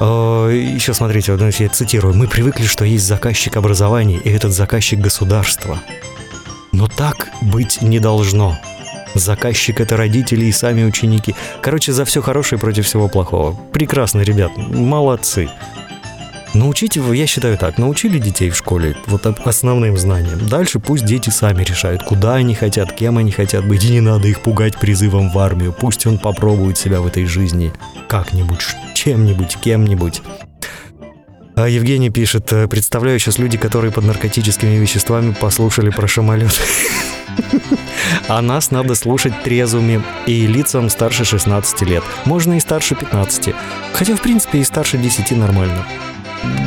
Еще 0.00 0.94
смотрите, 0.94 1.32
вот, 1.32 1.54
я 1.54 1.68
цитирую. 1.68 2.14
Мы 2.14 2.26
привыкли, 2.26 2.66
что 2.66 2.84
есть 2.84 3.06
заказчик 3.06 3.56
образования, 3.56 4.18
и 4.18 4.30
этот 4.30 4.52
заказчик 4.52 4.98
государства. 4.98 5.80
Но 6.72 6.88
так 6.88 7.28
быть 7.40 7.82
не 7.82 8.00
должно. 8.00 8.58
Заказчик 9.14 9.80
это 9.80 9.96
родители 9.96 10.46
и 10.46 10.52
сами 10.52 10.84
ученики. 10.84 11.34
Короче, 11.60 11.92
за 11.92 12.04
все 12.04 12.22
хорошее 12.22 12.58
против 12.58 12.86
всего 12.86 13.08
плохого. 13.08 13.56
Прекрасно, 13.72 14.20
ребят, 14.20 14.56
молодцы. 14.56 15.50
Научите, 16.54 17.02
я 17.14 17.26
считаю 17.26 17.56
так, 17.56 17.78
научили 17.78 18.18
детей 18.18 18.50
в 18.50 18.56
школе 18.56 18.94
вот 19.06 19.24
основным 19.26 19.96
знаниям. 19.96 20.46
Дальше 20.48 20.80
пусть 20.80 21.06
дети 21.06 21.30
сами 21.30 21.64
решают, 21.64 22.02
куда 22.02 22.34
они 22.34 22.54
хотят, 22.54 22.92
кем 22.92 23.16
они 23.16 23.32
хотят 23.32 23.66
быть, 23.66 23.84
и 23.84 23.90
не 23.90 24.00
надо 24.00 24.28
их 24.28 24.40
пугать 24.40 24.78
призывом 24.78 25.30
в 25.30 25.38
армию. 25.38 25.72
Пусть 25.72 26.06
он 26.06 26.18
попробует 26.18 26.76
себя 26.76 27.00
в 27.00 27.06
этой 27.06 27.24
жизни 27.24 27.72
как-нибудь, 28.06 28.66
чем-нибудь, 28.94 29.56
кем-нибудь. 29.62 30.20
А 31.54 31.68
Евгений 31.68 32.10
пишет, 32.10 32.52
представляю 32.70 33.18
сейчас 33.18 33.38
люди, 33.38 33.56
которые 33.56 33.90
под 33.90 34.04
наркотическими 34.04 34.76
веществами 34.76 35.32
послушали 35.32 35.88
про 35.88 36.06
шамолет. 36.06 36.52
А 38.28 38.40
нас 38.42 38.70
надо 38.70 38.94
слушать 38.94 39.42
трезвыми 39.42 40.02
и 40.26 40.46
лицам 40.46 40.88
старше 40.90 41.24
16 41.24 41.82
лет. 41.82 42.02
Можно 42.24 42.56
и 42.56 42.60
старше 42.60 42.94
15. 42.94 43.54
Хотя, 43.92 44.16
в 44.16 44.20
принципе, 44.20 44.58
и 44.58 44.64
старше 44.64 44.98
10 44.98 45.32
нормально. 45.32 45.86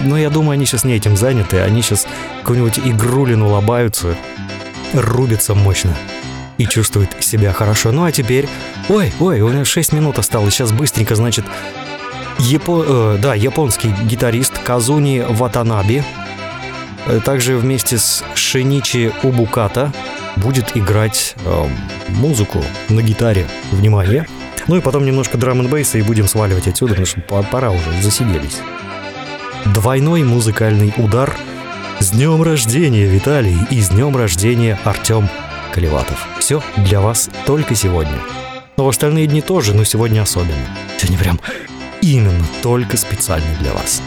Но 0.06 0.18
я 0.18 0.30
думаю, 0.30 0.52
они 0.52 0.66
сейчас 0.66 0.84
не 0.84 0.94
этим 0.94 1.18
заняты. 1.18 1.60
Они 1.60 1.82
сейчас 1.82 2.08
какую-нибудь 2.42 2.80
игрулину 2.80 3.50
лобаются, 3.50 4.16
рубятся 4.94 5.56
мощно 5.56 5.96
и 6.58 6.66
чувствуют 6.66 7.10
себя 7.20 7.52
хорошо. 7.52 7.92
Ну 7.92 8.06
а 8.06 8.12
теперь... 8.12 8.48
Ой, 8.88 9.12
ой, 9.20 9.42
у 9.42 9.50
меня 9.50 9.66
6 9.66 9.94
минут 9.94 10.20
осталось. 10.20 10.54
Сейчас 10.54 10.72
быстренько, 10.72 11.16
значит, 11.16 11.46
Япо- 12.38 13.16
э, 13.16 13.18
да, 13.22 13.34
японский 13.34 13.94
гитарист 14.04 14.60
Казуни 14.60 15.26
Ватанаби, 15.28 16.04
также 17.24 17.58
вместе 17.58 17.98
с 17.98 18.24
Шиничи 18.36 19.12
Убуката 19.24 19.92
будет 20.38 20.76
играть 20.76 21.36
э, 21.46 21.66
музыку 22.10 22.64
на 22.90 23.02
гитаре. 23.02 23.48
Внимание! 23.72 24.28
Ну 24.68 24.78
и 24.78 24.82
потом 24.82 25.06
немножко 25.06 25.38
драм 25.38 25.60
н 25.60 25.68
бейса 25.68 25.98
и 25.98 26.02
будем 26.02 26.28
сваливать 26.28 26.68
отсюда, 26.68 26.92
потому 26.94 27.06
что 27.06 27.22
по- 27.22 27.44
пора 27.44 27.72
уже, 27.72 28.02
засиделись. 28.02 28.60
Двойной 29.74 30.24
музыкальный 30.24 30.94
удар. 30.98 31.36
С 32.00 32.12
днем 32.12 32.44
рождения, 32.44 33.06
Виталий, 33.06 33.58
и 33.70 33.80
с 33.80 33.90
днем 33.90 34.18
рождения, 34.18 34.78
Артем 34.84 35.30
Колеватов. 35.74 36.28
Все 36.40 36.62
для 36.78 37.00
вас 37.00 37.30
только 37.46 37.74
сегодня. 37.76 38.18
Но 38.78 38.86
в 38.86 38.90
остальные 38.90 39.28
дни 39.28 39.42
тоже, 39.42 39.74
но 39.74 39.84
сегодня 39.86 40.22
особенно. 40.22 40.68
Сегодня 40.98 41.18
прям 41.18 41.40
именно 42.02 42.46
только 42.62 42.98
специально 42.98 43.56
для 43.62 43.72
вас. 43.72 44.02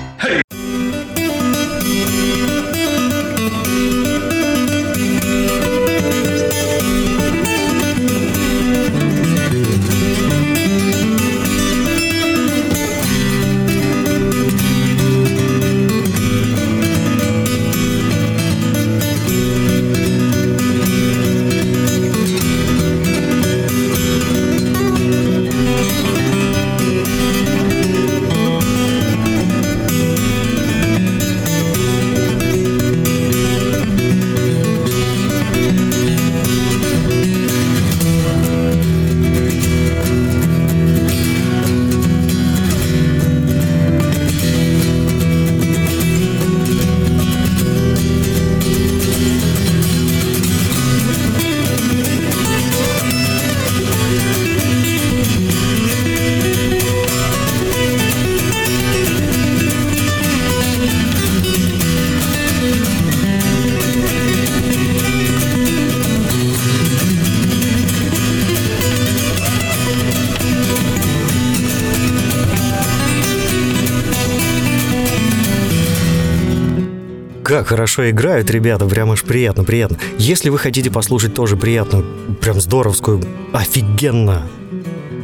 Как 77.59 77.66
хорошо 77.66 78.09
играют 78.09 78.50
ребята, 78.50 78.86
прям 78.86 79.11
аж 79.11 79.24
приятно, 79.24 79.64
приятно. 79.64 79.98
Если 80.16 80.48
вы 80.48 80.59
хотите 80.59 80.92
послушать 80.92 81.34
тоже 81.34 81.56
приятную, 81.56 82.04
прям 82.40 82.61
здоровскую, 82.61 83.20
офигенно 83.52 84.46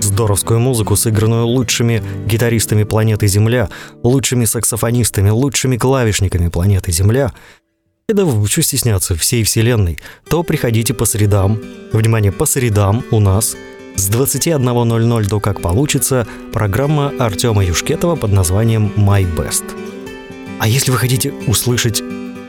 здоровскую 0.00 0.58
музыку, 0.58 0.96
сыгранную 0.96 1.46
лучшими 1.46 2.02
гитаристами 2.26 2.82
планеты 2.82 3.28
Земля, 3.28 3.68
лучшими 4.02 4.46
саксофонистами, 4.46 5.30
лучшими 5.30 5.76
клавишниками 5.76 6.48
планеты 6.48 6.90
Земля, 6.90 7.32
это 8.08 8.26
что 8.48 8.62
стесняться 8.62 9.14
всей 9.14 9.44
вселенной, 9.44 10.00
то 10.28 10.42
приходите 10.42 10.92
по 10.92 11.04
средам, 11.04 11.60
внимание, 11.92 12.32
по 12.32 12.46
средам 12.46 13.04
у 13.12 13.20
нас 13.20 13.56
с 13.94 14.10
21.00 14.10 15.28
до 15.28 15.38
«Как 15.38 15.60
получится» 15.60 16.26
программа 16.52 17.12
Артема 17.16 17.64
Юшкетова 17.64 18.16
под 18.16 18.32
названием 18.32 18.92
«My 18.96 19.24
Best». 19.36 19.84
А 20.58 20.68
если 20.68 20.90
вы 20.90 20.98
хотите 20.98 21.32
услышать 21.46 22.02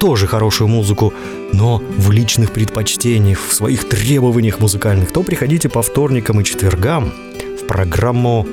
тоже 0.06 0.28
хорошую 0.28 0.68
музыку, 0.68 1.16
но 1.52 1.82
в 1.98 2.12
личных 2.12 2.52
предпочтениях, 2.52 3.40
в 3.40 3.52
своих 3.52 3.90
требованиях 3.90 4.60
музыкальных, 4.60 5.12
то 5.12 5.24
приходите 5.24 5.68
по 5.68 5.82
вторникам 5.82 6.40
и 6.40 6.44
четвергам 6.44 7.12
в 7.60 7.66
программу 7.66 8.46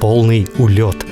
«Полный 0.00 0.46
улет». 0.58 1.06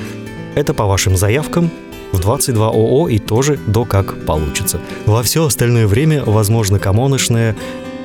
Это 0.54 0.74
по 0.74 0.84
вашим 0.84 1.16
заявкам 1.16 1.70
в 2.12 2.20
22 2.20 2.66
ОО 2.68 3.08
и 3.08 3.18
тоже 3.18 3.58
до 3.66 3.86
как 3.86 4.26
получится. 4.26 4.80
Во 5.06 5.22
все 5.22 5.46
остальное 5.46 5.86
время, 5.86 6.22
возможно, 6.26 6.78
комоношное, 6.78 7.56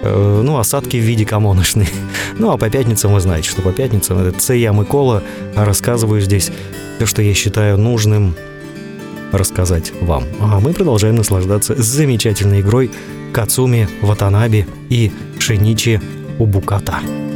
э, 0.02 0.42
ну, 0.46 0.60
осадки 0.60 0.96
в 0.96 1.04
виде 1.04 1.26
комоношной. 1.26 1.90
Ну, 2.40 2.52
а 2.52 2.58
по 2.58 2.70
пятницам 2.70 3.14
вы 3.14 3.20
знаете, 3.20 3.50
что 3.50 3.62
по 3.62 3.74
пятницам 3.74 4.18
это 4.18 4.32
Це 4.32 4.58
я 4.58 4.72
Микола, 4.72 5.24
рассказываю 5.58 6.22
здесь 6.22 6.52
все, 6.96 7.06
что 7.06 7.22
я 7.22 7.34
считаю 7.34 7.78
нужным 7.78 8.34
рассказать 9.32 9.92
вам. 10.02 10.24
А 10.40 10.60
мы 10.60 10.74
продолжаем 10.74 11.16
наслаждаться 11.16 11.76
замечательной 11.76 12.62
игрой 12.62 12.92
Кацуми 13.34 13.88
Ватанаби 14.02 14.66
и 14.90 15.12
Шиничи 15.40 16.02
Убуката. 16.40 17.00
Ну 17.02 17.29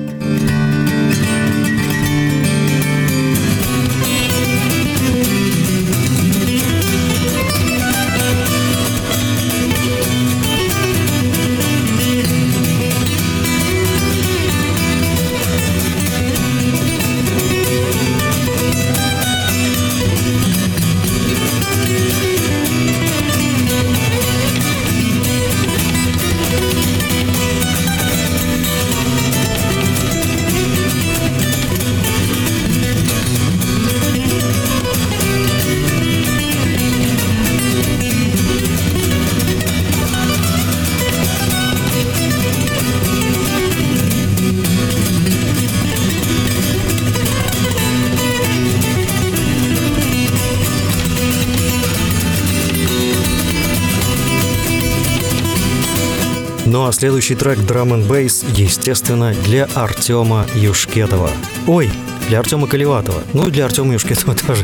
следующий 57.03 57.35
трек 57.35 57.59
Drum 57.59 57.89
and 57.89 58.07
Bass, 58.07 58.45
естественно, 58.55 59.35
для 59.43 59.67
Артема 59.73 60.45
Юшкетова. 60.55 61.29
Ой, 61.67 61.91
для 62.29 62.39
Артема 62.39 62.65
Колеватова. 62.65 63.21
Ну 63.33 63.49
и 63.49 63.51
для 63.51 63.65
Артема 63.65 63.91
Юшкетова 63.91 64.33
тоже. 64.47 64.63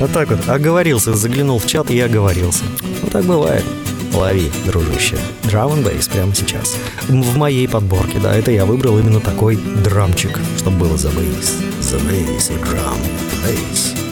Вот 0.00 0.10
так 0.10 0.28
вот. 0.28 0.40
Оговорился, 0.48 1.14
заглянул 1.14 1.60
в 1.60 1.66
чат 1.68 1.88
и 1.92 2.00
оговорился. 2.00 2.64
Вот 3.00 3.12
так 3.12 3.24
бывает. 3.26 3.64
Лови, 4.12 4.50
дружище. 4.64 5.18
Drum 5.44 5.76
and 5.76 5.84
Bass 5.84 6.10
прямо 6.12 6.34
сейчас. 6.34 6.76
В 7.06 7.36
моей 7.36 7.68
подборке, 7.68 8.18
да, 8.18 8.34
это 8.34 8.50
я 8.50 8.66
выбрал 8.66 8.98
именно 8.98 9.20
такой 9.20 9.54
драмчик, 9.84 10.40
чтобы 10.58 10.78
было 10.78 10.96
за 10.96 11.10
бейс. 11.10 11.54
За 11.80 11.96
бейс 11.98 12.50
и 12.50 12.54
драм. 12.54 12.98
Бейс. 13.44 14.05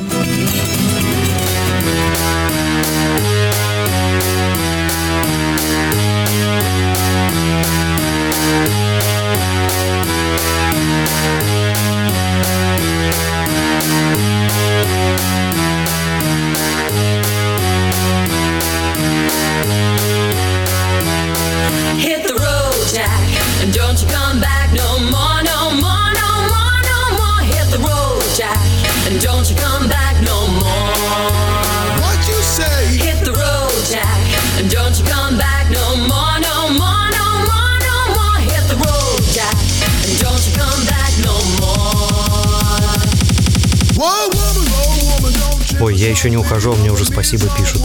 Я 46.04 46.10
еще 46.10 46.28
не 46.28 46.36
ухожу, 46.36 46.72
а 46.72 46.76
мне 46.76 46.92
уже 46.92 47.06
спасибо 47.06 47.46
пишут. 47.56 47.80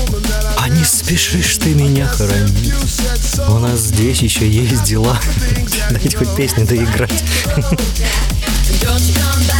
А 0.57 0.67
не 0.67 0.83
спешишь 0.83 1.57
ты 1.57 1.73
меня 1.73 2.05
хоронить. 2.05 2.73
У 3.47 3.59
нас 3.59 3.79
здесь 3.79 4.21
еще 4.21 4.49
есть 4.49 4.83
дела. 4.83 5.17
Дайте 5.89 6.17
хоть 6.17 6.35
песни 6.35 6.65
доиграть. 6.65 7.23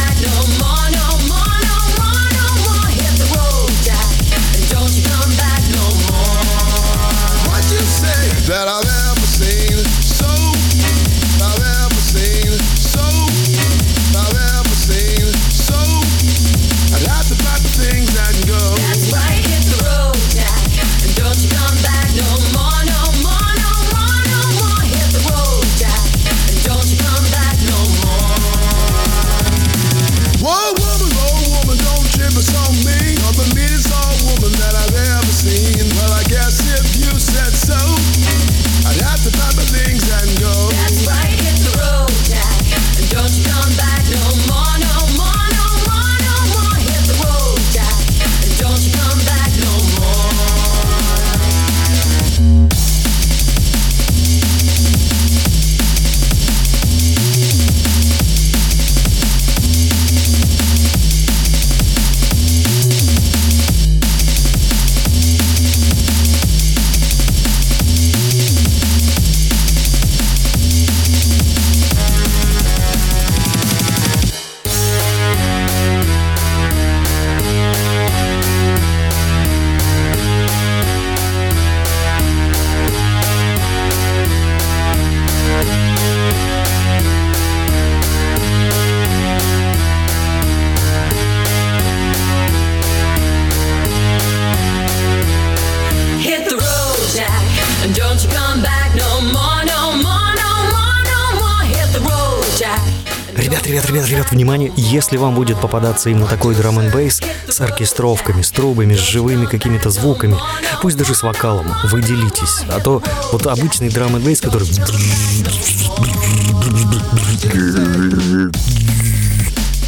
если 104.90 105.16
вам 105.16 105.36
будет 105.36 105.60
попадаться 105.60 106.10
именно 106.10 106.26
такой 106.26 106.54
драм 106.56 106.78
н 106.80 106.90
бейс 106.90 107.20
с 107.48 107.60
оркестровками, 107.60 108.42
с 108.42 108.50
трубами, 108.50 108.94
с 108.94 108.98
живыми 108.98 109.46
какими-то 109.46 109.90
звуками, 109.90 110.36
пусть 110.82 110.96
даже 110.96 111.14
с 111.14 111.22
вокалом, 111.22 111.72
вы 111.84 112.02
делитесь. 112.02 112.64
А 112.68 112.80
то 112.80 113.00
вот 113.30 113.46
обычный 113.46 113.88
драм 113.88 114.14
н 114.16 114.22
бейс, 114.22 114.40
который... 114.40 114.66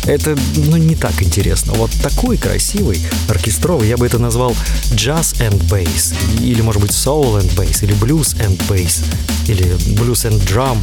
Это, 0.04 0.36
ну, 0.56 0.76
не 0.76 0.96
так 0.96 1.22
интересно. 1.22 1.74
Вот 1.74 1.90
такой 2.02 2.36
красивый, 2.36 3.00
оркестровый, 3.28 3.88
я 3.88 3.96
бы 3.96 4.06
это 4.06 4.18
назвал 4.18 4.52
jazz 4.90 5.34
and 5.40 5.60
bass, 5.68 6.14
или, 6.40 6.60
может 6.60 6.82
быть, 6.82 6.90
soul 6.90 7.40
and 7.40 7.52
bass, 7.56 7.84
или 7.84 7.94
blues 7.94 8.36
and 8.38 8.56
bass, 8.68 9.04
или 9.46 9.64
blues 9.96 10.28
and 10.28 10.40
drum. 10.46 10.78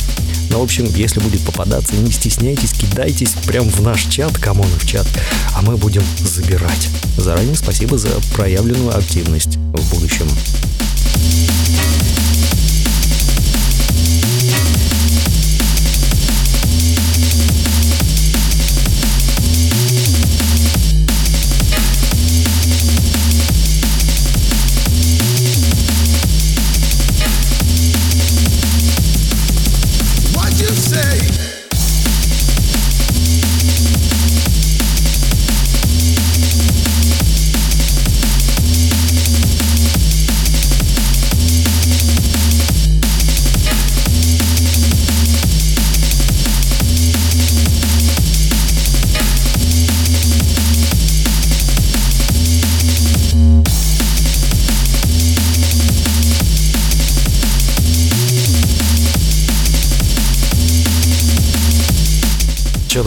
Ну, 0.50 0.60
в 0.60 0.64
общем, 0.64 0.86
если 0.86 1.20
будет 1.20 1.42
попадаться, 1.42 1.96
не 1.96 2.12
стесняйтесь, 2.12 2.72
кидайтесь 2.72 3.34
прям 3.46 3.70
в 3.70 3.82
наш 3.82 4.06
чат, 4.06 4.38
come 4.38 4.58
on 4.58 4.68
в 4.80 4.86
чат, 4.86 5.08
а 5.56 5.62
мы 5.62 5.78
будем 5.78 6.04
забирать. 6.20 6.90
Заранее 7.18 7.56
спасибо 7.56 7.98
за 7.98 8.10
проявленную 8.34 8.98
активность 8.98 9.58
в 9.58 9.94
будущем. 9.94 10.28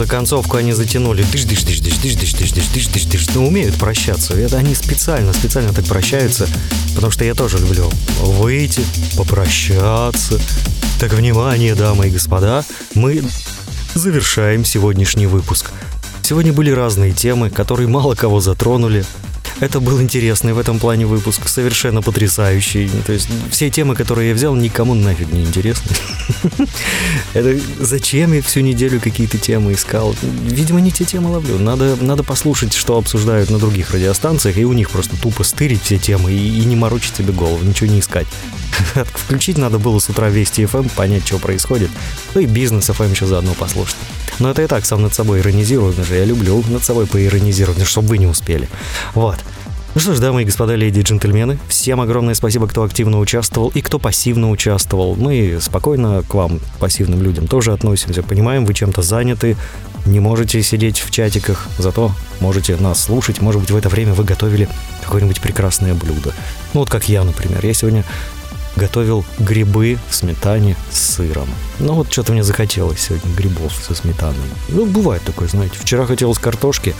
Что-то 0.03 0.17
концовку 0.17 0.57
они 0.57 0.73
затянули. 0.73 1.23
Дыш, 1.31 1.45
дыш, 1.45 1.63
дыш, 1.63 1.79
дыш, 1.79 1.95
дыш, 1.95 2.15
дыш, 2.15 2.33
дыш, 2.33 2.51
дыш, 2.51 2.67
дыш, 2.67 2.87
дыш, 2.87 3.05
дыш. 3.05 3.27
Ну, 3.35 3.47
умеют 3.47 3.75
прощаться. 3.75 4.33
Это 4.33 4.57
они 4.57 4.75
специально, 4.75 5.31
специально 5.31 5.71
так 5.71 5.85
прощаются. 5.85 6.45
Потому 6.93 7.09
что 7.09 7.23
я 7.23 7.33
тоже 7.33 7.57
люблю 7.57 7.89
выйти, 8.19 8.81
попрощаться. 9.15 10.41
Так, 10.99 11.13
внимание, 11.13 11.73
дамы 11.73 12.07
и 12.07 12.11
господа, 12.11 12.65
мы 12.95 13.23
завершаем 13.95 14.65
сегодняшний 14.65 15.25
выпуск. 15.25 15.71
Сегодня 16.21 16.51
были 16.51 16.71
разные 16.71 17.13
темы, 17.13 17.49
которые 17.49 17.87
мало 17.87 18.15
кого 18.15 18.41
затронули. 18.41 19.05
Это 19.63 19.79
был 19.79 20.01
интересный 20.01 20.51
в 20.51 20.59
этом 20.59 20.77
плане 20.77 21.05
выпуск, 21.05 21.47
совершенно 21.47 22.01
потрясающий. 22.01 22.91
То 23.05 23.13
есть 23.13 23.29
все 23.49 23.69
темы, 23.69 23.95
которые 23.95 24.27
я 24.27 24.35
взял, 24.35 24.53
никому 24.55 24.93
нафиг 24.93 25.31
не 25.31 25.41
интересны. 25.41 25.89
Это 27.33 27.57
зачем 27.79 28.33
я 28.33 28.41
всю 28.41 28.59
неделю 28.59 28.99
какие-то 28.99 29.37
темы 29.37 29.71
искал? 29.71 30.17
Видимо, 30.21 30.81
не 30.81 30.91
те 30.91 31.05
темы 31.05 31.31
ловлю. 31.31 31.59
Надо, 31.59 31.95
надо 31.95 32.23
послушать, 32.23 32.73
что 32.73 32.97
обсуждают 32.97 33.49
на 33.49 33.57
других 33.57 33.91
радиостанциях, 33.91 34.57
и 34.57 34.65
у 34.65 34.73
них 34.73 34.89
просто 34.89 35.15
тупо 35.15 35.45
стырить 35.45 35.83
все 35.83 35.97
темы 35.97 36.33
и, 36.33 36.59
и 36.59 36.65
не 36.65 36.75
морочить 36.75 37.15
себе 37.15 37.31
голову, 37.31 37.63
ничего 37.63 37.89
не 37.89 38.01
искать. 38.01 38.27
Включить 39.13 39.57
надо 39.57 39.79
было 39.79 39.99
с 39.99 40.09
утра 40.09 40.29
Вести 40.29 40.63
FM, 40.63 40.91
понять, 40.95 41.25
что 41.25 41.39
происходит. 41.39 41.89
Ну 42.33 42.41
и 42.41 42.45
бизнес 42.45 42.89
FM 42.89 43.11
еще 43.11 43.25
заодно 43.25 43.53
послушать. 43.53 43.97
Но 44.39 44.49
это 44.49 44.63
и 44.63 44.67
так 44.67 44.85
сам 44.85 45.01
над 45.01 45.13
собой 45.13 45.39
иронизирую, 45.39 45.93
даже 45.93 46.15
я 46.15 46.25
люблю 46.25 46.63
над 46.69 46.83
собой 46.83 47.05
поиронизировать, 47.07 47.85
чтобы 47.85 48.09
вы 48.09 48.17
не 48.17 48.27
успели. 48.27 48.67
Вот. 49.13 49.39
Ну 49.95 50.01
что 50.01 50.15
ж, 50.15 50.19
дамы 50.19 50.41
и 50.41 50.45
господа, 50.45 50.73
леди 50.73 50.99
и 50.99 51.03
джентльмены, 51.03 51.59
всем 51.67 52.01
огромное 52.01 52.33
спасибо, 52.33 52.67
кто 52.67 52.81
активно 52.81 53.19
участвовал 53.19 53.69
и 53.75 53.81
кто 53.81 53.99
пассивно 53.99 54.49
участвовал. 54.49 55.15
Мы 55.15 55.59
спокойно 55.61 56.23
к 56.23 56.33
вам, 56.33 56.59
пассивным 56.79 57.21
людям, 57.21 57.45
тоже 57.45 57.73
относимся. 57.73 58.23
Понимаем, 58.23 58.65
вы 58.65 58.73
чем-то 58.73 59.03
заняты, 59.03 59.55
не 60.07 60.19
можете 60.19 60.63
сидеть 60.63 60.99
в 60.99 61.11
чатиках, 61.11 61.67
зато 61.77 62.11
можете 62.39 62.75
нас 62.77 63.03
слушать. 63.03 63.39
Может 63.39 63.61
быть, 63.61 63.69
в 63.69 63.75
это 63.75 63.87
время 63.87 64.15
вы 64.15 64.23
готовили 64.23 64.67
какое-нибудь 65.03 65.39
прекрасное 65.41 65.93
блюдо. 65.93 66.33
Ну 66.73 66.79
вот 66.79 66.89
как 66.89 67.07
я, 67.07 67.23
например. 67.23 67.63
Я 67.63 67.75
сегодня 67.75 68.03
готовил 68.75 69.25
грибы 69.39 69.97
в 70.09 70.15
сметане 70.15 70.75
с 70.91 71.15
сыром. 71.15 71.49
Ну 71.79 71.93
вот 71.93 72.11
что-то 72.11 72.31
мне 72.31 72.43
захотелось 72.43 73.01
сегодня 73.01 73.33
грибов 73.33 73.73
со 73.73 73.93
сметаной. 73.93 74.35
Ну, 74.69 74.85
бывает 74.85 75.21
такое, 75.23 75.47
знаете. 75.47 75.75
Вчера 75.79 76.05
хотелось 76.05 76.39
картошки, 76.39 76.95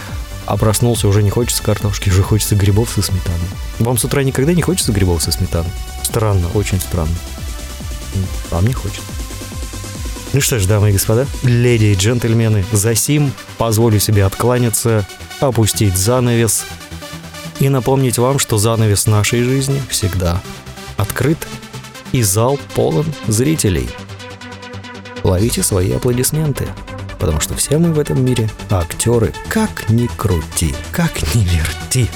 а 0.45 0.57
проснулся, 0.57 1.07
уже 1.07 1.23
не 1.23 1.29
хочется 1.29 1.63
картошки, 1.63 2.09
уже 2.09 2.21
хочется 2.21 2.55
грибов 2.55 2.89
со 2.89 3.01
сметаной. 3.01 3.47
Вам 3.79 3.97
с 3.97 4.05
утра 4.05 4.23
никогда 4.23 4.53
не 4.53 4.61
хочется 4.61 4.91
грибов 4.91 5.23
со 5.23 5.31
сметаной? 5.31 5.71
Странно, 6.03 6.47
очень 6.53 6.79
странно. 6.79 7.15
А 8.51 8.61
мне 8.61 8.73
хочется. 8.73 9.01
Ну 10.33 10.41
что 10.41 10.59
ж, 10.59 10.65
дамы 10.65 10.89
и 10.89 10.93
господа, 10.93 11.27
леди 11.43 11.85
и 11.85 11.95
джентльмены, 11.95 12.65
за 12.71 12.95
сим 12.95 13.31
позволю 13.57 13.99
себе 13.99 14.25
откланяться, 14.25 15.07
опустить 15.39 15.95
занавес 15.95 16.65
и 17.59 17.69
напомнить 17.69 18.17
вам, 18.17 18.39
что 18.39 18.57
занавес 18.57 19.05
нашей 19.05 19.43
жизни 19.43 19.81
всегда 19.89 20.41
открыт, 20.97 21.37
и 22.11 22.21
зал 22.21 22.59
полон 22.75 23.05
зрителей. 23.27 23.89
Ловите 25.23 25.63
свои 25.63 25.91
аплодисменты, 25.91 26.67
потому 27.19 27.39
что 27.39 27.55
все 27.55 27.77
мы 27.77 27.93
в 27.93 27.99
этом 27.99 28.23
мире 28.23 28.49
актеры, 28.69 29.33
как 29.49 29.89
ни 29.89 30.07
крути, 30.07 30.73
как 30.91 31.11
ни 31.35 31.43
верти. 31.43 32.09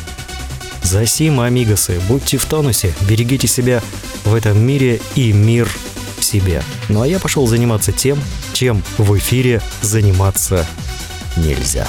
Засим, 0.83 1.39
амигосы, 1.39 1.99
будьте 2.07 2.37
в 2.37 2.45
тонусе, 2.45 2.93
берегите 3.09 3.47
себя 3.47 3.81
в 4.23 4.33
этом 4.33 4.59
мире 4.59 5.01
и 5.15 5.33
мир 5.33 5.69
в 6.17 6.23
себе. 6.23 6.63
Ну 6.89 7.01
а 7.01 7.07
я 7.07 7.19
пошел 7.19 7.47
заниматься 7.47 7.91
тем, 7.91 8.19
чем 8.53 8.83
в 8.97 9.17
эфире 9.17 9.61
заниматься 9.81 10.65
нельзя. 11.35 11.87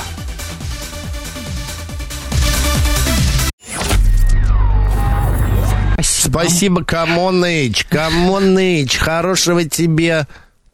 Спасибо, 6.28 6.84
Камоныч. 6.84 7.84
Камоныч, 7.86 8.96
хорошего 8.98 9.64
тебе... 9.64 10.26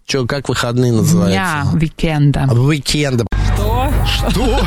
Че, 0.07 0.27
как 0.27 0.49
выходные 0.49 0.93
называются? 0.93 1.33
Дня, 1.33 1.65
уикенда. 1.73 2.49
Уикенда. 2.53 3.25
Что? 3.55 3.93
Что? 4.07 4.67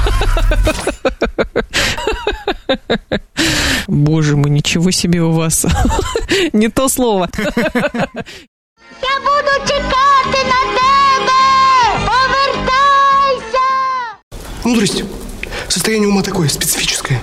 Боже 3.87 4.35
мой, 4.35 4.49
ничего 4.49 4.91
себе 4.91 5.21
у 5.21 5.31
вас. 5.31 5.65
Не 6.53 6.69
то 6.69 6.89
слово. 6.89 7.29
Я 7.37 9.19
буду 9.19 9.51
чекати 9.67 10.43
на 10.43 10.61
тебе! 10.73 11.43
Повертайся! 12.07 13.67
Мудрость. 14.63 15.03
Состояние 15.69 16.09
ума 16.09 16.23
такое, 16.23 16.49
специфическое. 16.49 17.21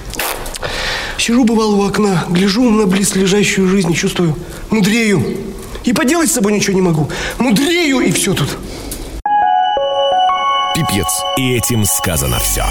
Сижу, 1.18 1.44
бывало, 1.44 1.76
у 1.76 1.82
окна, 1.82 2.24
гляжу 2.28 2.70
на 2.70 2.86
близлежащую 2.86 3.68
жизнь 3.68 3.92
и 3.92 3.94
чувствую, 3.94 4.36
мудрею. 4.70 5.22
И 5.84 5.92
поделать 5.92 6.30
с 6.30 6.34
собой 6.34 6.52
ничего 6.52 6.74
не 6.74 6.82
могу. 6.82 7.08
Мудрею, 7.38 8.00
и 8.00 8.10
все 8.10 8.34
тут. 8.34 8.56
Пипец. 10.74 11.06
И 11.36 11.54
этим 11.54 11.84
сказано 11.84 12.38
все. 12.40 12.64